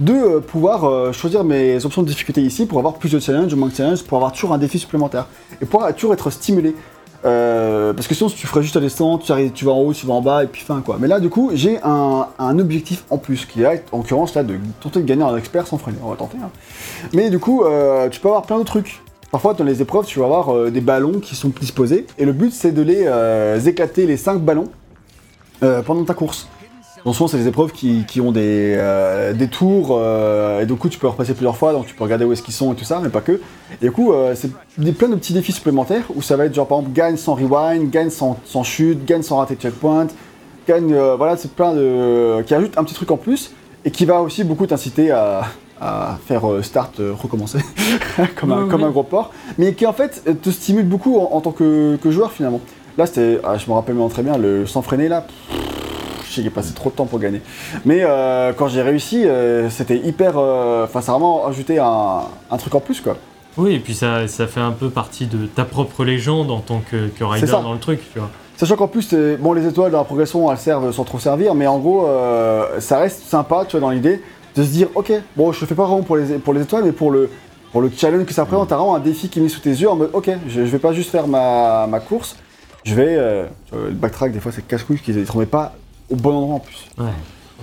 [0.00, 3.54] de euh, pouvoir euh, choisir mes options de difficulté ici pour avoir plus de challenge,
[3.54, 5.26] moins de challenge, pour avoir toujours un défi supplémentaire.
[5.60, 6.74] Et pour toujours être stimulé.
[7.24, 9.80] Euh, parce que sinon si tu ferais juste la descente, tu, arrives, tu vas en
[9.80, 10.98] haut, tu vas en bas et puis fin quoi.
[11.00, 12.28] Mais là du coup j'ai un,
[12.60, 15.78] objectif en plus qui est en l'occurrence là de tenter de gagner un expert sans
[15.78, 15.98] freiner.
[16.04, 16.38] On va tenter.
[16.38, 16.50] hein.
[17.12, 17.64] Mais du coup
[18.12, 19.02] tu peux avoir plein de trucs.
[19.32, 22.52] Parfois dans les épreuves tu vas avoir des ballons qui sont disposés et le but
[22.52, 24.68] c'est de les éclater les 5 ballons
[25.60, 26.46] pendant ta course.
[27.08, 30.74] Donc souvent c'est des épreuves qui, qui ont des, euh, des tours euh, et du
[30.74, 32.76] coup tu peux repasser plusieurs fois donc tu peux regarder où est-ce qu'ils sont et
[32.76, 33.40] tout ça mais pas que.
[33.80, 36.54] Et du coup euh, c'est des, plein de petits défis supplémentaires où ça va être
[36.54, 40.08] genre par exemple gagne sans rewind, gagne sans, sans chute, gagne sans rater checkpoint,
[40.68, 43.52] gagne euh, voilà c'est plein de qui ajoute un petit truc en plus
[43.86, 45.44] et qui va aussi beaucoup t'inciter à,
[45.80, 47.60] à faire start recommencer
[48.38, 51.40] comme, un, comme un gros porc mais qui en fait te stimule beaucoup en, en
[51.40, 52.60] tant que, que joueur finalement.
[52.98, 55.26] Là c'était ah, je me rappelle très bien le sans freiner là
[56.38, 57.40] est passé trop de temps pour gagner.
[57.84, 60.34] Mais euh, quand j'ai réussi, euh, c'était hyper.
[60.36, 62.20] euh, Enfin, ça a vraiment ajouté un,
[62.50, 63.16] un truc en plus, quoi.
[63.56, 66.80] Oui, et puis ça, ça fait un peu partie de ta propre légende en tant
[66.88, 68.30] que, que rider dans le truc, tu vois.
[68.56, 71.66] Sachant qu'en plus, bon, les étoiles dans la progression, elles servent sans trop servir, mais
[71.66, 72.08] en gros,
[72.78, 74.22] ça reste sympa, tu vois, dans l'idée
[74.56, 76.84] de se dire, ok, bon, je le fais pas vraiment pour les, pour les étoiles,
[76.84, 77.30] mais pour le,
[77.72, 79.70] pour le challenge que ça représente, t'as vraiment un défi qui est mis sous tes
[79.70, 82.36] yeux en mode, ok, je, je vais pas juste faire ma, ma course,
[82.84, 83.16] je vais.
[83.16, 85.74] euh, le backtrack, des fois, c'est casse-couille, qu'ils ne tombaient pas
[86.10, 86.86] au bon endroit en plus.
[86.98, 87.06] Ouais.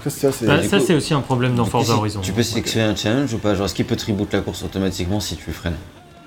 [0.10, 2.20] Ça, c'est- Bah, ça, coup- aussi un problème dans Forza Horizon.
[2.22, 4.62] Tu peux sélectionner un challenge ou pas Genre, est-ce qu'il peut te reboot la course
[4.64, 5.76] automatiquement si tu freines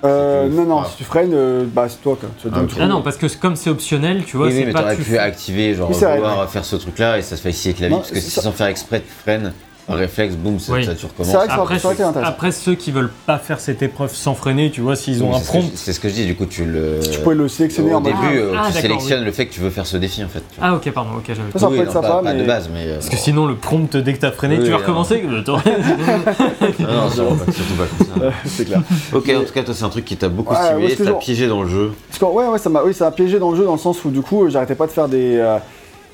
[0.04, 0.88] Euh, non, non, Ah.
[0.90, 2.28] si tu freines, euh, bah, c'est toi, quoi.
[2.40, 2.70] Tu vas Ah, ok.
[2.80, 4.80] Ah non, parce que c'est- comme c'est optionnel, tu vois, Oui, oui, c'est mais pas
[4.82, 7.36] t'aurais tu pu fais- activer, genre Oui, c'est vrai, vouloir faire ce truc-là et ça
[7.36, 7.92] se facilite la vie.
[7.94, 8.42] Non, parce que c'est si ça.
[8.42, 9.52] sans faire exprès, tu freines,
[9.94, 10.84] réflexe, boum, ça, Oui.
[10.84, 11.30] ça, tu recommences.
[11.30, 12.20] C'est vrai que ça- Après, été intéressant.
[12.30, 15.36] après, ceux qui veulent pas faire cette épreuve sans freiner, tu vois, s'ils ont Oui,
[15.36, 15.64] un prompt.
[15.74, 17.00] C'est ce que je dis, du coup, tu le.
[17.10, 19.60] Tu pouvais le sélectionner Au en début, euh, Ah, tu sélectionnes le fait que tu
[19.60, 20.42] veux faire ce défi en fait.
[20.60, 22.40] Ah, ok, pardon, ok, j'avais Ça, ça Oui, peut être non, sympa, pas, pas mais.
[22.42, 22.84] de base, mais.
[22.86, 25.24] euh, Parce que sinon, le prompt, dès que t'as freiné, Oui, tu vas recommencer.
[25.26, 25.62] euh, Ah
[26.92, 28.36] non, surtout pas, pas comme ça.
[28.44, 28.82] c'est clair.
[29.12, 31.62] Ok, en tout cas, toi, c'est un truc qui t'a beaucoup stimulé, genre- piégé dans
[31.62, 31.92] le jeu.
[32.20, 34.10] Ouais, ouais, ça m'a oui, ça m'a piégé dans le jeu dans le sens où
[34.10, 35.36] du coup, euh, j'arrêtais pas de faire des.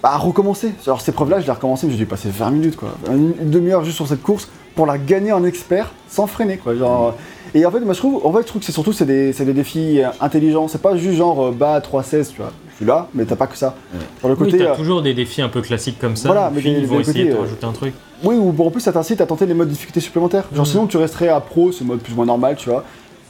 [0.04, 0.72] Bah, à recommencer.
[0.86, 2.90] Alors, cette épreuve-là, je l'ai recommencé, mais j'ai dû passer 20 minutes, quoi.
[3.10, 6.74] Une, une demi-heure juste sur cette course pour la gagner en expert sans freiner, quoi.
[6.74, 7.08] Genre.
[7.08, 9.06] euh, Et en fait, moi, je trouve, en fait, je trouve que c'est surtout c'est
[9.06, 10.68] des, c'est des défis euh, intelligents.
[10.68, 12.52] C'est pas juste genre euh, bas 3-16, tu vois.
[12.72, 13.74] Je suis là, mais t'as pas que ça.
[13.94, 14.00] Ouais.
[14.18, 14.58] Sur le Oui, côté.
[14.58, 16.28] t'as euh, toujours des défis un peu classiques comme ça.
[16.28, 17.94] Voilà, mais puis des- ils vont des essayer de rajouter un truc.
[18.24, 20.44] Oui, ou bon, en plus ça t'incite à tenter les modes de difficulté supplémentaires.
[20.52, 20.70] Genre Mhm.
[20.70, 22.82] sinon tu resterais à pro, ce mode plus ou moins normal, tu vois.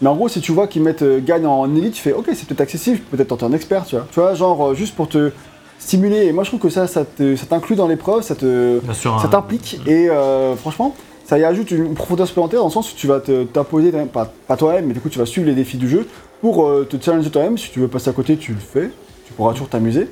[0.03, 2.25] Mais en gros, si tu vois qu'ils mettent euh, gagne en élite, tu fais ok,
[2.35, 4.07] c'est peut-être accessible, peut-être tenter un expert, tu vois.
[4.11, 5.31] Tu vois, genre euh, juste pour te
[5.85, 6.27] stimuler.
[6.27, 7.05] Et moi je trouve que ça, ça
[7.49, 9.81] t'inclut dans l'épreuve, ça un- t'implique.
[9.87, 13.21] Et euh, franchement, ça y ajoute une profondeur supplémentaire dans le sens où tu vas
[13.21, 16.07] te- t'imposer, pas, pas toi-même, mais du coup tu vas suivre les défis du jeu
[16.41, 17.57] pour euh, te challenger toi-même.
[17.59, 18.91] Si tu veux passer à côté, tu le fais.
[19.27, 20.09] Tu pourras toujours t'amuser.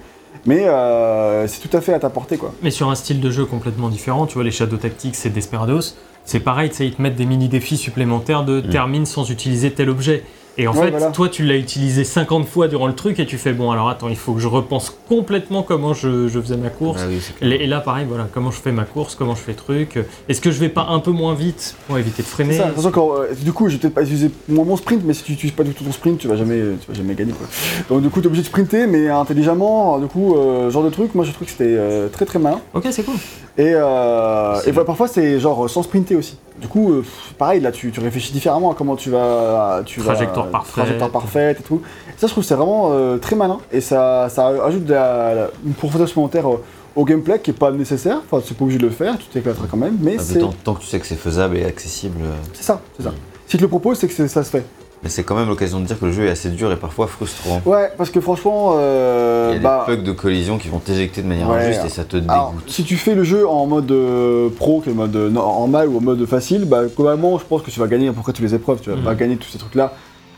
[0.47, 2.53] Mais euh, c'est tout à fait à ta portée, quoi.
[2.63, 5.95] Mais sur un style de jeu complètement différent, tu vois, les Shadow Tactics et Desperados,
[6.25, 10.25] c'est pareil, ils te mettent des mini-défis supplémentaires de termine sans utiliser tel objet.
[10.59, 11.07] Et en Ouais, fait, voilà.
[11.13, 14.09] toi, tu l'as utilisé 50 fois durant le truc et tu fais, bon, alors attends,
[14.09, 17.01] il faut que je repense complètement comment je, je faisais ma course.
[17.05, 17.53] Ah oui.
[17.55, 19.99] Et là, pareil, voilà, comment je fais ma course, comment je fais truc.
[20.29, 22.91] Est-ce que je vais pas un peu moins vite pour éviter de freiner ça, attention
[22.91, 25.55] quand, euh, du coup, j'ai peut-être pas utilisé mon, mon sprint, mais si tu utilises
[25.55, 27.47] pas du tout ton sprint, tu vas jamais, tu vas jamais gagner quoi.
[27.89, 31.15] Donc du coup, t'es obligé de sprinter, mais intelligemment, du coup, euh, genre de truc,
[31.15, 32.61] moi je trouve que c'était euh, très très malin.
[32.75, 33.15] Ok, c'est cool.
[33.57, 36.37] Et, euh, et voilà, parfois c'est genre sans sprinter aussi.
[36.61, 37.05] Du coup, euh,
[37.39, 39.83] pareil, là tu, tu réfléchis différemment à comment tu vas.
[39.85, 40.75] Tu vas- Trajectoire parfaite.
[40.75, 41.81] Trajectoire parfaite et tout.
[42.17, 45.35] Ça, je trouve que c'est vraiment euh, très malin et ça, ça ajoute de la-
[45.35, 46.63] la- une profondeur supplémentaire euh,
[46.95, 48.19] au gameplay qui est pas nécessaire.
[48.31, 50.53] Enfin, c'est pas obligé de le faire, tu t'éclateras quand même, mais Ah, c'est Tant,
[50.65, 52.19] tant que tu sais que c'est faisable et accessible.
[52.23, 53.13] euh, c'est ça, c'est ça.
[53.47, 54.65] Si tu le proposes, c'est que c'est- ça se fait.
[55.03, 57.09] Mais c'est quand même l'occasion de dire que le jeu est assez dur et parfois
[57.09, 57.61] frustrant.
[57.67, 60.79] Ouais, parce que franchement, euh, Il y a bah, des bugs de collision qui vont
[60.79, 61.57] t'éjecter de manière Ouais.
[61.65, 62.63] injuste et ça te dégoûte.
[62.69, 66.01] si tu fais le jeu en mode euh, pro, que mode euh, normal ou en
[66.01, 68.55] mode facile, bah, globalement, je pense que tu vas gagner à peu près toutes les
[68.55, 68.79] épreuves.
[68.81, 69.93] Tu vas pas gagner tous ces trucs-là,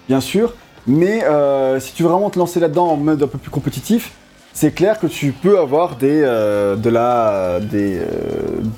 [0.09, 0.55] bien sûr.
[0.87, 4.13] Mais euh, si tu veux vraiment te lancer là-dedans en mode un peu plus compétitif,
[4.55, 7.99] c'est clair que tu peux avoir des, de, la, des,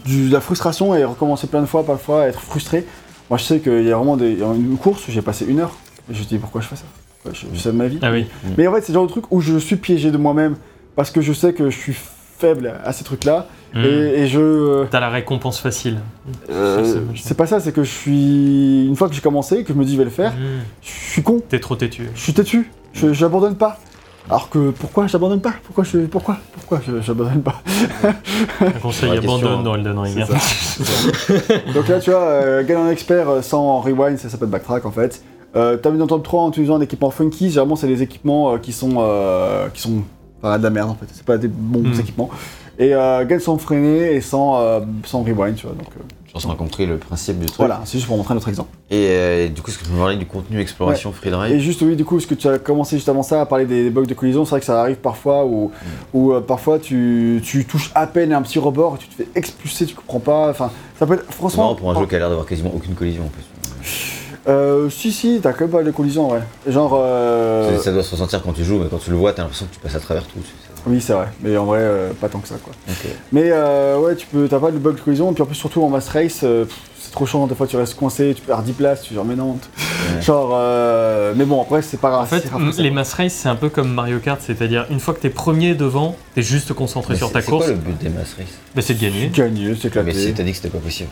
[0.05, 2.87] du- de la frustration et recommencer plein de fois, parfois, être frustré.
[3.31, 5.23] Moi, je sais qu'il y a vraiment des, il y a une course où j'ai
[5.23, 5.73] passé une heure.
[6.11, 6.85] Et je me dis pourquoi je fais ça?
[7.25, 7.99] Ouais, je, je sais de ma vie.
[8.03, 8.27] Ah oui.
[8.57, 10.57] Mais en fait, c'est le genre de truc où je suis piégé de moi-même
[10.95, 11.97] parce que je sais que je suis
[12.39, 13.85] faible à ces trucs-là Hmm.
[13.85, 14.85] et, et je.
[14.87, 15.99] T'as la récompense facile.
[16.51, 18.87] euh, c'est pas ça, c'est que je suis.
[18.87, 20.63] Une fois que j'ai commencé, que je me dis je vais le faire, Hmm.
[20.83, 22.09] je suis con, T'es trop têtu.
[22.15, 23.79] je suis têtu, je- j'abandonne pas.
[24.29, 25.55] Alors que pourquoi j'abandonne pas?
[25.65, 26.37] Pourquoi je pourquoi?
[26.53, 27.63] Pourquoi j'abandonne pas?
[28.61, 29.63] Un conseil abandonne hein.
[29.63, 30.25] dans Elden Ring.
[30.29, 34.85] C'est Donc là tu vois, euh, gagner un expert euh, sans rewind, ça s'appelle backtrack
[34.85, 35.23] en fait.
[35.55, 38.53] Euh, T'as mis dans top 3 en utilisant un équipement funky, généralement c'est des équipements
[38.55, 40.03] euh, qui sont euh, qui sont
[40.43, 42.01] enfin, de la merde en fait, c'est pas des bons Hmm.
[42.01, 42.31] équipements.
[42.79, 45.75] Et euh, gagne sans freiner et sans, euh, sans rewind, tu vois.
[45.77, 46.03] Donc euh,
[46.37, 47.57] pense qu'on a compris le principe du truc.
[47.59, 48.69] voilà, c'est juste pour montrer un autre exemple.
[48.91, 51.33] Et, euh, et du coup, est-ce que tu peux parler du contenu exploration free Et
[51.33, 53.65] drive juste oui, du coup, ce que tu as commencé juste avant ça à parler
[53.65, 55.71] des bugs de collision, c'est vrai que ça arrive parfois où,
[56.13, 59.29] où euh, parfois tu, tu touches à peine un petit rebord et tu te fais
[59.35, 60.51] expulser, tu comprends pas.
[60.51, 61.63] Enfin, ça peut être franchement.
[61.65, 63.45] marrant pour un jeu qui a l'air d'avoir quasiment aucune collision en plus.
[64.49, 66.39] Euh, si si, t'as quand même pas de collision, ouais.
[66.69, 66.93] Genre.
[66.95, 69.43] euh, Ça- Ça doit se ressentir quand tu joues, mais quand tu le vois, t'as
[69.43, 70.39] l'impression que tu passes à travers tout.
[70.87, 72.73] C'est- Oui, c'est vrai, mais en vrai, euh, pas tant que ça quoi.
[73.33, 75.55] Mais euh, ouais, tu peux, t'as pas de bug de collision, et puis en plus,
[75.57, 76.65] surtout en mass race, euh,
[76.99, 79.35] c'est trop chiant, des fois tu restes coincé, tu perds 10 places, tu dis, mais
[79.37, 79.53] non.
[79.53, 80.23] Ouais.
[80.23, 82.23] Genre, euh, mais bon, après, c'est pas grave.
[82.23, 85.15] En fait, c'est les mass race, c'est un peu comme Mario Kart, c'est-à-dire une fois
[85.15, 87.79] que t'es premier devant, t'es juste concentré Mais sur c'est- ta C'est course, quoi le
[87.81, 88.47] but des mass race?
[88.75, 89.29] Bah, c'est de gagner.
[89.35, 90.13] Gagner, c'est Mais éclaté.
[90.15, 91.11] c'est- t'as dit que c'était pas possible.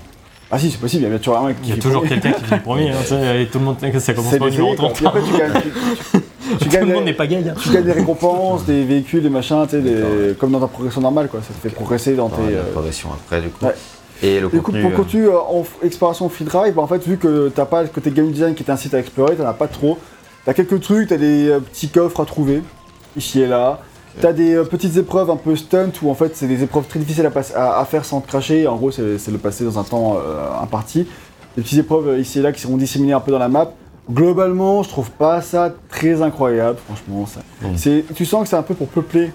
[0.51, 2.07] Ah si, c'est possible, il y a toujours un mec qui Il y a toujours
[2.07, 4.47] quelqu'un qui finit premier, hein, tu sais, et tout le monde ça commence C'est par
[4.49, 4.93] le numéro d'essayer, quoi.
[4.93, 4.95] 30.
[4.95, 6.21] Puis après, tu gagnes, tu, tu-
[6.59, 7.49] tu Tout gagnes le monde n'est pas gagne.
[7.49, 7.55] hein.
[7.61, 11.01] tu gagnes des récompenses, des véhicules, des machins, tu sais, des- comme dans ta progression
[11.01, 11.41] normale, quoi.
[11.41, 12.43] Ça te fait progresser dans tes.
[12.43, 13.65] la euh, progression après, du coup.
[13.65, 13.75] ouais.
[14.23, 17.05] Et le Du coup, pour euh, continuer euh, en exploration free drive, bah, en fait,
[17.07, 19.67] vu que t'as pas le côté game design qui t'incite à explorer, t'en as pas
[19.67, 19.99] trop.
[20.45, 22.63] T'as quelques trucs, t'as des euh, petits coffres à trouver,
[23.17, 23.81] ici et là.
[24.21, 27.01] T'as des euh, petites épreuves un peu stunt où en fait c'est des épreuves très
[27.01, 28.67] difficiles à, passe- à- à faire sans te cracher.
[28.67, 31.07] En gros, c'est c'est le passer dans un temps euh, imparti.
[31.57, 33.73] Des petites épreuves euh, ici et là qui seront disséminées un peu dans la map.
[34.11, 37.27] Globalement, je trouve pas ça très incroyable, franchement.
[37.27, 37.41] Ça.
[37.62, 37.77] Mm.
[37.77, 39.33] C'est, tu sens que c'est un peu pour peupler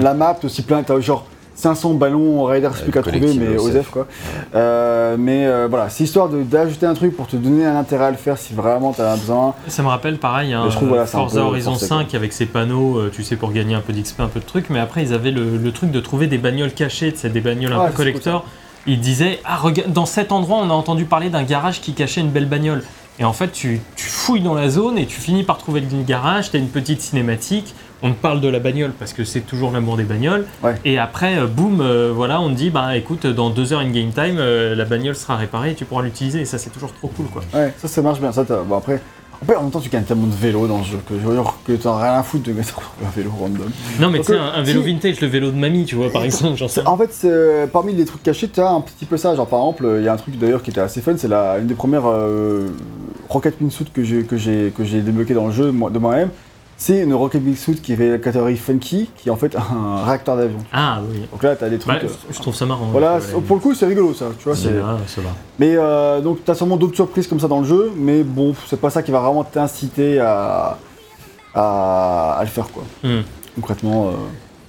[0.00, 1.24] la map, aussi plein, t'as genre
[1.54, 3.56] 500 ballons Raiders plus qu'à trouver, mais.
[3.58, 4.06] OSF quoi.
[4.54, 8.06] Euh, mais euh, voilà, c'est histoire de- d'ajouter un truc pour te donner un intérêt
[8.06, 9.54] à le faire si vraiment t'en as besoin.
[9.68, 11.86] Ça me rappelle pareil, hein, Mais je trouve, voilà, c'est un Forza peu Horizon forcé,
[11.86, 14.44] 5 avec ses panneaux, euh, tu sais, pour gagner un peu d'XP, un peu de
[14.46, 17.28] trucs, mais après ils avaient le, le truc de trouver des bagnoles cachées, tu sais,
[17.28, 18.44] des bagnoles un Ouais, peu c'est collector.
[18.86, 22.22] Ils disaient, ah, regarde, dans cet endroit, on a entendu parler d'un garage qui cachait
[22.22, 22.82] une belle bagnole.
[23.18, 25.86] Et en fait, tu, tu fouilles dans la zone et tu finis par trouver le
[26.04, 29.40] garage, tu as une petite cinématique, on te parle de la bagnole parce que c'est
[29.40, 30.46] toujours l'amour des bagnoles.
[30.62, 30.74] Ouais.
[30.84, 33.90] Et après, euh, boum, euh, voilà, on te dit, bah écoute, dans deux heures in
[33.90, 36.40] game time, euh, la bagnole sera réparée et tu pourras l'utiliser.
[36.40, 37.42] Et ça, c'est toujours trop cool, quoi.
[37.54, 38.32] Ouais, ça, ça marche bien.
[38.32, 39.00] Ça, bon, après,
[39.42, 41.72] après, en même temps, tu gagnes tellement de vélo dans le jeu que, genre, que
[41.72, 43.70] rien à foutre de mettre un vélo random.
[44.00, 46.10] Non, mais tu sais, un, un vélo si- vintage, le vélo de mamie, tu vois,
[46.10, 46.86] par exemple, j'en sais.
[46.86, 47.26] En fait,
[47.72, 49.34] parmi les trucs cachés, tu as un petit peu ça.
[49.34, 51.58] Genre, par exemple, il y a un truc d'ailleurs qui était assez fun, c'est la
[51.58, 52.04] une des premières
[53.28, 56.30] Rocket Wingsuit que j'ai débloqué dans le jeu de moi-même.
[56.82, 60.34] C'est une Rocket Wingsuit qui avait la catégorie Funky, qui est en fait un réacteur
[60.38, 60.60] d'avion.
[60.72, 61.26] Ah oui.
[61.30, 62.04] Donc là, tu as des Bah, trucs.
[62.10, 62.86] euh, je trouve ça marrant.
[62.86, 64.28] voilà, Ouais, pour le coup, c'est rigolo ça.
[64.38, 64.70] Tu vois, c'est
[65.06, 65.28] ça va.
[65.58, 68.54] Mais euh, donc, tu as sûrement d'autres surprises comme ça dans le jeu, mais bon,
[68.66, 70.78] c'est pas ça qui va vraiment t'inciter à,
[71.54, 72.82] à, à le faire quoi.
[73.04, 73.20] Hmm.
[73.56, 74.08] Concrètement.
[74.08, 74.12] euh,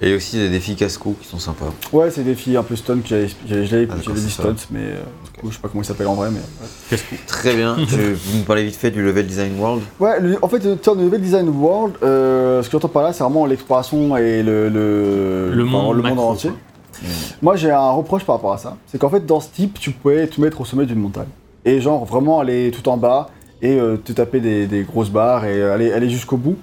[0.02, 1.66] il y a aussi des défis casse-cou qui sont sympas.
[1.92, 5.40] Ouais, c'est des filles un peu stun que j'avais Ah, dit stunt, mais euh, du
[5.40, 6.38] coup, je sais pas comment il s'appelle en vrai, mais.
[6.40, 6.66] ouais.
[6.90, 7.14] Casse-cou.
[7.26, 7.76] Très bien.
[7.88, 9.82] Je, vous me parlez vite fait du level design world?
[10.00, 13.12] Ouais, le- en fait, tu le level design world, euh, ce que j'entends par là,
[13.12, 16.50] c'est vraiment l'exploration et le, le, Le enfin, monde le monde macro, entier.
[16.50, 16.58] quoi.
[17.40, 18.76] Moi, j'ai un reproche par rapport à ça.
[18.86, 21.26] C'est qu'en fait, dans ce type, tu pouvais te mettre au sommet d'une montagne.
[21.64, 23.28] Et genre, vraiment aller tout en bas
[23.60, 26.56] et euh, te taper des, des grosses barres et aller, aller jusqu'au bout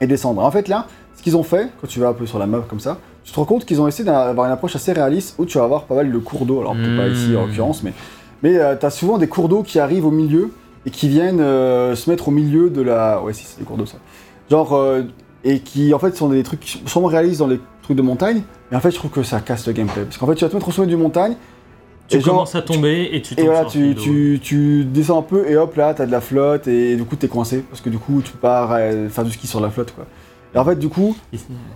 [0.00, 0.42] et descendre.
[0.42, 0.86] En fait, là,
[1.20, 3.30] ce qu'ils ont fait, quand tu vas un peu sur la map comme ça, tu
[3.30, 5.84] te rends compte qu'ils ont essayé d'avoir une approche assez réaliste où tu vas avoir
[5.84, 6.60] pas mal de cours d'eau.
[6.60, 7.12] Alors, peut-être pas Mm.
[7.12, 7.92] ici en l'occurrence, mais,
[8.42, 10.50] mais tu as souvent des cours d'eau qui arrivent au milieu
[10.86, 13.20] et qui viennent euh, se mettre au milieu de la.
[13.22, 13.98] Ouais, si, c'est des cours d'eau ça.
[14.50, 14.74] Genre.
[14.74, 15.02] euh,
[15.44, 18.76] et qui en fait sont des trucs sûrement réalistes dans les trucs de montagne, mais
[18.76, 20.02] en fait je trouve que ça casse le gameplay.
[20.04, 21.34] Parce qu'en fait tu vas te mettre au sommet d'une montagne,
[22.08, 25.18] Tu et genre, commences à tomber et tu et voilà, sur tu, tu, tu descends
[25.20, 27.80] un peu et hop là t'as de la flotte et du coup t'es coincé parce
[27.80, 30.04] que du coup tu pas euh, faire du ski sur la flotte quoi.
[30.54, 31.14] Et en fait du coup,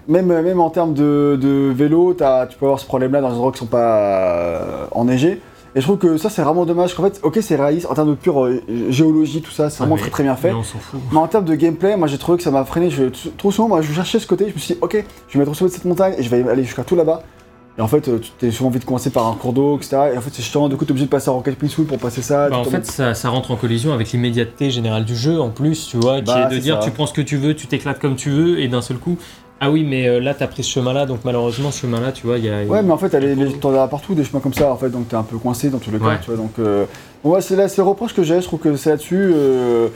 [0.09, 3.35] même, même en termes de, de vélo, tu peux avoir ce problème là dans les
[3.35, 5.41] endroits qui sont pas euh, enneigés.
[5.77, 8.11] Et je trouve que ça c'est vraiment dommage qu'en fait, ok c'est réaliste en termes
[8.11, 10.51] de pure euh, géologie tout ça, c'est vraiment Ah, mais- très très bien fait.
[10.51, 11.01] Mais on fout.
[11.11, 12.91] Mais en termes de gameplay, moi j'ai trouvé que ça m'a freiné.
[12.91, 13.05] Je,
[13.37, 14.93] trop souvent, moi je cherchais ce côté, je me suis dit, ok,
[15.29, 16.95] je vais me mettre au sommet de cette montagne et je vais aller jusqu'à tout
[16.95, 17.23] là-bas.
[17.77, 19.97] Et en fait, euh, tu t'es souvent vite coincé par un cours d'eau, etc.
[20.15, 21.99] Et en fait, c'est chiant, du coup, t'es obligé de passer en Rocket Peaceful pour
[21.99, 22.49] passer ça.
[22.49, 25.89] Bah, en fait, ça, ça rentre en collision avec l'immédiateté générale du jeu, en plus,
[25.89, 26.85] tu vois, qui Bah, est de dire ça.
[26.89, 29.17] tu prends ce que tu veux, tu t'éclates comme tu veux, et d'un seul coup,
[29.61, 32.39] ah oui, mais euh, là, t'as pris ce chemin-là, donc malheureusement, ce chemin-là, tu vois,
[32.39, 32.63] il y a.
[32.65, 33.11] Ouais, mais en fait,
[33.61, 35.79] t'en as partout des chemins comme ça, en fait, donc t'es un peu coincé dans
[35.79, 36.19] tous les cas, Ouais.
[36.23, 36.37] tu vois.
[36.37, 36.85] Donc, euh,
[37.25, 39.33] bon, ouais, c'est là, c'est le reproche que j'ai, je trouve que c'est là-dessus.
[39.35, 39.89] euh,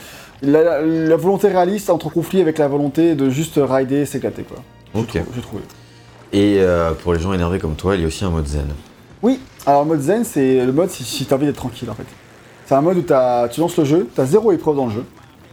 [0.42, 4.58] la, la volonté réaliste entre en conflit avec la volonté de juste rider, s'éclater, quoi.
[4.94, 5.10] Ok.
[5.14, 5.62] J'ai trouvé.
[6.32, 8.66] Et euh, pour les gens énervés comme toi, il y a aussi un mode zen.
[9.22, 11.94] Oui, alors le mode zen, c'est le mode si, si t'as envie d'être tranquille en
[11.94, 12.06] fait.
[12.66, 15.04] C'est un mode où t'as- tu lances le jeu, t'as zéro épreuve dans le jeu,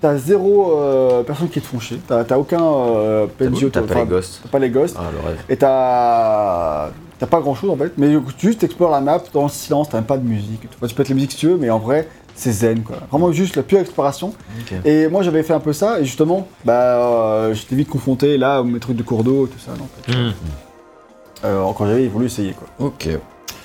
[0.02, 3.80] t'as zéro euh, personne qui te font chier, t'as t'as aucun euh, T'as PNJ pas
[3.96, 4.40] les ghosts.
[4.44, 5.40] t'as pas les ghosts, Ah, le rêve.
[5.50, 9.44] et t'as t'as pas grand chose en fait, mais tu juste explores la map dans
[9.44, 10.62] le silence, t'as même pas de musique.
[10.62, 12.98] tu peux mettre la musique si tu veux, mais en vrai, c'est zen quoi.
[13.10, 14.34] Vraiment juste la pure exploration.
[14.84, 18.60] Et moi j'avais fait un peu ça, et justement, bah euh, j'étais vite confronté là
[18.62, 19.72] aux mes trucs de cours d'eau, tout ça.
[20.12, 20.32] Hmm.
[21.44, 22.68] Euh, quand j'avais voulu essayer quoi.
[22.80, 23.10] Ok.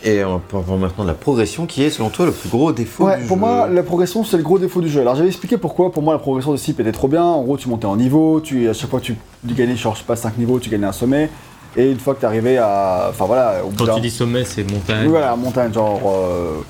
[0.03, 2.73] Et on peut parler maintenant de la progression qui est selon toi le plus gros
[2.73, 3.41] défaut Ouais, du pour jeu.
[3.41, 5.03] moi, la progression, c'est le gros défaut du jeu.
[5.03, 7.23] Alors, j'avais expliqué pourquoi, pour moi, la progression de Sip était trop bien.
[7.23, 9.17] En gros, tu montais en niveau, tu, à chaque fois que tu,
[9.47, 11.29] tu gagnais, genre, je sais pas, 5 niveaux, tu gagnais un sommet.
[11.77, 13.09] Et une fois que tu arrivais à.
[13.11, 15.03] Enfin, voilà, au bout Quand tu dis sommet, c'est montagne.
[15.03, 16.01] Oui, voilà, montagne, genre.
[16.07, 16.63] euh,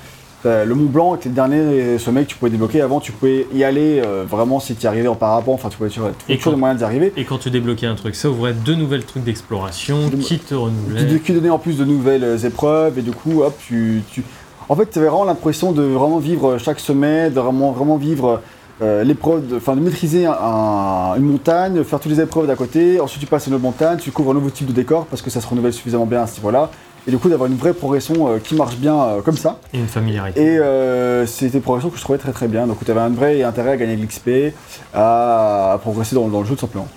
[0.43, 2.81] le Mont Blanc était le dernier sommet que tu pouvais débloquer.
[2.81, 5.55] Avant, tu pouvais y aller euh, vraiment si tu y arrivais en parapente.
[5.55, 7.13] Enfin, tu pouvais trouver toujours quand- des moyens d'y arriver.
[7.17, 10.47] Et quand tu débloquais un truc, ça ouvrait deux nouvelles trucs d'exploration De- qui te
[10.49, 11.19] Qui, renouvelaient.
[11.19, 12.97] qui donnait en plus de nouvelles euh, épreuves.
[12.99, 14.01] Et du coup, hop, tu.
[14.11, 14.23] tu...
[14.69, 18.41] En fait, tu avais vraiment l'impression de vraiment vivre chaque sommet, de vraiment, vraiment vivre
[18.81, 22.55] euh, l'épreuve, de- enfin de maîtriser un- un- une montagne, faire toutes les épreuves d'à
[22.55, 22.99] côté.
[22.99, 25.21] Ensuite, tu passes à une autre montagne, tu couvres un nouveau type de décor parce
[25.21, 26.71] que ça se renouvelle suffisamment bien à ce niveau-là.
[27.07, 29.59] Et du coup, d'avoir une vraie progression euh, qui marche bien euh, comme ça.
[29.73, 30.39] Et une familiarité.
[30.39, 32.67] Et euh, c'était une progression que je trouvais très très bien.
[32.67, 34.53] Donc, tu avais un vrai intérêt à gagner de l'XP,
[34.93, 36.87] à, à progresser dans, dans le jeu tout simplement.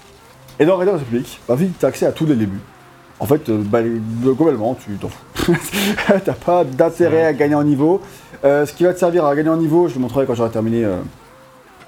[0.58, 2.60] Et dans Raiders Republic, bah, tu as accès à tous les débuts,
[3.20, 5.56] en fait, bah, globalement, tu t'en fous.
[6.24, 8.00] T'as pas d'intérêt à gagner en niveau.
[8.44, 10.50] Euh, ce qui va te servir à gagner en niveau, je le montrerai quand j'aurai
[10.50, 10.98] terminé euh,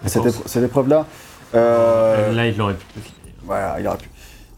[0.06, 1.06] cette, épreuve-là.
[1.54, 3.34] Euh, Là, il aurait pu te le filer.
[3.44, 4.08] voilà, il aurait pu.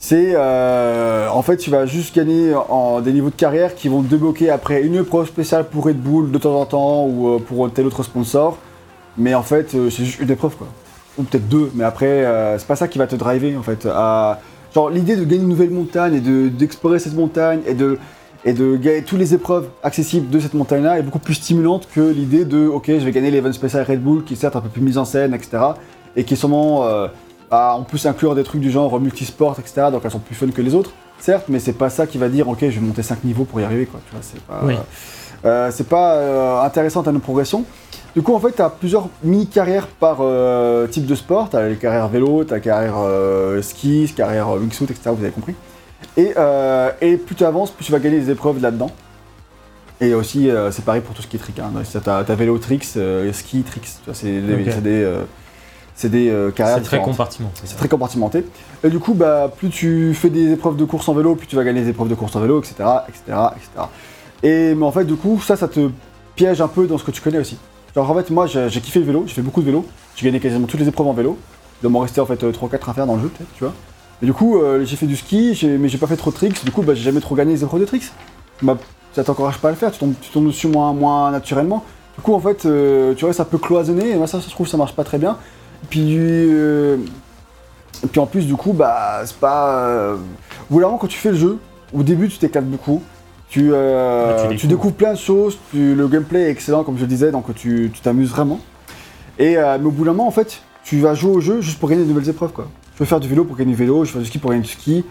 [0.00, 4.00] C'est euh, en fait, tu vas juste gagner en des niveaux de carrière qui vont
[4.02, 7.38] te débloquer après une épreuve spéciale pour Red Bull de temps en temps ou euh,
[7.40, 8.58] pour tel autre sponsor.
[9.16, 10.68] mais en fait, euh, c'est juste une épreuve, quoi.
[11.18, 13.88] Ou peut-être deux, mais après, euh, c'est pas ça qui va te driver, en fait.
[14.74, 17.98] Genre, l'idée de gagner une nouvelle montagne et de- d'explorer cette montagne et de,
[18.44, 22.44] et gagner toutes les épreuves accessibles de cette montagne-là est beaucoup plus stimulante que l'idée
[22.44, 24.82] de, ok, je vais gagner l'event spécial Red Bull, qui est certes un peu plus
[24.82, 25.58] mise en scène, etc.
[26.14, 26.86] Et qui est sûrement,
[27.50, 29.88] à en plus inclure des trucs du genre multisport, etc.
[29.90, 32.28] Donc elles sont plus fun que les autres, certes, mais c'est pas ça qui va
[32.28, 34.00] dire, ok, je vais monter 5 niveaux pour y arriver, quoi.
[34.08, 34.74] Tu vois, c'est pas, Oui.
[35.44, 37.64] euh, c'est pas euh, intéressant en termes de progression.
[38.16, 41.50] Du coup, en fait, tu as plusieurs mini-carrières par euh, type de sport.
[41.50, 45.10] Tu as les carrières vélo, tu as carrière euh, ski, carrière euh, wingsuit, etc.
[45.16, 45.54] Vous avez compris.
[46.16, 48.90] Et, euh, et plus tu avances, plus tu vas gagner des épreuves là-dedans.
[50.00, 51.58] Et aussi, euh, c'est pareil pour tout ce qui est trick.
[51.58, 51.70] Hein.
[51.90, 53.88] Tu as, vélo tricks, euh, ski tricks.
[54.12, 55.22] C'est des, euh,
[55.98, 57.60] c'est des, euh, carrières C'est très compartimenté.
[57.64, 58.44] C'est très compartimenté.
[58.84, 61.56] Et du coup, bah, plus tu fais des épreuves de course en vélo, plus tu
[61.56, 62.74] vas gagner des épreuves de course en vélo, etc.
[63.08, 63.86] etc., etc.
[64.44, 65.90] Et mais en fait, du coup, ça, ça te
[66.36, 67.58] piège un peu dans ce que tu connais aussi.
[67.96, 69.84] Genre, en fait, moi, j'ai kiffé le vélo, j'ai fait beaucoup de vélo.
[70.14, 71.36] J'ai gagné quasiment toutes les épreuves en vélo.
[71.80, 73.74] Il doit m'en rester en fait 3-4 à faire dans le jeu, peut-être, tu vois.
[74.22, 76.64] Et du coup, euh, j'ai fait du ski, mais j'ai pas fait trop de tricks.
[76.64, 78.12] Du coup, bah, j'ai jamais trop gagné les épreuves de tricks.
[78.62, 78.76] Bah,
[79.14, 81.84] ça t'encourage pas à le faire, tu tombes, tu tombes dessus moins, moins naturellement.
[82.16, 84.10] Du coup, en fait, euh, tu vois, ça peut cloisonner.
[84.10, 85.36] Et moi, ça, je trouve ça marche pas très bien.
[85.90, 86.96] Puis, euh,
[88.10, 89.86] puis en plus, du coup, bah, c'est pas.
[89.88, 90.16] Euh...
[90.70, 91.58] Au bout d'un moment, quand tu fais le jeu,
[91.92, 93.02] au début, tu t'éclates beaucoup.
[93.48, 94.94] Tu, euh, tu tu, découvres.
[94.94, 95.58] plein de choses.
[95.70, 98.60] tu- le gameplay est excellent, comme je le disais, donc tu tu t'amuses vraiment.
[99.38, 101.78] Et, euh, mais au bout d'un moment, en fait, tu vas jouer au jeu juste
[101.78, 102.68] pour gagner de nouvelles épreuves, quoi.
[102.94, 104.62] Je veux faire du vélo pour gagner du vélo, je fais du ski pour gagner
[104.64, 105.04] du ski.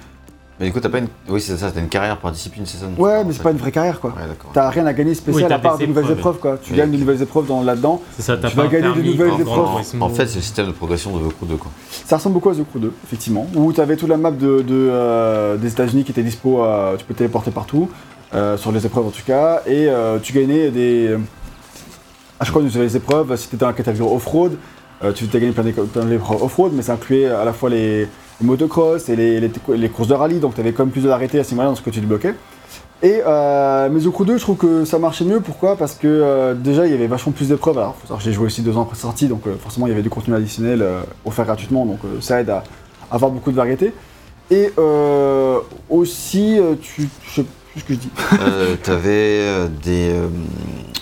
[0.60, 1.08] Mais du coup, t'as pas une.
[1.30, 3.58] Oui, c'est ça, t'as une carrière par discipline, c'est ça Ouais, mais c'est pas une
[3.58, 4.10] vraie carrière, quoi.
[4.12, 4.50] Ouais, d'accord.
[4.54, 6.18] T'as rien à gagner spécial Oui, t'as à part des de nouvelles épreuves.
[6.20, 6.58] épreuves, quoi.
[6.62, 6.78] Tu Oui.
[6.78, 8.02] gagnes de nouvelles épreuves dans- là-dedans.
[8.16, 9.60] C'est ça, t'as Tu vas gagner de nouvelles épreuves.
[10.02, 11.70] En, fait, c'est le système de progression de The Crew 2, quoi.
[12.06, 14.62] Ça ressemble beaucoup à The Crew 2, effectivement, où tu avais toute la map de,
[14.64, 17.88] de, euh, des États-Unis qui était dispo, à- tu peux téléporter partout,
[18.34, 21.16] euh, sur les épreuves en tout cas, et euh, tu gagnais des.
[22.40, 24.58] À chaque fois, tu les épreuves, si tu étais dans la catégorie off-road,
[25.04, 28.08] euh, tu t'as gagné plein plein d'épreuves off-road, mais ça incluait à la fois les,
[28.42, 31.04] les motocross et les, les, les courses de rallye, donc tu avais quand même plus
[31.04, 32.36] de l'arrêté à ce moment-là dans ce que tu débloquais.
[33.04, 35.40] Et euh, mais The Crew 2, je trouve que ça marchait mieux.
[35.40, 35.76] Pourquoi?
[35.76, 37.78] Parce que euh, déjà, il y avait vachement plus d'épreuves.
[37.78, 40.10] Alors, j'ai joué aussi deux ans après sortie, donc euh, forcément, il y avait du
[40.10, 40.84] contenu additionnel
[41.24, 42.64] offert gratuitement, donc ça aide à
[43.12, 43.94] avoir beaucoup de variété.
[44.50, 44.72] Et
[45.90, 48.10] aussi, tu, je sais plus ce que je dis.
[48.84, 50.12] T'avais euh, des,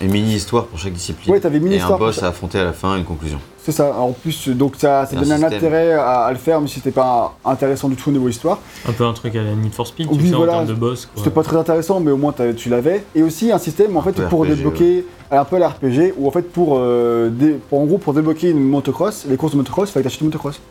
[0.01, 1.33] une mini-histoire pour chaque discipline.
[1.33, 3.39] Ouais, t'avais une Et un boss à affronter à la fin, une conclusion.
[3.65, 3.95] C'est ça.
[3.97, 5.57] En plus, donc ça, ça C'est un donnait un système.
[5.57, 8.59] intérêt à, à le faire, mais si c'était pas intéressant du tout au niveau histoire.
[8.87, 10.51] Un peu un truc à la Need for Speed, tu Oui, sais, voilà.
[10.53, 11.07] en termes de boss.
[11.07, 11.13] Quoi.
[11.17, 13.03] C'était pas très intéressant, mais au moins tu l'avais.
[13.15, 16.43] Et aussi un système en fait pour RPG, débloquer un peu l'RPG, où en fait
[16.43, 19.93] pour, euh, dé- pour- en gros pour débloquer une motocross, les courses de motocross, il
[19.93, 20.61] fallait t'acheter une motocross.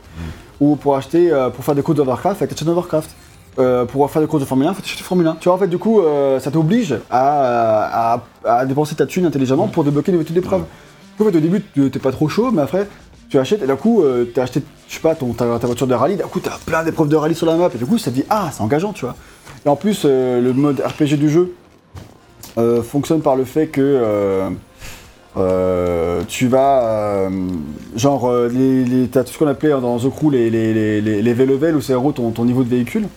[0.61, 3.11] Ou pour acheter, euh, pour faire des courses de Warcraft, il fallait t'acheter une Warcraft.
[3.59, 5.37] Euh, pour faire des courses de Formule 1, il faut t'acheter une Formule 1.
[5.41, 9.27] Tu vois, en fait, du coup, euh, ça t'oblige à, à, à dépenser ta thune
[9.27, 10.61] intelligemment pour débloquer une nouvelles épreuves.
[10.63, 10.67] Du
[11.23, 12.89] en fait, au début, t'es pas trop chaud, mais après,
[13.29, 15.95] tu achètes et d'un coup, euh, t'as acheté, je sais pas, ton, ta, voiture de
[15.95, 18.11] rallye, d'un coup, t'as plein d'épreuves de rallye sur la map, et du coup, ça
[18.11, 19.17] te dit, ah, c'est engageant, tu vois.
[19.65, 21.55] Et en plus, euh, le mode RPG du jeu
[22.59, 24.51] euh, fonctionne par le fait que
[26.29, 27.29] tu vas,
[27.97, 31.77] genre, les, t'as tout ce qu'on appelait dans The Crew les, les, les, les, V-level,
[31.77, 33.09] où c'est en gros ton, ton niveau de véhicule.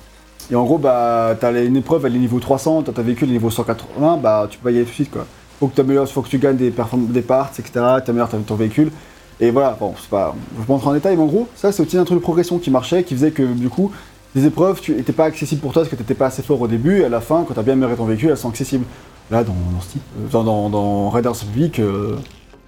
[0.49, 3.35] Et en gros, bah, t'as une épreuve, elle est niveau 300, t'as ta véhicule, elle
[3.35, 5.25] est niveau 180, bah, tu peux pas y aller tout de suite, quoi.
[5.59, 7.71] Faut que tu améliores, faut que tu gagnes des, des parts, etc.,
[8.05, 8.91] t'améliores ton ton véhicule.
[9.39, 11.97] Et voilà, bon, c'est pas, je vais en détail, mais en gros, ça, c'est aussi
[11.97, 13.91] un truc de progression qui marchait, qui faisait que, du coup,
[14.35, 16.59] les épreuves tu n'étaient pas accessibles pour toi parce que tu n'étais pas assez fort
[16.61, 18.49] au début, et à la fin, quand tu as bien amélioré ton véhicule, elles sont
[18.49, 18.85] accessibles.
[19.29, 22.15] Là, dans, dans euh, dans, dans, Raiders Republic, euh,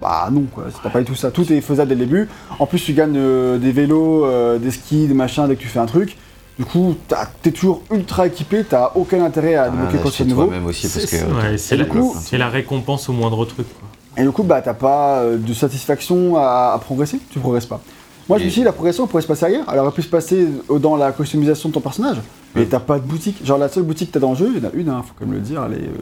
[0.00, 1.30] bah non, quoi, t'as pas du tout ça.
[1.30, 2.28] Tout est faisable dès le début.
[2.58, 4.26] En plus, tu gagnes euh, des vélos,
[4.58, 6.16] des skis, des machins dès que tu fais un truc.
[6.60, 6.94] Du coup,
[7.40, 10.66] t'es toujours ultra équipé, t'as aucun intérêt à rien débloquer quoi que ce soit toi-même
[10.66, 11.32] aussi, parce C'est que.
[11.32, 13.66] ouais, c'est et la, du coup- c'est la récompense au moindre truc.
[13.78, 13.88] Quoi.
[14.18, 17.80] Et du coup, bah, t'as pas euh, de satisfaction à, à progresser, tu progresses pas.
[18.28, 19.64] Moi, je me suis dit, la progression elle pourrait se passer ailleurs.
[19.72, 22.18] Elle aurait pu se passer euh, dans la customisation de ton personnage.
[22.54, 23.44] Mais t'as pas de boutique.
[23.44, 25.02] Genre, la seule boutique que t'as dans le jeu, il y en a une, hein,
[25.04, 25.64] faut quand même le dire.
[25.66, 25.86] Elle est.
[25.86, 25.92] euh,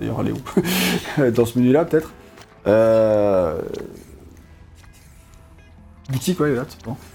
[0.00, 0.32] D'ailleurs, elle est
[1.26, 2.10] où Dans ce menu-là, peut-être.
[2.66, 3.58] Euh...
[6.10, 6.64] Boutique, ouais, là.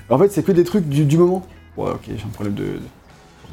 [0.10, 1.44] En fait, c'est que des trucs du, du moment.
[1.78, 2.64] Ouais, ok, j'ai un problème de.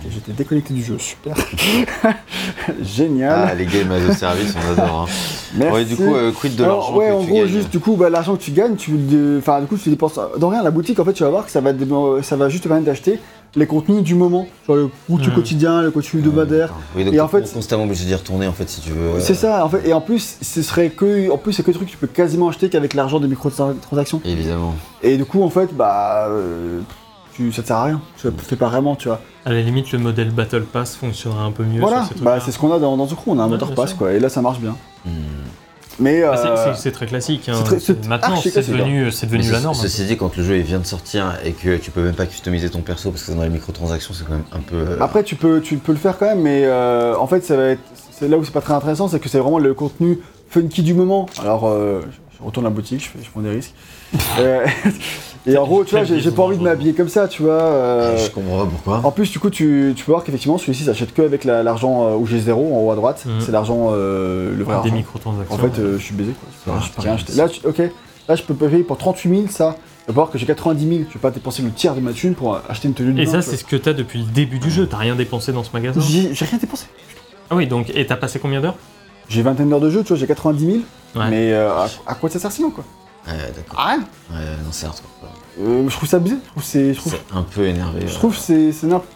[0.00, 1.34] Ok, j'étais déconnecté du jeu, super.
[2.82, 3.48] Génial.
[3.50, 5.06] Ah, les games as a service, on adore.
[5.08, 5.12] Hein.
[5.56, 5.74] Merci.
[5.74, 7.80] Ouais, du coup, euh, quid de l'argent ouais, que en tu gros, gagnes juste du
[7.80, 10.62] coup, bah, l'argent que tu gagnes, tu, le- enfin, du coup, tu dépenses dans rien.
[10.62, 11.72] La boutique, en fait, tu vas voir que ça va,
[12.22, 13.18] ça va juste te permettre d'acheter
[13.56, 15.34] les contenus du moment, genre le contenu Hmm.
[15.34, 16.74] quotidien, le contenu hebdomadaire.
[16.94, 19.18] Oui, donc Et t'es en fait- constamment obligé d'y retourner en fait si tu veux.
[19.20, 19.88] C'est ça, en fait.
[19.88, 22.06] Et en plus, ce serait que, en plus, c'est que des trucs que tu peux
[22.06, 24.20] quasiment acheter qu'avec l'argent des microtransactions.
[24.24, 24.74] Évidemment.
[25.02, 26.80] Et du coup, en fait, bah, euh,
[27.39, 28.01] tu, ça te sert à rien.
[28.20, 29.20] Tu le fais pas vraiment, tu vois.
[29.47, 32.39] À la limite, le modèle Battle Pass fonctionnerait un peu mieux Voilà, sur ces bah,
[32.44, 33.98] c'est ce qu'on a dans, dans The Crew, on a un Ouais, moteur pass, sûr.
[33.98, 34.12] quoi.
[34.12, 34.77] Et là, ça marche bien.
[35.06, 35.10] Hmm.
[36.01, 37.48] Mais Bah, c'est- euh, c'est- c'est très classique.
[37.48, 37.55] hein.
[37.56, 39.74] c'est très- c'est Maintenant, archi c'est devenu, c'est devenu Mais la ce- norme.
[39.77, 42.27] Ceci dit, quand le jeu il vient de sortir et que tu peux même pas
[42.27, 44.77] customiser ton perso parce que c'est dans les microtransactions, c'est quand même un peu.
[44.77, 47.56] euh, Après, tu peux, tu peux le faire quand même, mais euh, en fait, ça
[47.56, 47.81] va être,
[48.12, 50.19] c'est là où c'est pas très intéressant, c'est que c'est vraiment le contenu
[50.51, 51.27] funky du moment.
[51.40, 52.01] Alors, euh,
[52.39, 53.74] je retourne à la boutique, je, fais, je prends des risques.
[55.48, 57.52] Euh, et en gros, tu vois, j'ai pas envie de m'habiller comme ça, tu vois.
[57.52, 59.00] euh, Je comprends pas pourquoi.
[59.04, 62.06] en plus, du coup, tu, tu peux voir qu'effectivement, celui-ci s'achète que avec la- l'argent
[62.08, 63.24] euh, où j'ai zéro en haut à droite.
[63.26, 63.40] Mhm.
[63.40, 65.54] C'est l'argent, euh, le vrai Des microtransactions.
[65.54, 66.74] En fait, euh, je suis baisé quoi.
[66.76, 67.32] Ah, je peux rien acheter.
[67.34, 67.78] Là, tu- ok.
[68.28, 69.76] Là, je peux payer pour 38 000 ça.
[70.04, 71.00] Tu vas voir que j'ai 90 000.
[71.08, 73.26] Je vais pas dépenser le tiers de ma thune pour acheter une tenue de Et
[73.26, 74.86] ça, c'est ce que t'as depuis le début du jeu.
[74.86, 76.00] T'as rien dépensé dans ce magasin.
[76.00, 76.86] J'ai rien dépensé.
[77.50, 78.76] Ah oui, donc, et t'as passé combien d'heures?
[79.30, 80.76] J'ai 21 heures de jeu, tu vois, j'ai 90 000.
[81.16, 81.30] Ouais.
[81.30, 82.84] Mais euh, à, à quoi ça sert sinon quoi?
[83.26, 83.78] Ouais, d'accord.
[83.78, 83.98] À rien.
[84.30, 85.02] Ouais, non, certes.
[85.20, 85.28] quoi.
[85.60, 86.36] Euh, je trouve ça abusé.
[86.44, 88.01] Je trouve c'est, je trouve, C'est un peu énervé.
[88.06, 89.09] je trouve c'est, c'est n'importe.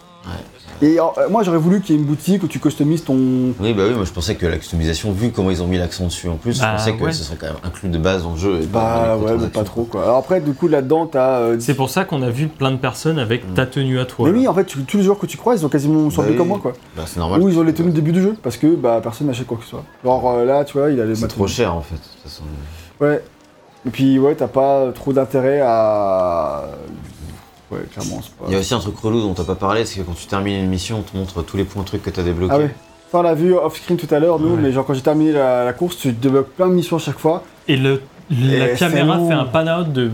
[0.81, 3.15] Et euh, moi, j'aurais voulu qu'il y ait une boutique où tu customises ton.
[3.59, 6.05] Oui, bah oui, moi je pensais que la customisation, vu comment ils ont mis l'accent
[6.05, 7.13] dessus en plus, Bah, je pensais que ouais.
[7.13, 8.59] ce serait quand même inclus de base dans le jeu.
[8.61, 9.63] Et Bah pas dans les ouais, mais pas microtransactions.
[9.65, 10.03] trop quoi.
[10.03, 11.39] Alors après, du coup, là-dedans, t'as.
[11.39, 14.25] euh, C'est pour ça qu'on a vu plein de personnes avec ta tenue à toi.
[14.27, 14.39] Mais là.
[14.39, 16.37] oui, en fait, tu- tous les joueurs que tu croises, ils ont quasiment semblé oui.
[16.37, 16.73] comme moi quoi.
[16.97, 17.41] Bah c'est normal.
[17.41, 19.57] Ou ils ont les tenues de début du jeu parce que bah personne n'achète quoi
[19.57, 19.83] que ce soit.
[20.03, 21.95] Genre euh, là, tu vois, il a les C'est trop cher en fait.
[21.95, 22.43] de toute façon.
[22.99, 23.21] Ouais.
[23.85, 26.63] Et puis ouais, t'as pas trop d'intérêt à.
[27.71, 28.45] Ouais, clairement, c'est pas.
[28.47, 30.27] Il y a aussi un truc relou dont t'as pas parlé, c'est que quand tu
[30.27, 32.53] termines une mission, on te montre tous les points trucs que t'as débloqués.
[32.55, 32.75] Ah ouais.
[33.11, 34.61] Ça, on l'a vu off-screen tout à l'heure, nous, Ouais.
[34.61, 37.19] mais genre quand j'ai terminé la, la course, tu débloques plein de missions à chaque
[37.19, 37.43] fois.
[37.67, 38.01] Et le,
[38.31, 40.09] la Et caméra fait un pan-out de.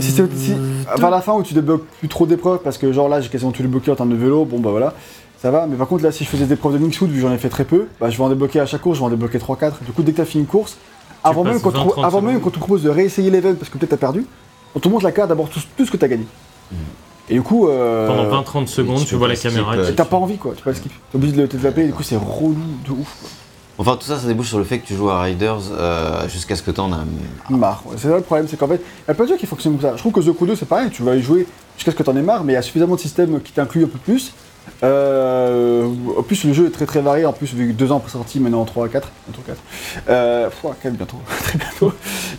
[0.00, 0.54] C'est si,
[0.98, 3.50] vers la fin où tu débloques plus trop d'épreuves, parce que genre là, j'ai quasiment
[3.52, 4.94] tout débloqué en termes de vélo, bon bah voilà,
[5.40, 5.66] ça va.
[5.66, 7.38] Mais par contre, là, si je faisais des épreuves de Linksuit, vu que j'en ai
[7.38, 9.38] fait très peu, bah je vais en débloquer à chaque course, je vais en débloquer
[9.38, 9.72] 3-4.
[9.84, 10.76] Du coup, dès que t'as fini une course,
[11.24, 12.42] avant, même 20, 30 avant même secondes.
[12.42, 14.24] qu'on te propose de réessayer l'event parce que peut-être t'as perdu,
[14.74, 16.26] on te montre la carte d'abord tout, tout ce que t'as gagné.
[17.28, 17.68] Et du coup.
[17.68, 19.72] euh, Pendant 20-30 secondes, tu vois la caméra.
[19.72, 20.92] skip, euh, T'as pas envie quoi, tu peux pas skip.
[21.10, 22.56] T'es obligé de le développer et du coup c'est relou
[22.86, 23.30] de ouf quoi.
[23.76, 26.54] Enfin, tout ça, ça débouche sur le fait que tu joues à Riders euh, jusqu'à
[26.54, 27.00] ce que t'en as.
[27.50, 27.82] Marre.
[27.86, 27.96] ouais.
[27.98, 29.72] C'est ça le problème, c'est qu'en fait, il y a plein de jeux qui fonctionnent
[29.78, 29.96] comme ça.
[29.96, 32.04] Je trouve que The Crew 2 c'est pareil, tu vas y jouer jusqu'à ce que
[32.04, 34.32] t'en aies marre, mais il y a suffisamment de systèmes qui t'incluent un peu plus.
[34.82, 35.86] Euh,
[36.18, 38.10] en plus, le jeu est très très varié, en plus, vu que deux ans après
[38.10, 39.08] sorti, maintenant en 3 à 4.
[39.26, 39.58] Bientôt 4.
[40.08, 41.92] Euh, pouah, quand même, bientôt, très bientôt.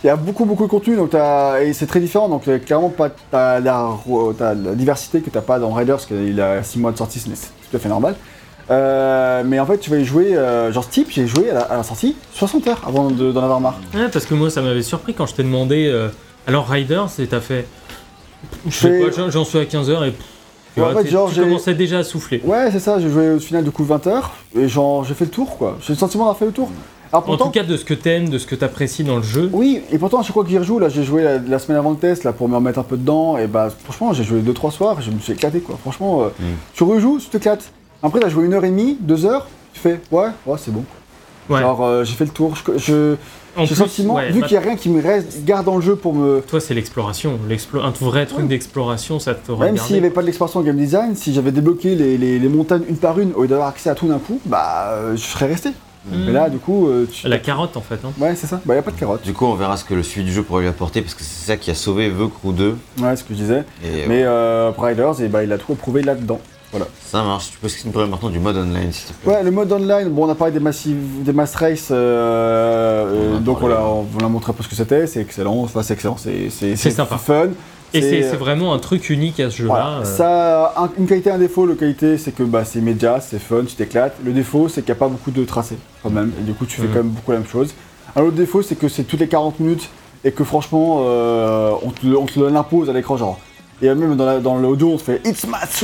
[0.04, 2.90] Il y a beaucoup beaucoup de contenu, donc et c'est très différent, donc euh, clairement,
[2.90, 3.88] pas, t'as la,
[4.74, 7.48] diversité que t'as pas dans Riders, parce qu'il a 6 mois de sortie, c'est c'est
[7.70, 8.14] tout à fait normal.
[8.70, 11.60] Euh, mais en fait, tu vas y jouer, euh, genre Steep, j'ai joué à la,
[11.60, 13.78] à la sortie 60 heures avant de- d'en avoir marre.
[13.94, 15.86] Ouais, parce que moi, ça m'avait surpris quand je t'ai demandé.
[15.86, 16.08] euh,
[16.48, 17.66] alors, Riders, et t'as fait.
[18.68, 20.12] Je sais pas, j'en- suis à 15h et.
[20.76, 22.40] Tu Ouais, en fait, genre, tu commençais déjà à souffler.
[22.44, 25.24] Ouais, c'est ça, j'ai joué au final du coup 20 heures, et genre j'ai fait
[25.24, 25.76] le tour quoi.
[25.80, 26.68] J'ai le sentiment d'avoir fait le tour.
[27.12, 29.48] Alors En tout cas, de ce que t'aimes, de ce que t'apprécies dans le jeu.
[29.52, 31.78] oui, et pourtant à chaque fois que j'y rejoue, là j'ai joué la, la semaine
[31.78, 34.40] avant le test là pour me remettre un peu dedans, et bah franchement j'ai joué
[34.40, 35.76] 2-3 soirs, je me suis éclaté quoi.
[35.80, 36.44] Franchement, euh, Mm.
[36.74, 37.70] tu rejoues, tu t'éclates.
[38.02, 40.84] Après t'as joué une heure et demie, deux heures, tu fais ouais, ouais c'est bon.
[41.48, 41.60] Ouais.
[41.60, 43.16] Genre euh, j'ai fait le tour, je- je-
[43.56, 45.76] En plus, sentiment, ouais, vu bah, qu'il n'y a rien qui me reste, garde dans
[45.76, 46.40] le jeu pour me.
[46.46, 47.38] Toi, c'est l'exploration.
[47.48, 48.44] L'explo- Un vrai truc Ouais.
[48.48, 51.94] d'exploration, ça t'aurait Même s'il n'y avait pas de l'exploration game design, si j'avais débloqué
[51.94, 54.40] les, les- les montagnes une par une au lieu d'avoir accès à tout d'un coup,
[54.46, 55.70] bah euh, je serais resté.
[56.08, 56.24] Mm.
[56.26, 57.26] Mais là du coup, euh, tu...
[57.26, 57.98] La carotte, en fait.
[58.04, 58.12] hein.
[58.20, 58.60] Ouais, c'est ça.
[58.64, 59.22] Bah, y a pas de carotte.
[59.24, 61.22] Du coup, on verra ce que le suivi du jeu pourrait lui apporter parce que
[61.24, 62.76] c'est ça qui a sauvé The Crew 2.
[63.00, 63.64] Ouais, ce que je disais.
[63.84, 66.40] Et Mais euh, Riders, et bah, il a tout approuvé là-dedans.
[66.72, 66.86] Voilà.
[67.04, 67.50] ça marche.
[67.52, 69.34] Tu peux nous parler maintenant du mode online, s'il te plaît.
[69.34, 71.94] Ouais, le mode online, bon, on a parlé des massives, des mass race, euh,
[73.06, 75.06] euh, On donc on l'a, on vous l'a montré un peu ce que c'était.
[75.06, 75.56] C'est excellent.
[75.62, 76.16] Enfin, c'est excellent.
[76.18, 77.16] C'est, c'est, C'est sympa.
[77.18, 77.48] fun.
[77.94, 79.68] Et c'est c'est vraiment un truc unique à ce jeu-là.
[79.72, 79.88] Voilà.
[80.00, 80.04] euh.
[80.04, 81.66] Ça, a un- une qualité, un défaut.
[81.66, 84.16] Le qualité, c'est que bah, c'est immédiat, c'est fun, tu t'éclates.
[84.24, 86.32] Le défaut, c'est qu'il n'y a pas beaucoup de tracés quand même.
[86.40, 86.92] Et du coup, tu fais Mhm.
[86.92, 87.72] quand même beaucoup la même chose.
[88.16, 89.88] Un autre défaut, c'est que c'est toutes les 40 minutes
[90.24, 93.38] et que franchement, euh, on te, on te l'impose à l'écran, genre.
[93.80, 95.82] Et même dans, la- dans l'audio, on te fait It's Mass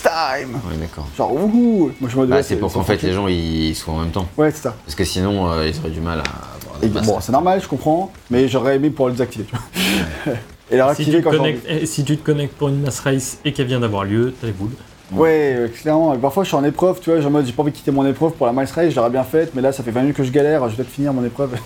[0.00, 1.06] Time Ouais, d'accord.
[1.16, 3.94] Genre, wouhou Moi, je me dis, Bah, c'est pour qu'en fait les gens ils soient
[3.94, 4.26] en même temps.
[4.36, 4.74] Ouais, c'est ça.
[4.84, 7.60] Parce que sinon euh, ils auraient du mal à avoir Et des bon, c'est normal,
[7.62, 10.34] je comprends, mais j'aurais aimé pouvoir le désactiver, tu vois.
[10.70, 12.68] Et la Si tu, réactiver te quand j'ai connectes, eh, si tu te connectes pour
[12.68, 14.70] une mass race et qu'elle vient d'avoir lieu, t'as les boules.
[15.12, 16.14] Ouais, euh, clairement.
[16.14, 17.76] Et parfois, je suis en épreuve, tu vois, genre en mode, j'ai pas envie de
[17.76, 19.90] quitter mon épreuve pour la mass race, je l'aurais bien faite, mais là, ça fait
[19.90, 21.52] 20 minutes que je galère, je vais peut-être finir mon épreuve.
[21.52, 21.58] Ouais,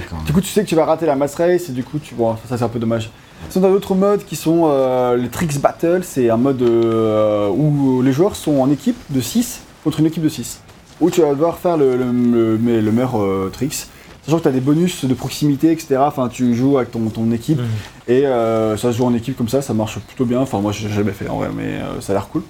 [0.00, 0.22] d'accord.
[0.26, 2.14] Du coup, tu sais que tu vas rater la mass race, et du coup, tu
[2.14, 3.10] vois, ça, c'est un peu dommage.
[3.50, 8.02] Sinon, t'as d'autres modes qui sont euh, les Tricks Battle, c'est un mode euh, où
[8.02, 10.60] les joueurs sont en équipe de 6 contre une équipe de 6.
[11.00, 13.86] Où tu vas devoir faire le, le, le- le meilleur euh, tricks.
[14.24, 15.96] Sachant que tu as des bonus de proximité, etc.
[15.98, 17.58] Enfin, tu joues avec ton, ton équipe.
[17.60, 17.66] Mhm.
[18.08, 20.40] Et euh, ça se joue en équipe comme ça, ça marche plutôt bien.
[20.40, 22.42] Enfin, moi, j'ai jamais fait en vrai, mais ça a l'air cool.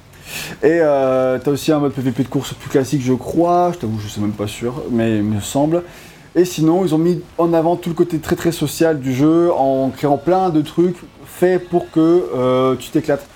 [0.62, 3.72] Et t'as aussi un mode PVP de course plus classique, je crois.
[3.74, 5.82] Je t'avoue, je suis même pas sûr, mais il me semble.
[6.36, 9.52] Et sinon, ils ont mis en avant tout le côté très très social du jeu
[9.52, 13.26] en créant plein de trucs faits pour que euh, tu t'éclates.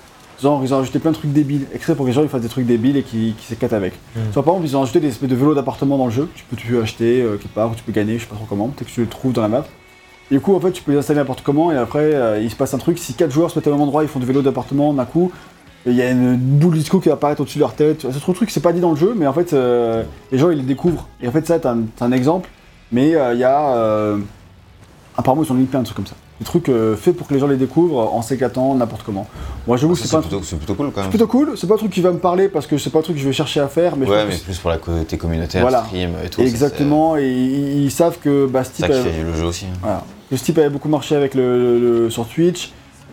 [0.41, 2.41] Genre, ils ont ajouté plein de trucs débiles, exprès pour que les gens ils fassent
[2.41, 3.93] des trucs débiles et qui, qui s'éclatent avec.
[4.31, 6.29] Soit par exemple, ils ont ajouté des espèces de vélos d'appartement dans le jeu.
[6.35, 8.35] Tu peux, tu peux acheter euh, quelque part, ou tu peux gagner, je sais pas
[8.35, 8.69] trop comment.
[8.69, 9.65] Peut-être que tu le trouves dans la map.
[10.31, 12.49] Et du coup, en fait, tu peux les installer n'importe comment, et après, euh, il
[12.49, 12.99] se passe un truc.
[12.99, 15.31] Si 4 joueurs se mettent au même endroit, ils font du vélo d'appartement d'un coup.
[15.85, 18.05] Il y a une boule de disco qui va apparaître au-dessus de leur tête.
[18.11, 20.37] C'est trop de trucs, c'est pas dit dans le jeu, mais en fait, euh, les
[20.37, 21.07] gens ils les découvrent.
[21.21, 22.49] Et en fait, ça, t'as un, t'as un exemple,
[22.91, 23.75] mais euh, il y a.
[23.75, 24.17] euh,
[25.17, 26.15] apparemment, ils ont mis plein de trucs comme ça.
[26.39, 29.27] Des trucs euh, faits pour que les gens les découvrent en s'éclatant n'importe comment.
[29.67, 30.31] Moi, j'avoue, Ça, c'est C'est pas un truc.
[30.31, 31.09] plutôt, c'est plutôt cool quand C'est même.
[31.09, 33.01] plutôt cool, c'est pas un truc qui va me parler parce que c'est pas un
[33.01, 34.77] truc que je vais chercher à faire, mais je Ouais, mais que plus pour la
[34.77, 35.83] côté communautaire, Voilà.
[35.83, 36.37] stream et tout.
[36.41, 39.23] c'est- ça, Exactement, et ils, ils savent que bah, ce C'est type, ça avait- fait
[39.23, 39.65] le jeu aussi.
[39.65, 39.77] hein.
[39.81, 40.03] voilà.
[40.31, 42.71] le type avait beaucoup marché avec le, le- sur Twitch.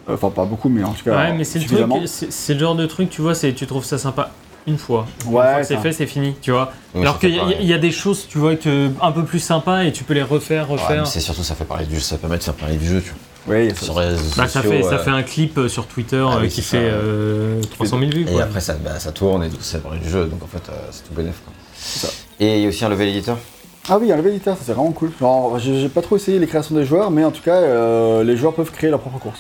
[0.09, 1.17] Euh, Enfin, pas beaucoup, mais en tout cas.
[1.17, 3.67] Ouais, mais c'est le truc, c'est c'est le genre de truc, tu vois, c'est tu
[3.67, 4.31] trouves ça sympa
[4.67, 5.07] une fois.
[5.25, 6.73] Une Ouais, fois que c'est fait, c'est fini, tu vois.
[6.95, 9.85] Oui, Alors qu'il y, y a des choses, tu vois, que, un peu plus sympas
[9.85, 11.07] et tu peux les refaire, refaire.
[11.07, 13.11] c'est surtout ça fait parler du jeu, ça permet de faire parler du jeu, tu
[13.11, 13.19] vois.
[13.57, 13.85] A ça.
[13.85, 16.49] Sur les réseaux Bah, ça, euh, fait un clip euh, sur Twitter Ah euh, oui,
[16.49, 18.23] qui fait euh, 300 000 vues.
[18.23, 18.43] Et quoi.
[18.43, 20.73] après ça, bah, ça tourne et tout ça parler du jeu, donc en fait euh,
[20.91, 21.41] c'est tout bénef.
[21.45, 21.53] Quoi.
[21.77, 22.09] ça.
[22.41, 23.39] Et il y a aussi un level editor.
[23.89, 25.13] Ah oui, un level editor, ça c'est vraiment cool.
[25.21, 28.25] Genre, j'ai j'ai pas trop essayé les créations des joueurs, mais en tout cas, euh,
[28.25, 29.39] les joueurs peuvent créer leur propre course.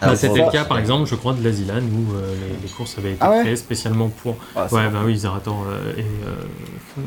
[0.00, 2.72] Bah, Alors, C'était le cas, par exemple, je crois, de l'Asilan où euh, les, les
[2.72, 4.36] courses avaient été Ah ouais créées spécialement pour.
[4.54, 6.02] Ah, Ouais, bah oui, Zerator euh, et.
[6.02, 7.00] euh,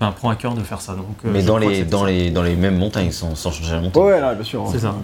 [0.00, 0.94] Enfin, prend à cœur de faire ça.
[0.94, 2.06] Donc, euh, Mais dans les, dans, ça.
[2.06, 4.02] les, dans les mêmes montagnes, sans, sans changer la montagne.
[4.02, 4.64] Ouais, ouais, non, bien sûr.
[4.72, 4.94] C'est ça.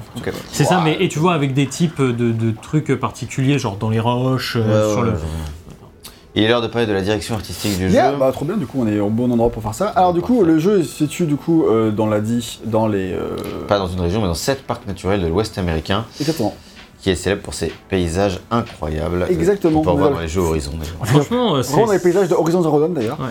[0.50, 3.90] C'est ça, mais et tu vois, avec des types de, de trucs particuliers, genre dans
[3.90, 5.12] les roches, euh, Ouais, sur ouais, le.
[5.12, 5.18] ouais,
[6.34, 8.16] Il est l'heure de parler de la direction artistique du Yeah, jeu.
[8.18, 9.88] bah trop bien, du coup on est au bon endroit pour faire ça.
[9.88, 13.12] Alors du coup le jeu se situe du coup euh, dans la dit, dans les...
[13.12, 13.36] euh,
[13.68, 16.54] Pas dans une région, mais dans sept parcs naturels de l'Ouest américain, Exactement.
[17.00, 19.26] Qui est célèbre pour ses paysages incroyables.
[19.30, 19.80] Exactement.
[19.80, 20.72] On peut en voir dans les jeux Horizon.
[20.72, 20.96] d'ailleurs.
[21.06, 23.18] Franchement, euh, Vraiment dans les c'est paysages de Horizon Zero Dawn d'ailleurs.
[23.20, 23.26] Ouais.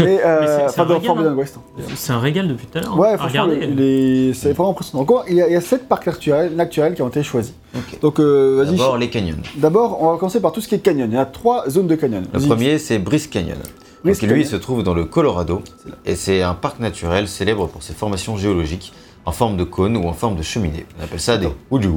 [0.00, 1.36] Et Mais c'est- euh, c'est enfin un dans régal, Forbidden hein.
[1.36, 1.56] West.
[1.94, 2.98] c'est un régal depuis tout à l'heure.
[2.98, 3.16] Ouais, hein.
[3.18, 3.66] franchement, Regardez.
[3.66, 5.02] le- les- c'est vraiment impressionnant.
[5.04, 7.54] Encore, il y, a, il y a sept parcs naturels, naturels qui ont été choisis.
[8.02, 8.76] Donc euh, vas-y.
[8.76, 9.36] D'abord les canyons.
[9.56, 11.08] D'abord, on va commencer par tout ce qui est canyon.
[11.10, 12.24] Il y a trois zones de canyon.
[12.32, 13.58] Le premier, c'est Brice Canyon.
[14.04, 15.62] Brice Donc, lui, il se trouve dans le Colorado
[16.04, 18.92] C'est et c'est un parc naturel célèbre pour ses formations géologiques
[19.24, 20.86] en forme de cône ou en forme de cheminée.
[21.00, 21.88] On appelle ça des Wuju.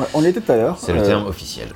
[0.00, 0.76] Ouais, on y était tout à l'heure.
[0.78, 1.68] C'est le Euh, terme officiel.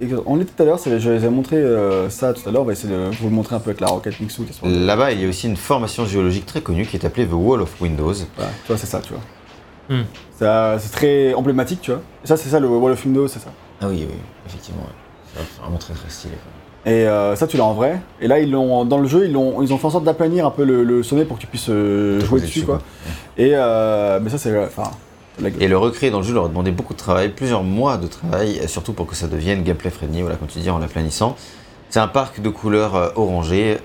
[0.00, 0.78] et On y était tout à l'heure.
[0.84, 2.62] Je les ai montré euh, ça tout à l'heure.
[2.62, 4.42] On va essayer de vous le montrer un peu avec la Rocket Mixu.
[4.64, 7.62] Là-bas, il y a aussi une formation géologique très connue qui est appelée The Wall
[7.62, 8.12] of Windows.
[8.36, 9.22] Voilà, tu vois, c'est ça, tu vois.
[10.38, 12.00] Ça, C'est très emblématique, tu vois.
[12.24, 13.50] Ça, c'est ça, le Wall of Windows, c'est ça.
[13.80, 14.14] Ah oui, oui,
[14.46, 14.82] effectivement.
[14.82, 15.42] ouais.
[15.54, 16.34] C'est vraiment très très stylé.
[16.34, 16.92] quoi.
[16.92, 18.00] Et euh, ça, tu l'as en vrai.
[18.20, 20.46] Et là, ils l'ont dans le jeu, ils, l'ont, ils ont fait en sorte d'aplanir
[20.46, 22.78] un peu le, le sommet pour que tu puisses euh, jouer dessus, quoi.
[23.36, 24.90] Et euh, mais ça, c'est enfin.
[25.58, 28.06] Et le recréer dans le jeu leur a demandé beaucoup de travail, plusieurs mois de
[28.06, 31.36] travail, et surtout pour que ça devienne gameplay friendly, voilà, comme tu dis, en l'aplanissant.
[31.88, 33.78] C'est un parc de couleurs euh, orangées,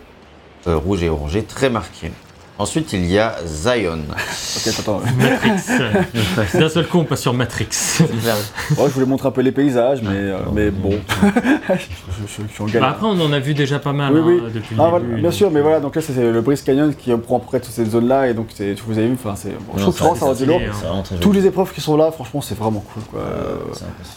[0.68, 2.12] euh, rouge et orangé, très marqué.
[2.58, 4.00] Ensuite, il y a Zion.
[4.58, 5.02] Ok, attends.
[5.18, 6.54] Matrix.
[6.58, 7.68] D'un seul coup, on passe sur Matrix.
[8.00, 10.92] Ouais, je voulais montrer un peu les paysages, mais, euh, mais bon.
[11.70, 12.90] je, je- je suis en Bah, galère.
[12.90, 15.14] après, on en a vu déjà pas mal Oui, hein, depuis le Ah, début.
[15.16, 17.60] bien donc, sûr, mais euh, voilà, donc là c'est le Brice Canyon qui prend près
[17.60, 20.20] toutes ces zones-là, et donc c'est- vous avez vu, enfin, c'est, bon, je trouve que
[20.20, 21.04] ça va du stylé, lourd.
[21.22, 21.40] joli.
[21.42, 23.20] les épreuves qui sont là, franchement, c'est vraiment cool, quoi.
[23.20, 23.56] Euh.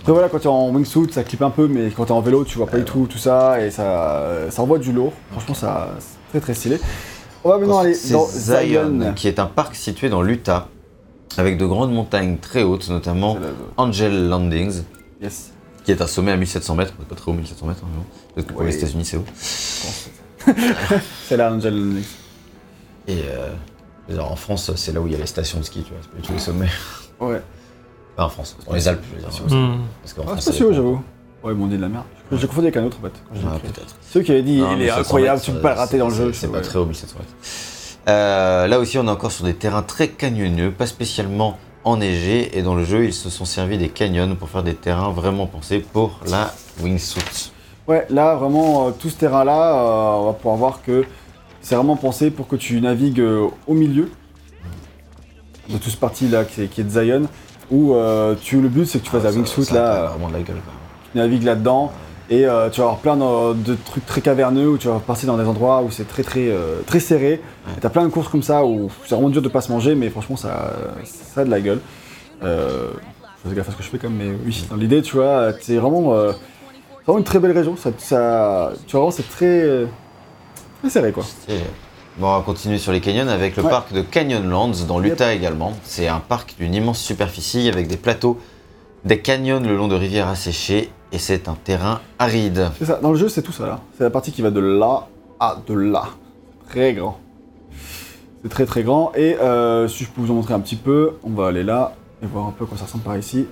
[0.01, 2.15] Après voilà, quand tu es en wingsuit, ça clip un peu, mais quand tu es
[2.15, 5.12] en vélo, tu vois pas du tout tout ça, et ça, ça envoie du lourd.
[5.32, 6.78] Franchement, ça, c'est très très stylé.
[7.94, 9.12] C'est dans Zion, Zion.
[9.14, 10.68] qui est un parc situé dans l'Utah,
[11.36, 14.82] avec de grandes montagnes très hautes, notamment C'est Angel Landings,
[15.22, 15.52] Yes.
[15.84, 18.02] qui est un sommet à 1700 mètres, pas très haut 1700 mètres, hein,
[18.34, 19.24] peut-être que pour les États-Unis c'est haut.
[21.26, 22.04] C'est là, Angel Landing.
[23.06, 23.22] Et
[24.10, 25.98] euh, en France, c'est là où il y a les stations de ski, tu vois,
[26.02, 26.68] c'est pas du tout les sommets.
[27.20, 27.40] Ouais.
[28.16, 29.56] Pas en France, dans les Alpes, je veux dire.
[29.56, 29.78] Hmm.
[30.02, 30.76] Parce qu'en Ah, France, c'est ça sûr, dépend.
[30.82, 31.02] j'avoue.
[31.54, 32.04] Ouais, dit de la merde.
[32.32, 33.12] J'ai confondu avec un autre, en fait.
[33.28, 33.68] quand j'ai Ah, écrit.
[33.72, 33.96] peut-être.
[34.10, 35.74] Ceux qui avaient dit, Non, il mais est 700 incroyable, mètres, tu peux pas le
[35.74, 36.32] c'est- rater dans le jeu.
[36.32, 37.32] C'est pas très haut, 1700 mètres.
[38.08, 42.62] Euh, là aussi, on est encore sur des terrains très canyonneux, pas spécialement enneigés, et
[42.62, 45.78] dans le jeu, ils se sont servis des canyons pour faire des terrains vraiment pensés
[45.92, 46.52] pour la
[46.82, 47.50] wingsuit.
[47.86, 51.04] Ouais, là, vraiment, euh, tout ce terrain-là, euh, on va pouvoir voir que
[51.62, 54.10] c'est vraiment pensé pour que tu navigues euh, au milieu
[55.68, 57.22] de tout ce parti-là qui, est- qui est de Zion,
[57.70, 60.06] où euh, tu, le but, c'est que tu fasses la Ah, wingsuit, ça là, euh,
[60.08, 60.56] vraiment de la gueule.
[60.56, 60.72] quoi.
[61.18, 61.92] Navigues là-dedans,
[62.30, 65.26] et euh, tu vas avoir plein de, de trucs très caverneux, où tu vas passer
[65.26, 67.34] dans des endroits où c'est très très euh, très serré,
[67.76, 69.94] et t'as plein de courses comme ça, où c'est vraiment dur de pas se manger,
[69.94, 70.72] mais franchement, ça,
[71.04, 71.80] ça a de la gueule.
[72.42, 72.90] Euh,
[73.44, 75.16] je fais gaffe à ce que je fais quand même, mais oui, dans l'idée, tu
[75.16, 76.32] vois, c'est vraiment, euh,
[77.06, 79.86] vraiment une très belle région, ça, ça, tu vois, vraiment, c'est très,
[80.80, 81.24] très serré, quoi.
[82.18, 83.70] Bon, on va continuer sur les canyons avec le Ouais.
[83.70, 85.72] parc de Canyonlands dans l'Utah également.
[85.84, 88.40] C'est un parc d'une immense superficie avec des plateaux,
[89.04, 92.70] des canyons le long de rivières asséchées et c'est un terrain aride.
[92.78, 93.80] C'est ça, dans le jeu, c'est tout ça, là.
[93.97, 95.06] C'est la partie qui va de là
[95.40, 96.05] à de là.
[96.68, 97.18] Très grand.
[98.43, 101.14] C'est très très grand, et euh, si je peux vous en montrer un petit peu,
[101.24, 103.47] on va aller là, et voir un peu quoi ça ressemble par ici.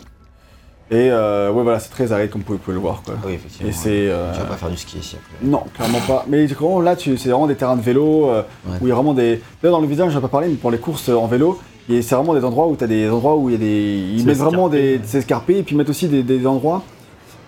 [0.89, 3.03] Et euh, ouais, voilà, c'est très aride comme vous pouvez le voir.
[3.05, 3.15] Quoi.
[3.27, 3.69] Oui, effectivement.
[3.69, 4.09] Et c'est.
[4.09, 5.45] euh, Tu vas pas faire du ski ici après.
[5.45, 6.25] Non, clairement pas.
[6.29, 8.77] Mais vraiment, là, tu- c'est vraiment des terrains de vélo euh, Ouais.
[8.81, 9.43] où il y a vraiment des.
[9.65, 11.59] Là, dans le vidéo, j'en ai pas parlé, mais pour les courses euh, en vélo,
[11.89, 14.15] et c'est vraiment des endroits où tu as des endroits où il y a des.
[14.17, 14.99] Ils mettent vraiment des.
[14.99, 15.01] ouais.
[15.03, 16.85] C'est escarpé, et puis ils mettent aussi des, des endroits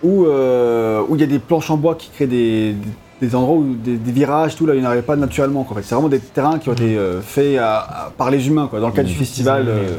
[0.03, 2.75] où euh, où il y a des planches en bois qui créent des.
[3.21, 5.63] des endroits où des, des virages, tout là, ils n'arrivent pas naturellement.
[5.63, 5.75] Quoi.
[5.75, 8.47] En fait, c'est vraiment des terrains qui ont été euh, faits à- à- par les
[8.47, 9.97] humains, quoi, dans le cadre du festival Ils ont- euh,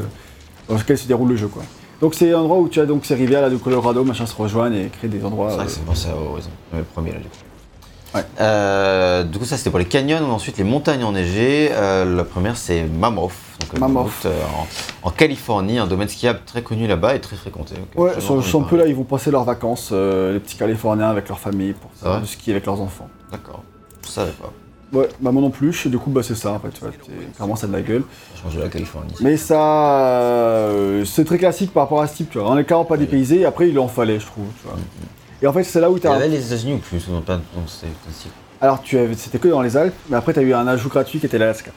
[0.70, 1.62] dans lequel se déroule le jeu, quoi.
[2.00, 4.34] Donc c'est un endroit où tu as donc ces rivières là du Colorado, machin, se
[4.34, 5.50] rejoignent et créent des endroits.
[5.50, 7.36] C'est vrai que c'est pensé à Horizon, le premier là du coup.
[8.14, 8.24] Ouais.
[8.40, 11.68] Euh, du coup ça c'était pour les canyons, ensuite les montagnes enneigées.
[11.72, 13.30] Euh, la première c'est Mammoth,
[13.60, 14.26] donc, euh, Mammoth.
[14.26, 17.74] en, en Californie, un domaine skiable très connu là-bas et très fréquenté.
[17.76, 21.38] Donc, Ouais, un peu là, ils vont passer leurs vacances, les petits Californiens avec leur
[21.38, 23.08] famille pour Ah faire du ski avec leurs enfants.
[23.30, 23.62] D'accord,
[24.04, 24.52] je savais pas.
[24.92, 27.36] Ouais, bah moi non plus, du coup bah c'est ça en fait, tu vois, c'est-
[27.36, 28.02] clairement ça de la gueule.
[28.34, 29.12] Je change de la Californie.
[29.20, 32.50] Mais ça, euh, c'est très classique par rapport à ce type, tu vois.
[32.50, 34.76] On est clairement pas dépaysé, et après il en fallait, je trouve, tu vois.
[35.42, 36.14] Et en fait c'est là où Il y t'as...
[36.14, 37.40] avait les États-Unis ou plus non, pas.
[38.62, 41.18] Alors tu avais, c'était que dans les Alpes, mais après t'as eu un ajout gratuit
[41.18, 41.70] qui était l'Alaska.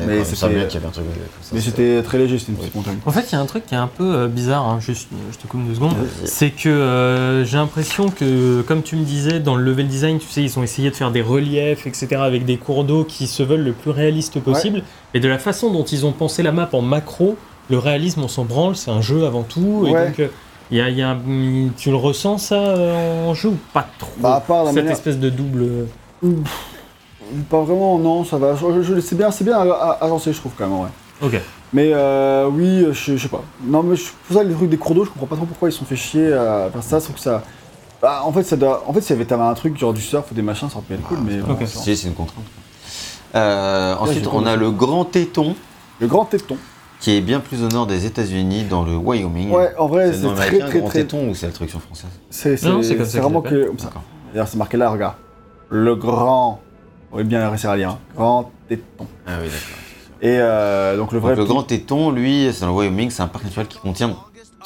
[0.00, 1.50] Mais Mais c'était- semble bien qu'il y avait un truc comme ça.
[1.52, 2.98] Mais c'est- c'était très léger, c'était une petite montagne.
[3.06, 5.08] En fait, il y a un truc qui est un peu euh, bizarre, hein, juste,
[5.32, 5.94] je te coupe deux secondes.
[6.24, 10.26] C'est que euh, j'ai l'impression que, comme tu me disais, dans le level design, tu
[10.28, 13.42] sais, ils ont essayé de faire des reliefs, etc., avec des cours d'eau qui se
[13.44, 14.82] veulent le plus réaliste possible.
[15.12, 17.36] Et de la façon dont ils ont pensé la map en macro,
[17.70, 19.84] le réalisme, on s'en branle, c'est un jeu avant tout.
[19.86, 20.06] Et Ouais.
[20.08, 21.18] donc, euh, il y a, y a un-
[21.76, 24.76] tu le ressens ça euh, en jeu ou pas trop Bah à part la Cette
[24.76, 24.92] manière...
[24.92, 25.86] espèce de double.
[27.50, 28.54] Pas vraiment, non, ça va.
[28.54, 29.58] Je, je- c'est bien, c'est bien
[30.00, 30.88] agencé, je trouve quand même, ouais.
[31.22, 31.40] Ok.
[31.72, 33.42] Mais euh, oui, je, je sais pas.
[33.64, 35.68] Non, mais je, pour ça, les trucs des cours d'eau, je comprends pas trop pourquoi
[35.68, 37.00] ils se sont fait chier à faire ça.
[37.00, 37.42] Sauf que ça.
[38.02, 38.84] Bah, en fait, ça doit.
[38.86, 40.84] En fait, s'il y avait un truc genre du surf ou des machins, ça aurait
[40.86, 41.18] pu être cool.
[41.24, 41.66] Mais ok.
[41.66, 42.44] Si, c'est une contrainte.
[43.34, 45.56] Euh, ensuite, on a le Grand Téton,
[46.00, 46.56] Le grand téton.
[47.04, 49.50] Qui est bien plus au nord des États-Unis, dans le Wyoming.
[49.50, 51.00] Ouais, en vrai, c'est le c'est très, très, Grand très.
[51.00, 53.66] Téton, ou c'est la traduction française C'est c'est c'est vraiment que.
[53.66, 53.88] comme ça.
[53.88, 54.02] D'accord.
[54.32, 55.14] D'ailleurs, c'est marqué là, regarde.
[55.68, 56.62] Le grand.
[57.12, 57.90] On va bien réussir à lire.
[57.90, 57.98] hein.
[58.16, 59.06] Grand téton.
[59.26, 60.22] Ah oui, d'accord.
[60.22, 61.32] Et euh, donc le vrai.
[61.36, 64.16] Donc, le Grand Téton, lui, c'est dans le Wyoming, c'est un parc naturel qui contient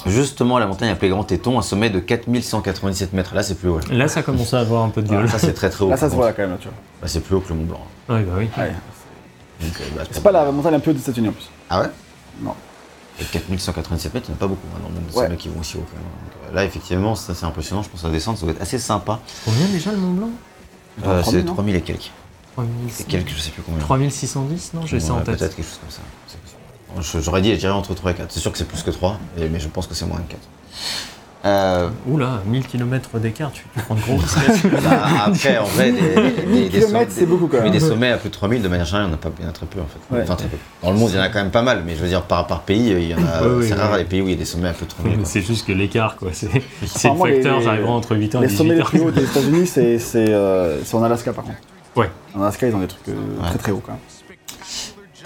[0.06, 3.34] justement la montagne appelée Grand Téton, un sommet de 4197 mètres.
[3.34, 3.80] Là, c'est plus haut.
[3.80, 3.84] là.
[3.96, 5.28] Là, ça commence à avoir un peu de gueule.
[5.28, 5.90] Ça, c'est très très haut.
[5.90, 6.76] Là, ça se voit là quand même, là, tu vois.
[7.02, 7.80] Bah, c'est plus haut que le Mont Blanc.
[8.08, 8.48] Ouais, bah oui.
[8.56, 8.72] Ouais.
[9.60, 11.48] Donc, euh, bah, C'est pas la montagne la plus haute des États-Unis en plus.
[11.68, 11.88] Ah ouais?
[12.40, 12.54] Non.
[13.20, 15.36] Et 4197 mètres, il n'y en a pas beaucoup hein, dans le monde Ouais.
[15.36, 16.04] qui vont aussi haut quand même.
[16.04, 17.82] Donc, euh, là, effectivement, ça c'est impressionnant.
[17.82, 19.18] Je pense que la descente, ça doit être assez sympa.
[19.44, 20.30] Combien déjà le Mont Blanc?
[21.04, 22.10] Euh, 3000, c'est non 3000 et quelques.
[22.54, 23.00] 3600.
[23.00, 23.80] Et quelques, je sais plus combien.
[23.80, 25.38] 3610 Non, j'ai ça en Ouais, tête.
[25.38, 26.00] Peut-être quelque chose comme ça.
[27.00, 28.32] Je- J'aurais dit, je dirais entre 3 et 4.
[28.32, 30.30] C'est sûr que c'est plus que 3, et- mais je pense que c'est moins que
[30.32, 30.40] 4.
[31.44, 34.66] Euh, Oula, 1000 km d'écart, tu, tu prends de gros risques.
[34.82, 36.70] bah, après, en vrai, des,
[37.10, 37.72] c'est beaucoup, quand Mais même.
[37.72, 39.78] des sommets à plus de 3000, de manière générale, il y en a, très peu
[39.80, 40.14] en fait.
[40.16, 40.22] Ouais.
[40.24, 40.56] Enfin, très peu.
[40.82, 42.22] Dans le monde, il y en a quand même pas mal, mais je veux dire,
[42.22, 43.38] par, par pays, il y en a.
[43.62, 43.80] C'est ouais.
[43.80, 45.16] rare les pays où il y a des sommets à plus de 3000.
[45.18, 45.24] quoi.
[45.26, 46.30] c'est juste que l'écart, quoi.
[46.32, 46.60] C'est le
[47.16, 49.66] facteur, les- j'arriverai entre 8 ans et Les sommets 18 les plus hauts des États-Unis,
[49.68, 49.98] c'est
[50.30, 51.58] euh, c'est en Alaska par contre.
[51.94, 52.10] Ouais.
[52.34, 53.48] En Alaska, ils ont des trucs euh, Ouais.
[53.50, 54.00] très très hauts quand même.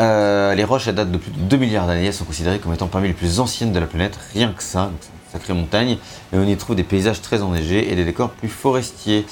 [0.00, 2.06] Euh, les roches, elles datent de plus de 2 milliards d'années.
[2.06, 4.18] Elles sont considérées comme étant parmi les plus anciennes de la planète.
[4.34, 4.94] Rien que ça, donc
[5.32, 5.98] sacrée montagne.
[6.32, 9.26] Et on y trouve des paysages très enneigés et des décors plus forestiers.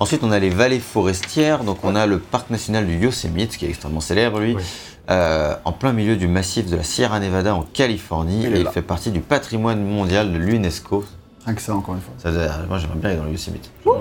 [0.00, 1.64] Ensuite, on a les vallées forestières.
[1.64, 4.54] Donc, on a le parc national du Yosemite, qui est extrêmement célèbre, lui.
[4.56, 4.62] Oui.
[5.10, 8.44] euh, en plein milieu du massif de la Sierra Nevada en Californie.
[8.44, 11.04] Il et il fait partie du patrimoine mondial de l'UNESCO.
[11.46, 12.14] Rien que ça, encore une fois.
[12.18, 13.70] Ça, doit- moi, j'aimerais bien aller dans le Yosemite.
[13.84, 13.92] Ouais,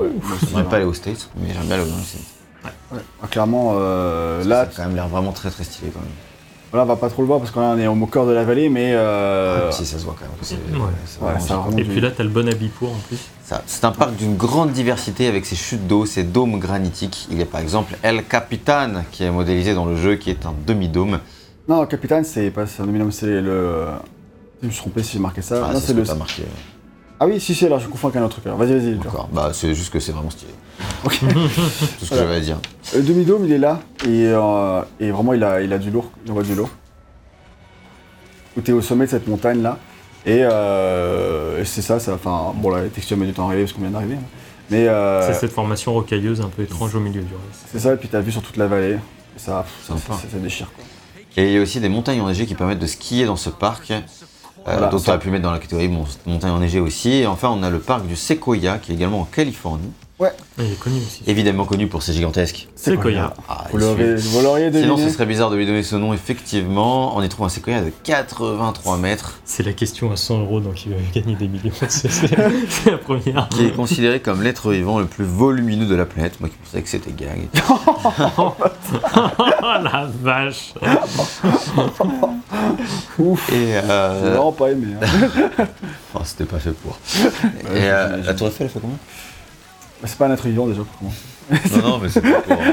[0.48, 2.28] J'aimerais pas aller aux States, mais j'aimerais bien aller dans le Yosemite.
[2.94, 3.00] Ouais.
[3.22, 6.10] Ah, Clairement, euh, là, ça a quand même l'air vraiment très très stylé quand même.
[6.78, 8.70] Là, on va pas trop le voir parce qu'on est au cœur de la vallée,
[8.70, 10.82] mais euh, Ouais, si ça se voit quand même.
[10.82, 10.88] Ouais.
[11.22, 13.20] ouais, Et puis là, t'as le bon habit pour en plus.
[13.66, 17.28] C'est un parc d'une grande diversité avec ses chutes d'eau, ses dômes granitiques.
[17.30, 20.46] Il y a par exemple El Capitan qui est modélisé dans le jeu, qui est
[20.46, 21.20] un demi-dôme.
[21.68, 23.86] Non, le capitaine, c'est pas c'est un demi c'est le.
[24.62, 25.62] Je me suis trompé si j'ai marqué ça.
[25.64, 26.18] Ah, non, c'est c'est ce le.
[26.18, 26.44] marqué.
[27.24, 28.48] Ah oui, si, si, alors je confonds avec un autre truc.
[28.48, 28.58] alors.
[28.58, 28.96] Vas-y, vas-y.
[28.98, 29.30] D'accord.
[29.32, 30.52] Bah, c'est juste que c'est vraiment stylé.
[31.06, 31.20] Ok.
[31.20, 32.24] Tout ce que Voilà.
[32.24, 32.58] j'avais à dire.
[32.94, 36.12] Le demi-dôme, il est là, et, euh, et vraiment, il a, il a du lourd,
[36.26, 36.70] il envoie du lourd.
[38.58, 39.78] Où t'es au sommet de cette montagne-là,
[40.26, 43.64] et, euh, et c'est ça, ça, enfin, bon, la texture met du temps à arriver
[43.64, 44.26] parce qu'on vient d'arriver, hein.
[44.70, 47.62] mais euh, C'est cette formation rocailleuse un peu étrange au milieu du reste.
[47.72, 50.20] c'est ça, et puis t'as vu sur toute la vallée, et ça, pff, ça, Sympa.
[50.22, 50.84] ça- ça déchire, quoi.
[51.38, 53.92] Et il y a aussi des montagnes enneigées qui permettent de skier dans ce parc.
[54.68, 57.12] Euh, Voilà, donc ça- aurait pu mettre dans la catégorie mon- montagne enneigée aussi.
[57.12, 59.92] Et enfin, on a le parc du Sequoia qui est également en Californie.
[60.60, 61.24] Il est connu aussi.
[61.28, 62.68] Évidemment connu pour ses gigantesques.
[62.76, 63.34] Sequoia.
[63.50, 67.16] Ah, Vous l'auriez Sinon, ce serait bizarre de lui donner ce nom, effectivement.
[67.18, 70.86] On y trouve un séquoia de 83 mètres, C'est la question à 100 euros, donc
[70.86, 71.72] il va gagner des millions.
[71.90, 73.48] C'est la première.
[73.50, 76.40] qui est considéré comme l'être vivant le plus volumineux de la planète.
[76.40, 77.48] Moi qui pensais que c'était gag.
[79.66, 80.74] Oh la vache
[83.20, 83.50] Ouf.
[83.52, 84.20] Et J'ai euh...
[84.34, 84.88] vraiment pas aimé.
[85.02, 85.66] hein.
[86.14, 86.98] oh, c'était pas fait pour.
[87.74, 88.98] Et euh, la Tour Eiffel, elle fait combien?
[90.06, 91.12] C'est pas un être vivant déjà pour moi.
[91.82, 92.32] Non, non, mais c'est pour.
[92.32, 92.66] euh,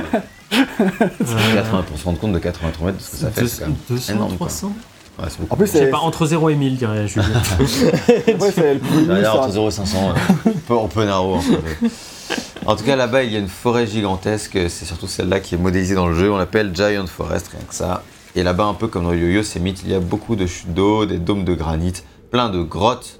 [0.50, 3.46] c'est 80 pour se rendre compte de 83 mètres de ce que ça fait.
[3.46, 4.46] C'est quand même 200, énorme, quoi.
[4.48, 4.72] 300
[5.18, 7.26] Ouais, c'est En plus, Je c'est pas, entre 0 et 1000, dirait Julien.
[7.36, 7.66] après,
[8.52, 10.12] c'est le plus Derrière, c'est entre un- 0 et 500, euh,
[10.46, 11.88] on peut, on peut narrow peu.
[12.66, 14.58] En tout cas, là-bas, il y a une forêt gigantesque.
[14.68, 16.30] C'est surtout celle-là qui est modélisée dans le jeu.
[16.32, 18.02] On l'appelle Giant Forest, rien que ça.
[18.36, 20.72] Et là-bas, un peu comme dans le Yo-Yo Yosemite, il y a beaucoup de chutes
[20.72, 21.92] d'eau, des dômes de granit,
[22.30, 23.19] plein de grottes.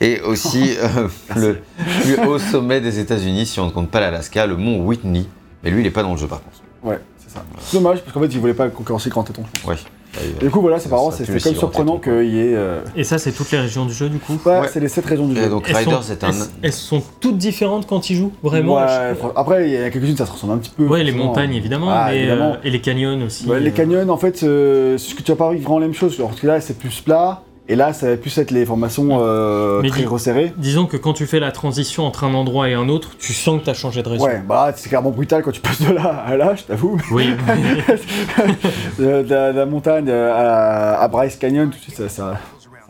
[0.00, 1.58] Et aussi euh, le
[2.02, 5.26] plus haut sommet des États-Unis, si on ne compte pas l'Alaska, le mont Whitney.
[5.62, 6.58] Mais lui, il n'est pas dans le jeu par contre.
[6.84, 7.42] Ouais, c'est ça.
[7.60, 9.42] C'est dommage parce qu'en fait, ils voulaient pas concurrencer Grand Téton.
[9.66, 9.76] Ouais.
[10.24, 12.54] Et du coup, voilà, c'est Ça- marrant, c'est c'est quand même surprenant qu'il y ait.
[12.56, 14.68] euh, Et ça, c'est toutes les régions du jeu, du coup Ouais, Ouais.
[14.72, 15.50] c'est les 7 régions du Et jeu.
[15.50, 16.30] donc Elles Riders, sont- c'est un.
[16.30, 19.90] elles, elles sont toutes différentes quand ils jouent, vraiment Ouais, Je- Après, il y a
[19.90, 20.86] quelques-unes, ça se ressemble un petit peu.
[20.86, 22.52] Ouais, les montagnes évidemment, Ah, mais, évidemment.
[22.54, 23.46] euh, et les canyons aussi.
[23.46, 23.74] Ouais, les euh.
[23.74, 26.16] canyons, en fait, euh, ce que tu as pas vraiment la même chose.
[26.16, 27.42] Parce que là, c'est plus plat.
[27.70, 30.54] Et là, ça va plus être les formations euh, Mais très dis- resserrées.
[30.56, 33.60] Disons que quand tu fais la transition entre un endroit et un autre, tu sens
[33.60, 34.24] que tu as changé de région.
[34.24, 36.98] Ouais, bah c'est clairement brutal quand tu passes de là à là, je t'avoue.
[37.12, 37.28] Oui,
[38.98, 42.38] de, de la, de la montagne à, à Bryce Canyon, tout de suite, ça-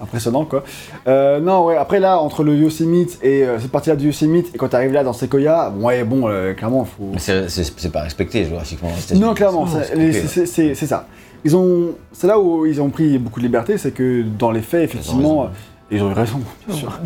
[0.01, 0.63] impressionnant quoi.
[1.09, 4.57] Euh, non, ouais, après là, entre le Yosemite et euh, cette partie-là du Yosemite, et
[4.59, 7.11] quand tu arrives là dans Sequoia, bon, ouais, bon, euh, clairement, faut.
[7.15, 8.91] Mais c'est- pas respecté géographiquement.
[9.17, 11.07] Non, clairement, C'est- ça-
[11.49, 11.55] c'est là.
[11.55, 14.63] Ils ont, c'est là où ils ont pris beaucoup de liberté, c'est que dans les
[14.63, 15.51] faits, effectivement,
[15.91, 16.99] et ils ont eu raison, bien sûr.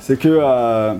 [0.00, 0.94] C'est que euh,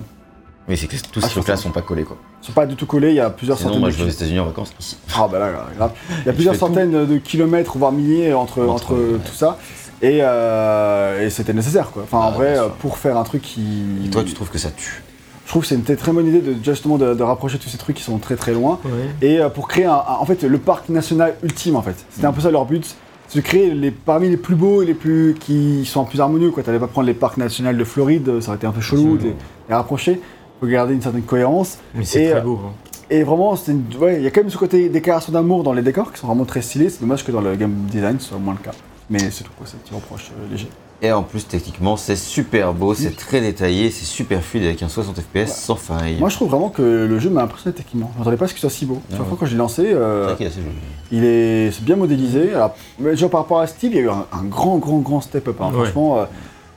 [0.69, 2.17] Oui, c'est que tous Ah, ces trucs-là sont pas collés quoi.
[2.41, 3.09] ils sont pas du tout collés.
[3.09, 4.21] Il y a plusieurs Sinon, centaines moi de je vais aux kilomètres.
[4.23, 4.97] États-Unis en vacances ici.
[5.15, 5.91] Ah bah là, grave.
[6.23, 6.59] Il y a plusieurs tout.
[6.61, 9.19] centaines de kilomètres, voire milliers entre, Entre, entre ouais.
[9.25, 9.57] tout ça.
[10.01, 12.03] Et, euh, et c'était nécessaire quoi.
[12.03, 13.65] Enfin en Ah, vrai, euh, pour faire un truc qui.
[14.05, 15.01] Et toi, tu trouves que ça tue
[15.47, 17.77] Je trouve que c'est une très bonne idée de justement de, de rapprocher tous ces
[17.77, 18.79] trucs qui sont très très loin.
[18.83, 18.91] Ouais.
[19.27, 21.95] Et euh, pour créer un, un- en fait le parc national ultime en fait.
[22.11, 22.95] C'était un peu ça leur but.
[23.29, 26.51] C'est de créer les, parmi les plus beaux et les plus qui sont plus harmonieux
[26.51, 26.63] quoi.
[26.63, 29.23] T'allais pas prendre les parcs nationaux de Floride, ça aurait été un peu chelou de
[29.23, 29.35] les,
[29.69, 30.19] les rapprocher.
[30.59, 31.77] Faut garder une certaine cohérence.
[31.95, 32.59] Mais c'est très euh, beau.
[32.65, 32.71] hein.
[33.09, 35.81] Et vraiment, une- ouais, il y a quand même ce côté déclaration d'amour dans les
[35.81, 36.89] décors qui sont vraiment très stylés.
[36.89, 38.75] C'est dommage que dans le game design ce soit moins le cas.
[39.09, 40.67] Mais c'est tout quoi, c'est un petit reproche euh, léger.
[41.03, 44.89] Et en plus, techniquement, c'est super beau, c'est très détaillé, c'est super fluide avec un
[44.89, 46.17] 60 FPS sans faille.
[46.19, 48.09] Moi je trouve vraiment que le jeu m'a impressionné techniquement.
[48.15, 48.99] Je m'attendais pas à ce qu'il soit si beau.
[49.03, 49.27] Ah Chaque ouais.
[49.27, 50.73] fois quand je l'ai lancé, C'est euh, vrai qu'il est assez joli.
[51.11, 52.53] il est bien modélisé.
[52.55, 54.97] Alors, mais genre par rapport à Steve, il y a eu un, un grand, grand,
[54.97, 55.57] grand step up.
[55.61, 55.67] hein.
[55.67, 55.83] Ouais.
[55.83, 56.25] Franchement, euh,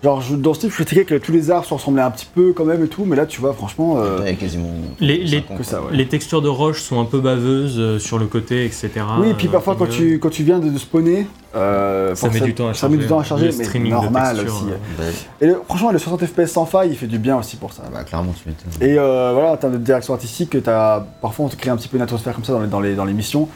[0.02, 2.52] genre je- dans Steve, je critiquais que tous les arbres se ressemblaient un petit peu
[2.54, 3.96] quand même et tout, mais là tu vois, franchement.
[3.98, 4.70] euh, Il y a quasiment.
[4.98, 5.90] Les- les- 50, que ça, quoi.
[5.90, 5.96] ouais.
[5.96, 8.90] Les textures de roche sont un peu baveuses euh, sur le côté, etc.
[9.20, 9.90] oui, et puis euh, parfois quand mieux.
[9.90, 12.96] tu, quand tu viens de, de spawner, euh, Ça met du temps à ça charger.
[12.96, 14.64] met du temps à charger, Le mais normal texture, aussi.
[14.70, 15.02] euh.
[15.04, 15.12] Ouais.
[15.42, 17.82] Et le- franchement, le 60 FPS sans faille, il fait du bien aussi pour ça.
[17.86, 18.88] Ah bah, clairement, tu m'étonnes.
[18.88, 21.88] Et euh, voilà, en termes de direction artistique, as, parfois on te crée un petit
[21.88, 23.48] peu une atmosphère comme ça dans les, dans les, dans les missions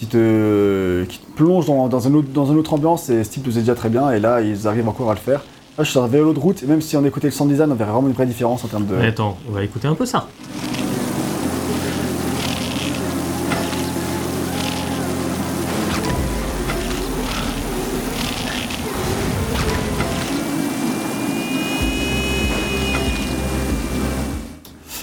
[0.00, 3.44] qui te, qui te plonge dans, dans, un autre, dans une autre ambiance et Steve
[3.44, 5.42] le faisait déjà très bien et là ils arrivent encore à le faire.
[5.78, 7.50] Là je suis sur un vélo de route et même si on écoutait le sound
[7.50, 8.94] design, on verrait vraiment une vraie différence en termes de.
[8.94, 10.26] Mais attends, on va écouter un peu ça.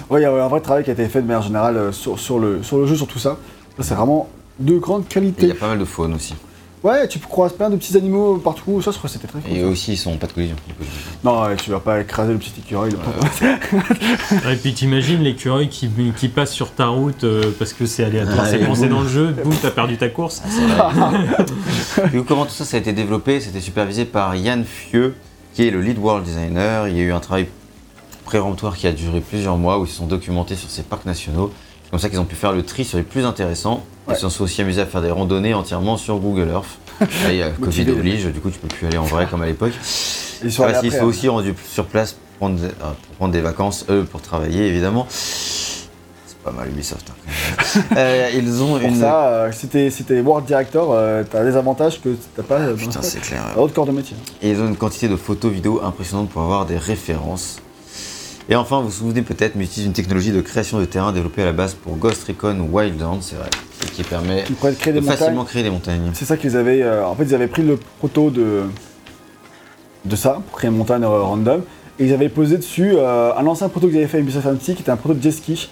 [0.09, 1.91] Ouais, il y a un vrai travail qui a été fait de manière générale euh,
[1.91, 3.37] sur, sur, le, sur le jeu, sur tout ça.
[3.79, 4.27] C'est vraiment
[4.59, 5.51] de grande Et Il y qualité.
[5.51, 6.33] a pas mal de faune aussi.
[6.81, 9.51] Ouais, tu croises plein de petits animaux partout, ça je crois que c'était très cool.
[9.51, 9.67] Et ça.
[9.67, 10.55] aussi, ils sont pas de collision.
[11.25, 12.91] Non, tu vas pas écraser le petit écureuil.
[12.93, 14.51] là.
[14.51, 18.39] Et puis t'imagines l'écureuil qui, qui passe sur ta route euh, parce que c'est aléatoire,
[18.43, 20.41] Ah, c'est et pensé dans le jeu, boum, t'as perdu ta course.
[22.11, 23.41] Du coup, comment tout ça, ça a été développé?
[23.41, 25.15] C'était supervisé par Yann Fieux,
[25.53, 26.87] qui est le lead world designer.
[26.87, 27.47] Il y a eu un travail
[28.31, 31.51] péremptoire qui a duré plusieurs mois où ils se sont documentés sur ces parcs nationaux.
[31.89, 33.83] C'est comme ça qu'ils ont pu faire le tri sur les plus intéressants.
[34.07, 34.13] Ouais.
[34.13, 36.77] Ils se sont aussi amusés à faire des randonnées entièrement sur Google Earth.
[36.99, 39.41] Là, il y a Covid oblige, du coup, tu peux plus aller en vrai comme
[39.41, 39.71] à l'époque.
[40.43, 42.69] Ils sont ils sont aussi rendus sur place pour prendre, des, euh,
[43.07, 45.07] pour prendre des vacances, eux, pour travailler, évidemment.
[45.09, 47.09] C'est pas mal Ubisoft.
[47.09, 47.81] hein.
[47.97, 48.99] Euh, ils ont Pour une.
[48.99, 53.01] ça, euh, si t'es si World Director, euh, t'as des avantages que t'as pas Putain,
[53.01, 53.41] c'est clair.
[53.57, 54.15] autre corps de métier.
[54.43, 57.57] Et ils ont une quantité de photos, vidéos impressionnante pour avoir des références.
[58.51, 61.11] Et enfin, vous vous souvenez peut-être, mais ils utilisent une technologie de création de terrain
[61.11, 63.49] développée à la base pour Ghost Recon Wildlands, c'est vrai,
[63.93, 64.43] qui permet
[64.79, 65.17] créer de des montagnes.
[65.17, 66.09] facilement créer des montagnes.
[66.13, 66.81] C'est ça qu'ils avaient.
[66.81, 68.63] euh, en fait, ils avaient pris le proto de,
[70.05, 71.61] de ça pour créer une montagne euh, random.
[71.99, 74.73] Et ils avaient posé dessus euh, un ancien proto qu'ils avaient fait à Ubisoft Annecy
[74.73, 75.69] qui était un proto de jet ski.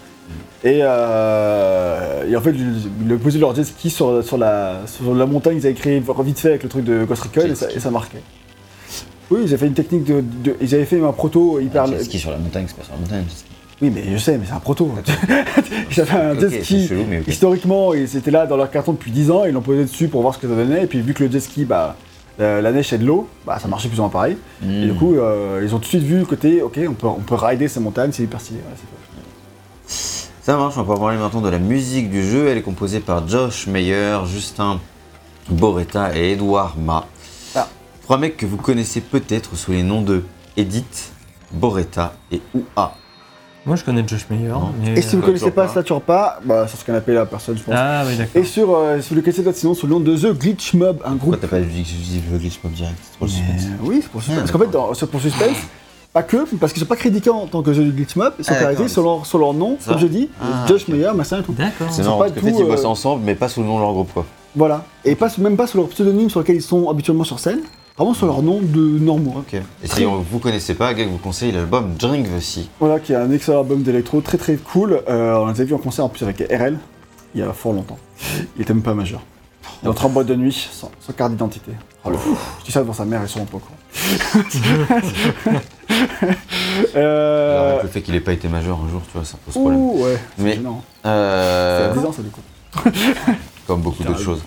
[0.62, 5.14] Et, euh, et en fait, ils ils posaient leur jet ski sur, sur, la, sur
[5.14, 7.54] la montagne, ils avaient créé vite fait avec le truc de Ghost Recon Jet et
[7.54, 7.76] ça, ski.
[7.78, 8.22] et ça marquait.
[9.30, 10.22] Oui, ils avaient fait une technique de.
[10.22, 11.84] de- ils avaient fait un proto hyper.
[11.84, 13.24] Un jet ski sur la montagne, c'est pas sur la montagne.
[13.80, 14.90] Oui, mais je sais, mais c'est un proto.
[15.90, 16.88] ils avaient un jet ski.
[16.88, 17.04] chelou.
[17.26, 20.22] Historiquement, ils étaient là dans leur carton depuis 10 ans, ils l'ont posé dessus pour
[20.22, 21.94] voir ce que ça donnait, et puis vu que le jet ski, bah,
[22.40, 24.36] euh, la neige et de l'eau, bah, ça marchait plus ou moins pareil.
[24.62, 24.86] Et Hmm.
[24.88, 27.20] du coup, euh, ils ont tout de suite vu le côté, ok, on peut, on
[27.20, 28.58] peut rider ces montagnes, c'est hyper stylé.
[28.60, 28.76] Ouais.
[30.42, 32.48] Ça marche, on va pouvoir parler maintenant de la musique du jeu.
[32.48, 34.80] Elle est composée par Josh Meyer, Justin
[35.50, 37.06] Boretta et Edouard Ma.
[38.08, 38.14] Ah.
[38.14, 40.24] Trois mecs que vous connaissez peut-être sous les noms de
[40.56, 41.12] Edith,
[41.52, 42.94] Boretta et Oua.
[43.66, 44.54] Moi, je connais Josh Meyer.
[44.82, 45.72] Mais, Et si vous euh, connaissez pas pas.
[45.74, 47.74] Slature pas, bah, c'est ce qu'on appelle la personne, je pense.
[47.76, 48.40] Ah, oui, d'accord.
[48.40, 50.72] Et sur, euh, si vous le connaissez peut-être sinon sous le nom de The Glitch
[50.72, 51.40] Mob, un Pourquoi groupe.
[51.42, 52.96] t'as pas dit que je dis le glitch mob direct?
[53.02, 53.78] C'est trop le Mais, suspense.
[53.82, 54.38] oui, c'est pour suspense.
[54.38, 55.56] Ah, parce qu'en fait, dans, sur- pour suspense,
[56.14, 58.54] pas que, parce qu'ils sont pas crédités en tant que The Glitch Mob, ils sont
[58.58, 59.90] Ah, crédités sur leur, sur leur nom, Ça.
[59.92, 60.88] comme je dis, Ah, Josh.
[60.88, 61.52] Meyer, machin et tout.
[61.52, 61.88] D'accord.
[61.90, 63.82] C'est marrant parce qu'en fait ils bossent euh, ensemble mais pas sous le nom de
[63.82, 64.24] leur groupe quoi.
[64.56, 64.82] Voilà.
[65.04, 67.60] Et pas, même pas sous leur pseudonyme sur lequel ils sont habituellement sur scène,
[67.98, 69.34] vraiment sur leur nom de normaux.
[69.38, 69.54] Ok.
[69.54, 72.68] Et si on- vous connaissez pas, Gag vous conseille l'album Drink the Sea.
[72.80, 75.02] Voilà, qui est un excellent album d'électro, très très cool.
[75.08, 76.78] Euh, on les a vus en concert en plus avec RL,
[77.34, 77.98] il y a fort longtemps.
[78.56, 79.20] Il était même pas majeur.
[79.82, 81.72] Il entre en boîte de nuit, sans, sans carte d'identité.
[82.04, 82.36] Oh le fou.
[82.60, 83.76] Je dis ça devant sa mère, ils sont pas au courant.
[86.96, 87.82] euh...
[87.82, 89.80] Le fait qu'il ait pas été majeur un jour, tu vois, ça pose problème.
[89.80, 90.82] Ouh, ouais, Mais- c'est gênant.
[91.06, 92.40] Euh, C'est à 10 ans ça du coup.
[93.66, 94.42] comme beaucoup d'autres choses.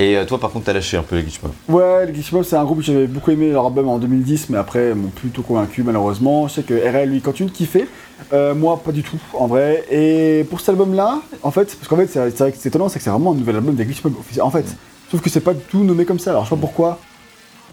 [0.00, 1.52] Et euh, toi par contre t'as lâché un peu les glitch mob.
[1.68, 4.48] Ouais, les Glitch Mob, c'est un groupe que j'avais beaucoup aimé leur album en 2010,
[4.48, 6.48] mais après, ils m'ont plutôt convaincu malheureusement.
[6.48, 7.86] Je sais que RL lui continue de kiffer.
[8.32, 9.84] Euh, moi, pas du tout, en vrai.
[9.90, 12.98] Et pour cet album-là, en fait, parce qu'en fait, c'est vrai que c'est étonnant, c'est
[12.98, 14.14] que c'est vraiment un nouvel album des Glitch Mob.
[14.40, 14.64] En fait,
[15.10, 16.30] sauf que c'est pas du tout nommé comme ça.
[16.30, 16.98] Alors, je sais pas pourquoi.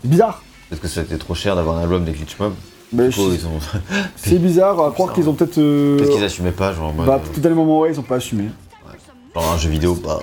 [0.01, 0.43] C'est bizarre.
[0.69, 2.53] Parce que ça a été trop cher d'avoir un album des glitch mob.
[2.93, 2.99] Ont...
[4.17, 5.57] c'est bizarre à croire qu'ils ont peut-être.
[5.59, 8.03] euh, Peut-être qu'ils assumaient pas, genre bah, euh, tout à les moments, ouais, ils ont
[8.03, 8.45] pas assumé.
[9.33, 10.19] genre un jeu vidéo, bah.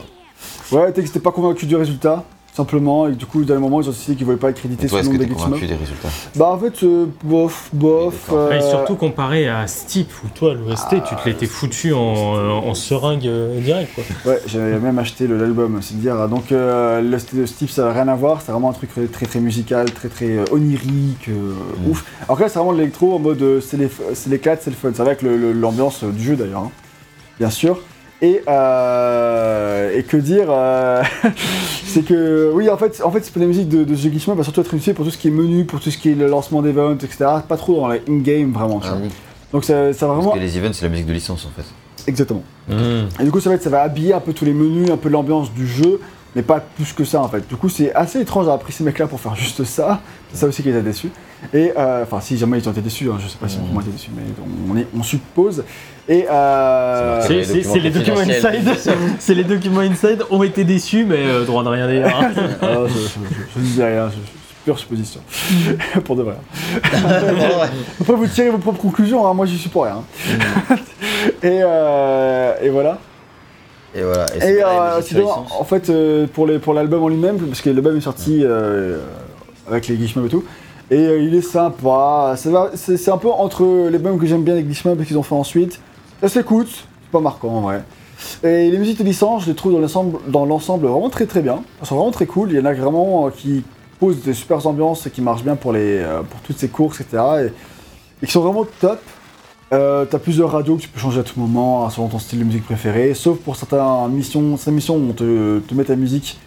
[0.75, 2.25] Ouais, peut-être qu'ils étaient pas convaincus du résultat,
[2.55, 3.09] simplement.
[3.09, 5.19] Et du coup, dans les moments, ils ont décidé qu'ils voulaient pas le que nom
[5.19, 8.29] des convaincu des résultats Bah, en fait, euh, bof, bof.
[8.31, 12.51] Et euh, surtout comparé à Steep, où toi, l'OST, tu te l'étais foutu en, euh,
[12.51, 14.05] en seringue euh, direct, quoi.
[14.33, 16.29] Ouais, j'avais même acheté l'album, c'est dire.
[16.29, 18.91] Donc euh, le style de Steve, ça n'a rien à voir, c'est vraiment un truc
[19.13, 21.53] très très musical, très très onirique, euh,
[21.87, 21.91] Mm.
[21.91, 22.05] ouf.
[22.29, 24.77] Alors que là, c'est vraiment de l'électro en mode c'est les- c'est l'éclate, c'est le
[24.77, 24.91] fun.
[24.95, 26.71] C'est avec l'ambiance du jeu d'ailleurs, hein,
[27.39, 27.79] bien sûr.
[28.25, 31.03] Et, euh, et que dire euh,
[31.87, 33.95] C'est que, oui, en fait, en fait c'est pour la musique de, de
[34.27, 36.11] Mob va surtout être utilisée pour tout ce qui est menu, pour tout ce qui
[36.11, 37.17] est le lancement d'events, etc.
[37.47, 39.03] Pas trop dans la in-game vraiment, tu Ah vois.
[39.03, 39.11] oui.
[39.53, 40.33] Donc ça, ça va Parce vraiment.
[40.33, 41.67] que les events c'est la musique de licence en fait.
[42.07, 42.43] Exactement.
[43.21, 44.97] Et du coup, ça va, être, ça va habiller un peu tous les menus, un
[44.97, 46.01] peu l'ambiance du jeu,
[46.35, 47.47] mais pas plus que ça en fait.
[47.47, 50.01] Du coup, c'est assez étrange d'avoir pris ces mecs-là pour faire juste ça.
[50.33, 51.11] C'est ça aussi qui les a déçus.
[51.53, 53.79] Et euh, enfin, si jamais ils ont été déçus, hein, je sais pas si on
[53.79, 54.23] a été déçus, mais
[54.73, 55.65] on, est, on suppose.
[56.09, 58.71] Et euh, C'est C'est- les C'est c'est les documents inside.
[59.19, 62.07] C'est les documents inside ont été déçus, mais euh, droit de rien dire.
[62.07, 62.31] hein.
[62.63, 64.11] ah, je, je- je- je ne dis rien,
[64.65, 65.21] pure supposition.
[66.05, 66.37] pour de vrai.
[68.01, 70.03] Après, vous tirez vos propres conclusions, hein, moi j'y suis pour rien.
[71.43, 72.99] et, euh, et voilà.
[73.95, 74.27] Et voilà.
[74.35, 77.39] Et, Et c'est pareil, euh, sinon, en fait, euh, pour les- pour l'album en lui-même,
[77.39, 78.99] parce que l'album est sorti euh,
[79.71, 80.45] avec les Mob et tout,
[80.95, 82.37] et euh, il est sympa.
[82.37, 85.25] C'est un peu entre les albums que j'aime bien, les Glitch Mob, et qu'ils ont
[85.25, 85.81] fait ensuite.
[86.21, 87.83] Ça s'écoute, c'est pas marquant en vrai.
[88.45, 89.73] Et les musiques de licence, je les trouve
[90.29, 91.63] dans l'ensemble vraiment très très bien.
[91.81, 92.53] Elles sont vraiment très cool.
[92.53, 93.65] Il y en a vraiment euh, qui
[93.99, 97.01] posent des super ambiances et qui marchent bien pour, les, euh, pour toutes ces courses,
[97.01, 97.51] etc.
[98.23, 99.01] Et, qui sont vraiment top.
[99.71, 102.45] T'as plusieurs radios que tu peux changer à tout moment, hein, selon ton style de
[102.45, 106.39] musique préféré, sauf pour certaines missions, certaines missions où on te, te met ta musique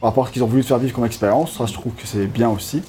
[0.00, 1.92] par rapport à ce qu'ils ont voulu te faire vivre comme expérience, ça je trouve
[1.92, 2.82] que c'est bien aussi.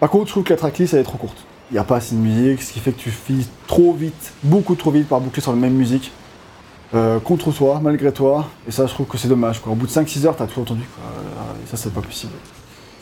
[0.00, 1.38] Par contre, je trouve que la tracklist elle est trop courte.
[1.70, 4.32] Il n'y a pas assez de musique, ce qui fait que tu finis trop vite,
[4.42, 6.12] beaucoup trop vite par boucler sur la même musique,
[6.94, 9.60] euh, contre toi, malgré toi, et ça je trouve que c'est dommage.
[9.66, 12.32] Au bout de 5-6 heures, t'as tout entendu, et ça c'est pas possible.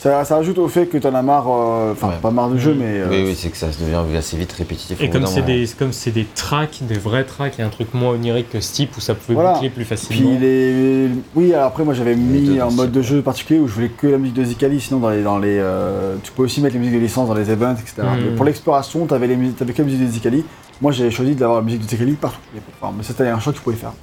[0.04, 2.14] Ça, ça ajoute au fait que t'en as marre, euh, enfin Ouais.
[2.20, 2.98] pas marre de jeu, mais...
[3.00, 5.00] euh, Oui, oui, c'est que ça devient assez vite répétitif.
[5.00, 8.10] Et comme c'est des, comme c'est des tracks, des vrais tracks, et un truc moins
[8.10, 9.54] onirique que Steep où ça pouvait Voilà.
[9.54, 10.38] boucler plus Puis facilement.
[10.38, 11.08] les...
[11.34, 13.88] Oui, alors après moi j'avais mis un mode ce de jeu particulier où je voulais
[13.88, 15.22] que la musique de Zicali, sinon dans les...
[15.22, 18.02] Dans les euh, Tu peux aussi mettre les musiques de licence dans les events, etc.
[18.02, 18.24] Mhm.
[18.24, 19.56] Mais pour l'exploration, t'avais, les musiques...
[19.56, 20.44] t'avais que la musique de Zicali.
[20.82, 22.40] Moi j'ai choisi d'avoir la musique de Zicali partout.
[22.78, 23.94] Enfin, mais c'était un choix que tu pouvais faire.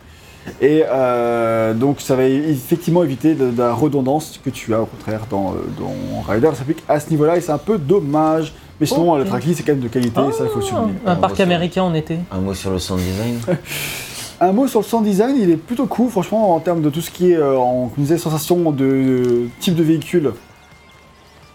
[0.61, 4.85] Et euh, donc ça va effectivement éviter de, de la redondance que tu as au
[4.85, 6.47] contraire dans, euh, dans Rider.
[6.51, 8.53] Ça s'applique à ce niveau-là et c'est un peu dommage.
[8.79, 9.19] Mais sinon, Ok.
[9.19, 10.93] le tracklist c'est quand même de qualité, ça il faut le souligner.
[11.05, 12.17] un On parc américain en été.
[12.31, 13.39] Un mot sur le sound design?
[14.43, 17.01] Un mot sur le sound design, il est plutôt cool, franchement, en termes de tout
[17.01, 20.31] ce qui est, euh, sensation de, de type de véhicule.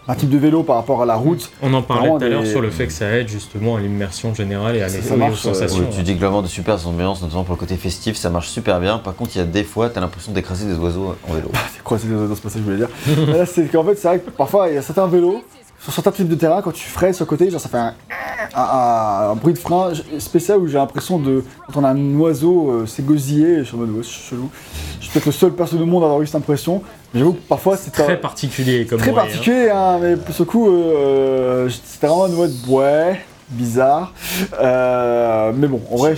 [0.09, 1.51] Un type de vélo par rapport à la route.
[1.61, 3.79] On en parlait tout à l'heure des- sur le fait que ça aide justement à
[3.81, 5.79] l'immersion générale et à Ça, ça aux marche, euh, sensations.
[5.89, 8.79] Oui, tu dis globalement de super ambiances, notamment pour le côté festif, ça marche super
[8.79, 8.97] bien.
[8.99, 11.49] Par contre, il y a des fois, t'as l'impression d'écraser des oiseaux en vélo.
[11.75, 14.07] C'est quoi, c'est dans ce passage que je voulais dire Là, c'est qu'en fait, c'est
[14.07, 15.43] vrai que parfois, il y a certains vélos,
[15.79, 17.93] sur certains types de terrain, quand tu freines sur le côté, genre ça fait un,
[18.55, 21.43] un- un- un bruit de frein spécial où j'ai l'impression de.
[21.71, 24.49] Quand on a un oiseau euh, s'égosiller, je suis en mode, ouais, c'est chelou.
[24.99, 26.81] Je suis peut-être le seul personne au monde à avoir eu cette impression.
[27.13, 29.25] Mais j'avoue que parfois, c'est Très un- particulier comme très bruit, hein.
[29.25, 34.13] particulier, hein, mais pour ce coup, euh, c'était vraiment une mode, ouais, bizarre.
[34.61, 36.15] Euh, mais bon, en vrai,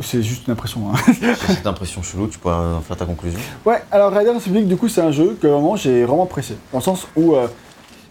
[0.00, 0.80] c'est juste une impression.
[0.92, 1.12] hein.
[1.48, 3.38] Cette impression chelou, tu pourrais en faire ta conclusion.
[3.64, 6.56] Ouais, alors Riders Republic, du coup, c'est un jeu que vraiment j'ai vraiment apprécié.
[6.72, 7.34] Dans le sens où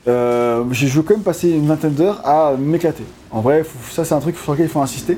[0.07, 3.03] j'ai joué quand même passé une vingtaine d'heures à m'éclater.
[3.31, 5.17] En vrai, ça, c'est un truc sur lequel il faut insister.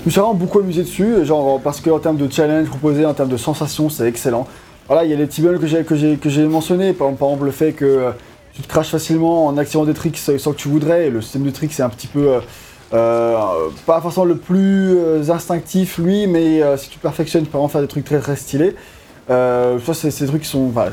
[0.00, 3.14] Je me suis vraiment beaucoup amusé dessus, genre parce qu'en termes de challenge proposé, en
[3.14, 4.46] termes de sensations, c'est excellent.
[4.86, 7.72] Voilà, il y a les petits que j'ai que que mentionnés, par, exemple le fait
[7.72, 8.10] que euh,
[8.54, 11.10] tu te craches facilement en activant des tricks sans que tu voudrais.
[11.10, 12.40] Le système de tricks c'est un petit peu euh,
[12.94, 13.36] euh,
[13.84, 17.86] pas forcément le plus instinctif lui, mais si tu perfectionnes, tu peux vraiment faire des
[17.86, 18.74] trucs très très stylés.
[19.30, 20.86] Euh, ça c'est des trucs qui sont enfin,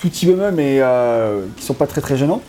[0.00, 2.42] tout petits eux-mêmes mais euh, qui sont pas très très gênants.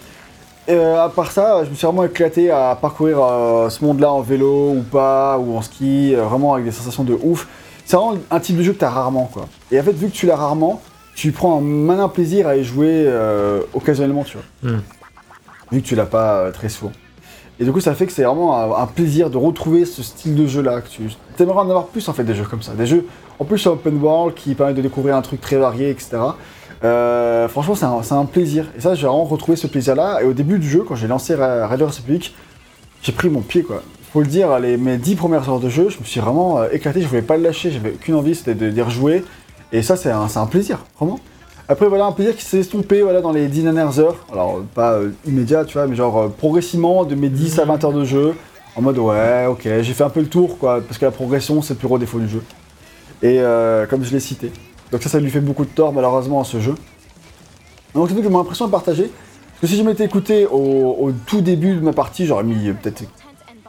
[0.68, 4.11] Et, euh, à part ça, je me suis vraiment éclaté à parcourir euh, ce monde-là
[4.11, 7.47] en vélo ou pas, ou en ski, vraiment avec des sensations de ouf.
[7.85, 9.47] C'est vraiment un type de jeu que tu as rarement, quoi.
[9.72, 10.80] Et en fait, vu que tu l'as rarement,
[11.15, 13.11] tu prends un malin plaisir à y jouer
[13.73, 14.72] occasionnellement, tu vois.
[14.72, 14.81] Hmm.
[15.72, 16.91] Vu que tu l'as pas très souvent.
[17.60, 20.35] Et du coup, ça fait que c'est vraiment un, un plaisir de retrouver ce style
[20.35, 20.81] de jeu-là.
[20.81, 22.73] que Tu aimerais en avoir plus, en fait, des jeux comme ça.
[22.73, 23.07] Des jeux,
[23.40, 26.18] en plus, open world, qui permettent de découvrir un truc très varié, etc.
[26.84, 28.68] Euh, franchement, c'est un, c'est plaisir.
[28.78, 30.22] Et ça, j'ai vraiment retrouvé ce plaisir-là.
[30.22, 32.34] Et au début du jeu, quand j'ai lancé Raiders Republic,
[33.02, 33.82] j'ai pris mon pied, quoi.
[34.11, 37.02] Faut le dire, mes dix premières heures de jeu, je me suis vraiment euh, éclaté.
[37.02, 37.72] Je voulais pas le lâcher.
[37.72, 39.24] J'avais qu'une envie, c'était de d'y rejouer.
[39.72, 41.20] Et ça, c'est un, c'est plaisir, vraiment.
[41.68, 44.26] Après, voilà, un plaisir qui s'est estompé voilà, dans les 10 dernières heures.
[44.32, 47.94] Alors, pas euh, immédiat, tu vois, mais genre progressivement de mes 10 à 20 heures
[47.94, 48.34] de jeu.
[48.76, 50.82] En mode, ouais, ok, j'ai fait un peu le tour, quoi.
[50.82, 52.41] Parce que la progression, c'est le plus gros défaut du jeu.
[53.21, 54.51] Et euh, comme je l'ai cité.
[54.91, 56.75] Donc, ça, ça lui fait beaucoup de tort, malheureusement, à ce jeu.
[57.93, 59.03] Donc, c'est que mon impression à partager.
[59.51, 62.69] Parce que si je m'étais écouté au, au tout début de ma partie, j'aurais mis
[62.69, 63.03] euh, peut-être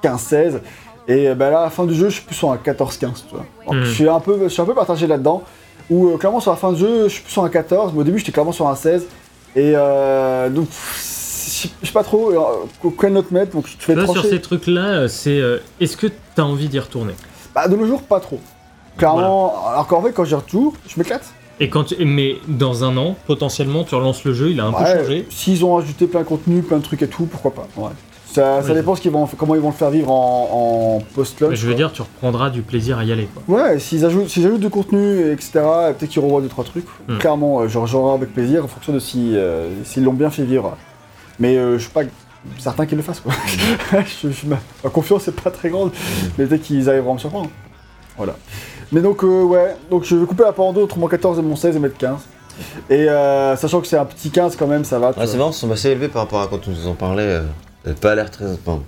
[0.02, 0.60] 15-16.
[1.08, 2.98] Et euh, ben là, à la fin du jeu, je suis plus sur un 14-15,
[2.98, 3.44] tu vois.
[3.66, 3.82] Donc, Hmm.
[3.84, 5.42] je, suis un peu, je suis un peu partagé là-dedans.
[5.90, 8.00] Où euh, clairement, sur la fin du jeu, je suis plus sur un 14, mais
[8.00, 9.06] au début, j'étais clairement sur un 16.
[9.56, 14.04] Et euh, donc, je sais pas trop euh, quelle note mettre, donc tu fais Là,
[14.04, 14.30] sur trancher.
[14.30, 15.40] ces trucs-là, c'est
[15.80, 17.14] est-ce que tu as envie d'y retourner?
[17.52, 18.38] Bah, de nos jours, pas trop.
[18.96, 21.24] Clairement, alors qu'en fait, quand j'y retourne, je m'éclate.
[21.58, 24.72] Et quand tu- Mais dans un an, potentiellement, tu relances le jeu, il a un
[24.72, 25.26] peu changé.
[25.30, 27.66] S'ils ont ajouté plein de contenu, plein de trucs et tout, pourquoi pas.
[27.76, 27.90] Ouais.
[28.32, 28.74] Ça, ça Oui.
[28.74, 31.54] dépend ce vont, comment ils vont le faire vivre en, en post-launch.
[31.54, 31.76] Je veux quoi.
[31.76, 33.28] dire, tu reprendras du plaisir à y aller.
[33.46, 33.56] Quoi.
[33.62, 35.50] Ouais, s'ils ajoutent, s'ils ajoutent du contenu, etc.,
[35.98, 36.86] peut-être qu'ils revoient deux trois trucs.
[37.08, 37.18] Hmm.
[37.18, 40.76] Clairement, euh, genre avec plaisir en fonction de si, euh, s'ils l'ont bien fait vivre.
[41.40, 42.02] Mais euh, je suis pas
[42.58, 43.18] certain qu'ils le fassent.
[43.20, 43.32] Quoi.
[44.22, 45.90] je, je- ma, ma confiance est pas très grande,
[46.38, 47.50] mais peut-être qu'ils arriveront à me surprendre.
[48.20, 48.36] Voilà.
[48.92, 51.38] Mais donc euh, ouais, donc je vais couper la part en deux entre mon 14
[51.38, 52.18] et mon 16 et mettre 15.
[52.90, 55.10] Et euh, sachant que c'est un petit 15 quand même, ça va.
[55.16, 57.22] Ouais, c'est marrant, ils sont assez élevés par rapport à quand tu nous en parlais.
[57.86, 58.44] euh, pas l'air très.
[58.44, 58.80] enfin,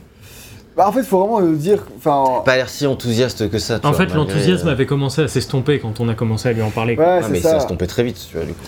[0.77, 1.83] Bah, en fait, il faut vraiment le dire.
[1.97, 3.79] Enfin, pas l'air si enthousiaste que ça.
[3.79, 6.53] tu En vois, fait, l'enthousiasme euh, avait commencé à s'estomper quand on a commencé à
[6.53, 6.97] lui en parler.
[6.97, 7.53] ouais, c'est mais ça.
[7.53, 8.61] ça se tombait très vite, tu vois, du coup.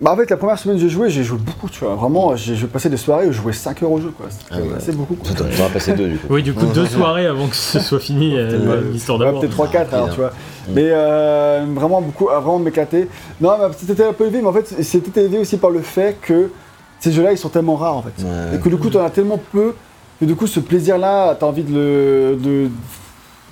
[0.00, 1.94] Bah en fait la première semaine que j'ai joué, j'ai joué beaucoup, tu vois.
[1.94, 4.26] Vraiment, j'ai passé des soirées où je jouais 5 heures au jeu, quoi.
[4.28, 4.76] C'était Ah ouais.
[4.76, 5.14] assez beaucoup.
[5.14, 5.30] Quoi.
[5.32, 6.26] Toi, T'en as passé deux, du coup.
[6.30, 9.40] Oui, du coup, deux soirées avant que ce soit fini, euh, l'histoire Ouais, d'amour.
[9.40, 10.14] peut-être 3-4 alors, bien.
[10.14, 10.32] tu vois.
[10.70, 13.08] Mais euh, vraiment beaucoup, à vraiment m'éclater.
[13.40, 16.16] Non, mais c'était un peu élevé, mais en fait, c'était élevé aussi par le fait
[16.20, 16.50] que
[16.98, 18.24] ces jeux-là, ils sont tellement rares, en fait.
[18.24, 19.74] Ouais, Et que du coup, t'en as tellement peu
[20.18, 22.70] que du coup, ce plaisir-là, t'as envie de le, de, de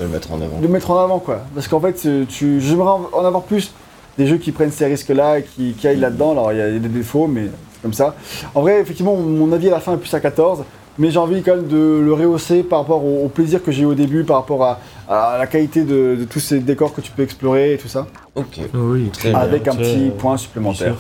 [0.00, 0.58] le mettre en avant.
[0.58, 1.42] de le mettre en avant, quoi.
[1.54, 3.72] Parce qu'en fait, tu- tu, j'aimerais en en avoir plus
[4.18, 6.32] des jeux qui prennent ces risques-là et qui, qui aillent là-dedans.
[6.32, 7.44] Alors, il y a des défauts, mais
[7.74, 8.14] c'est comme ça.
[8.54, 10.64] En vrai, effectivement, mon avis à la fin est plus à 14,
[10.98, 13.82] mais j'ai envie quand même de le rehausser par rapport au, au plaisir que j'ai
[13.82, 17.00] eu au début, par rapport à, à la qualité de, de tous ces décors que
[17.00, 18.60] tu peux explorer et tout ça, Ok.
[18.74, 19.38] Oui, Très bien.
[19.38, 20.94] avec un petit point supplémentaire.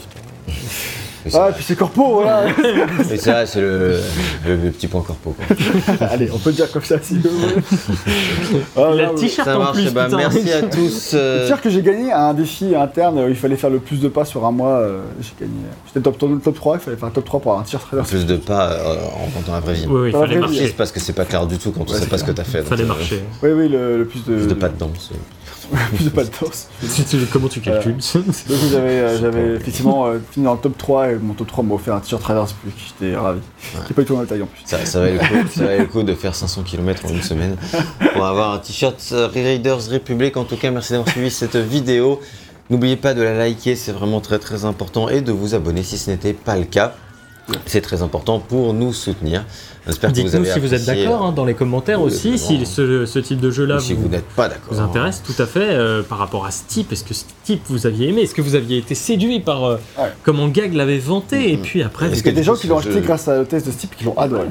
[1.26, 2.44] C'est Ah, et puis c'est corpo, voilà
[3.10, 3.98] Mais c'est vrai, c'est le,
[4.46, 5.34] le, le petit point corpo.
[5.36, 5.56] Quoi.
[6.10, 7.54] Allez, on peut le dire comme ça si vous voulez.
[8.76, 10.08] Ah, là, t-shirt Ça en marche, plus, putain.
[10.16, 11.10] merci à tous.
[11.12, 13.70] Je euh, veux dire que j'ai gagné à un défi interne où il fallait faire
[13.70, 14.78] le plus de pas sur un mois.
[14.78, 15.52] euh, j'ai gagné.
[15.86, 17.84] J'étais top, top, top 3, il fallait faire un top 3 pour avoir un t-shirt
[17.90, 18.06] Raiders.
[18.06, 19.86] plus de pas euh, en comptant la vraie vie.
[19.88, 20.74] Oui, oui, il fallait marcher.
[20.76, 22.32] Parce que c'est pas clair du tout quand on Ouais, sait c'est pas ce que
[22.32, 22.58] t'as fait.
[22.60, 23.22] donc, Fallait euh, marcher.
[23.42, 24.36] Oui, oui, le, le plus de.
[24.36, 25.10] Plus de pas de danse.
[25.94, 26.22] plus de pas.
[26.24, 30.76] Tu- tu- Comment tu calcules Donc j'avais, euh, j'avais effectivement euh, fini dans le top
[30.78, 32.74] 3 et mon top 3 m'a offert un t-shirt Raiders Republic.
[33.00, 33.40] J'étais ravi.
[33.86, 34.60] Qui pas du tout dans la taille en plus.
[34.64, 37.22] Ça, ça valait le coup, ça valait le coup de faire 500 km en une
[37.22, 37.56] semaine
[38.14, 40.36] pour avoir un t-shirt euh, Raiders Republic.
[40.36, 42.20] En tout cas, merci d'avoir suivi cette vidéo.
[42.70, 45.98] N'oubliez pas de la liker, c'est vraiment très très important, et de vous abonner si
[45.98, 46.94] ce n'était pas le cas.
[47.66, 49.44] C'est très important pour nous soutenir.
[49.84, 53.04] Que Dites-nous si vous êtes d'accord euh, hein, dans les commentaires oui, aussi, si ce,
[53.04, 54.72] ce type de jeu-là si vous vous, n'êtes pas d'accord.
[54.72, 56.92] vous intéresse tout à fait euh, par rapport à ce type.
[56.92, 58.22] Est-ce que ce type vous aviez aimé?
[58.22, 60.04] Est-ce que vous aviez été séduit par euh, Ouais.
[60.22, 61.52] comment Gag l'avait vanté?
[61.52, 63.44] Et puis après, Est-ce a des gens qui l'ont ce acheté jeu- grâce à le
[63.44, 64.46] test de Steep qui l'ont adoré.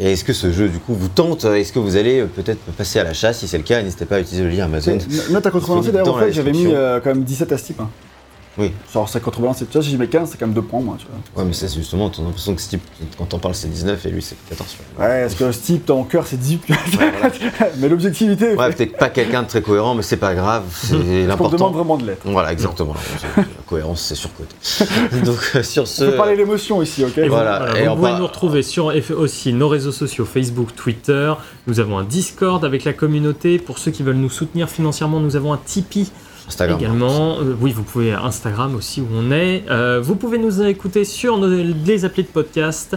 [0.00, 2.58] Et est-ce que ce jeu, du coup, vous tente Est-ce que vous allez euh, peut-être
[2.76, 4.98] passer à l'achat Si c'est le cas, n'hésitez pas à utiliser le lien Amazon.
[5.30, 7.80] Note à contrebalancer, d'ailleurs, en fait, j'avais mis euh, quand même 17 à Steep.
[7.80, 7.88] hein.
[8.58, 8.70] Oui.
[8.92, 9.64] Genre, c'est contrebalancé.
[9.64, 10.96] Tu vois, si j'y mets 15, c'est quand même 2 points, moi.
[10.98, 11.42] Tu vois.
[11.42, 12.80] Ouais, mais ça, c'est justement, t'as l'impression que Steve,
[13.16, 14.70] quand t'en parles, c'est 19 et lui, c'est 14.
[14.70, 15.06] tu vois.
[15.06, 16.60] Ouais, parce que dans mon cœur, c'est 18.
[16.66, 17.04] tu vois.
[17.06, 17.72] Ouais, voilà.
[17.78, 20.92] Mais l'objectivité, Ouais, fait peut-être pas quelqu'un de très cohérent, mais c'est pas grave, c'est
[20.92, 21.70] qu'on demande l'important.
[21.70, 22.20] vraiment de l'être.
[22.24, 22.94] Voilà, exactement.
[23.36, 24.54] La cohérence, c'est surcoté.
[25.24, 26.04] Donc, euh, sur ce.
[26.04, 27.16] On peut parler d'émotion ici, ok?
[27.18, 27.58] Et Voilà.
[27.58, 31.32] voilà, et vous on pouvez va- nous retrouver sur aussi nos réseaux sociaux Facebook, Twitter.
[31.66, 33.58] Nous avons un Discord avec la communauté.
[33.58, 36.10] Pour ceux qui veulent nous soutenir financièrement, nous avons un Tipeee
[36.52, 36.78] Instagram.
[36.80, 37.38] également.
[37.40, 39.64] Euh, oui, vous pouvez Instagram aussi où on est.
[39.70, 42.96] Euh, vous pouvez nous écouter sur nos, les applis de podcast.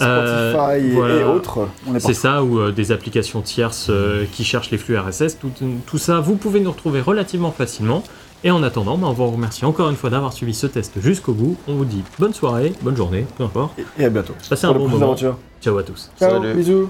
[0.00, 1.14] Euh, Spotify et- voilà.
[1.16, 1.68] et autres.
[1.98, 5.50] C'est ça, ou euh, des applications tierces euh, qui cherchent les flux RSS, tout,
[5.86, 8.02] tout ça, vous pouvez nous retrouver relativement facilement.
[8.44, 11.32] Et en attendant, bah, on vous remercie encore une fois d'avoir suivi ce test jusqu'au
[11.32, 11.56] bout.
[11.66, 13.72] On vous dit bonne soirée, bonne journée, peu importe.
[13.98, 14.34] Et à bientôt.
[14.48, 15.06] Passez un bon moment.
[15.06, 15.36] aventures.
[15.62, 16.10] Ciao à tous.
[16.18, 16.54] Ciao, Salut.
[16.54, 16.88] bisous.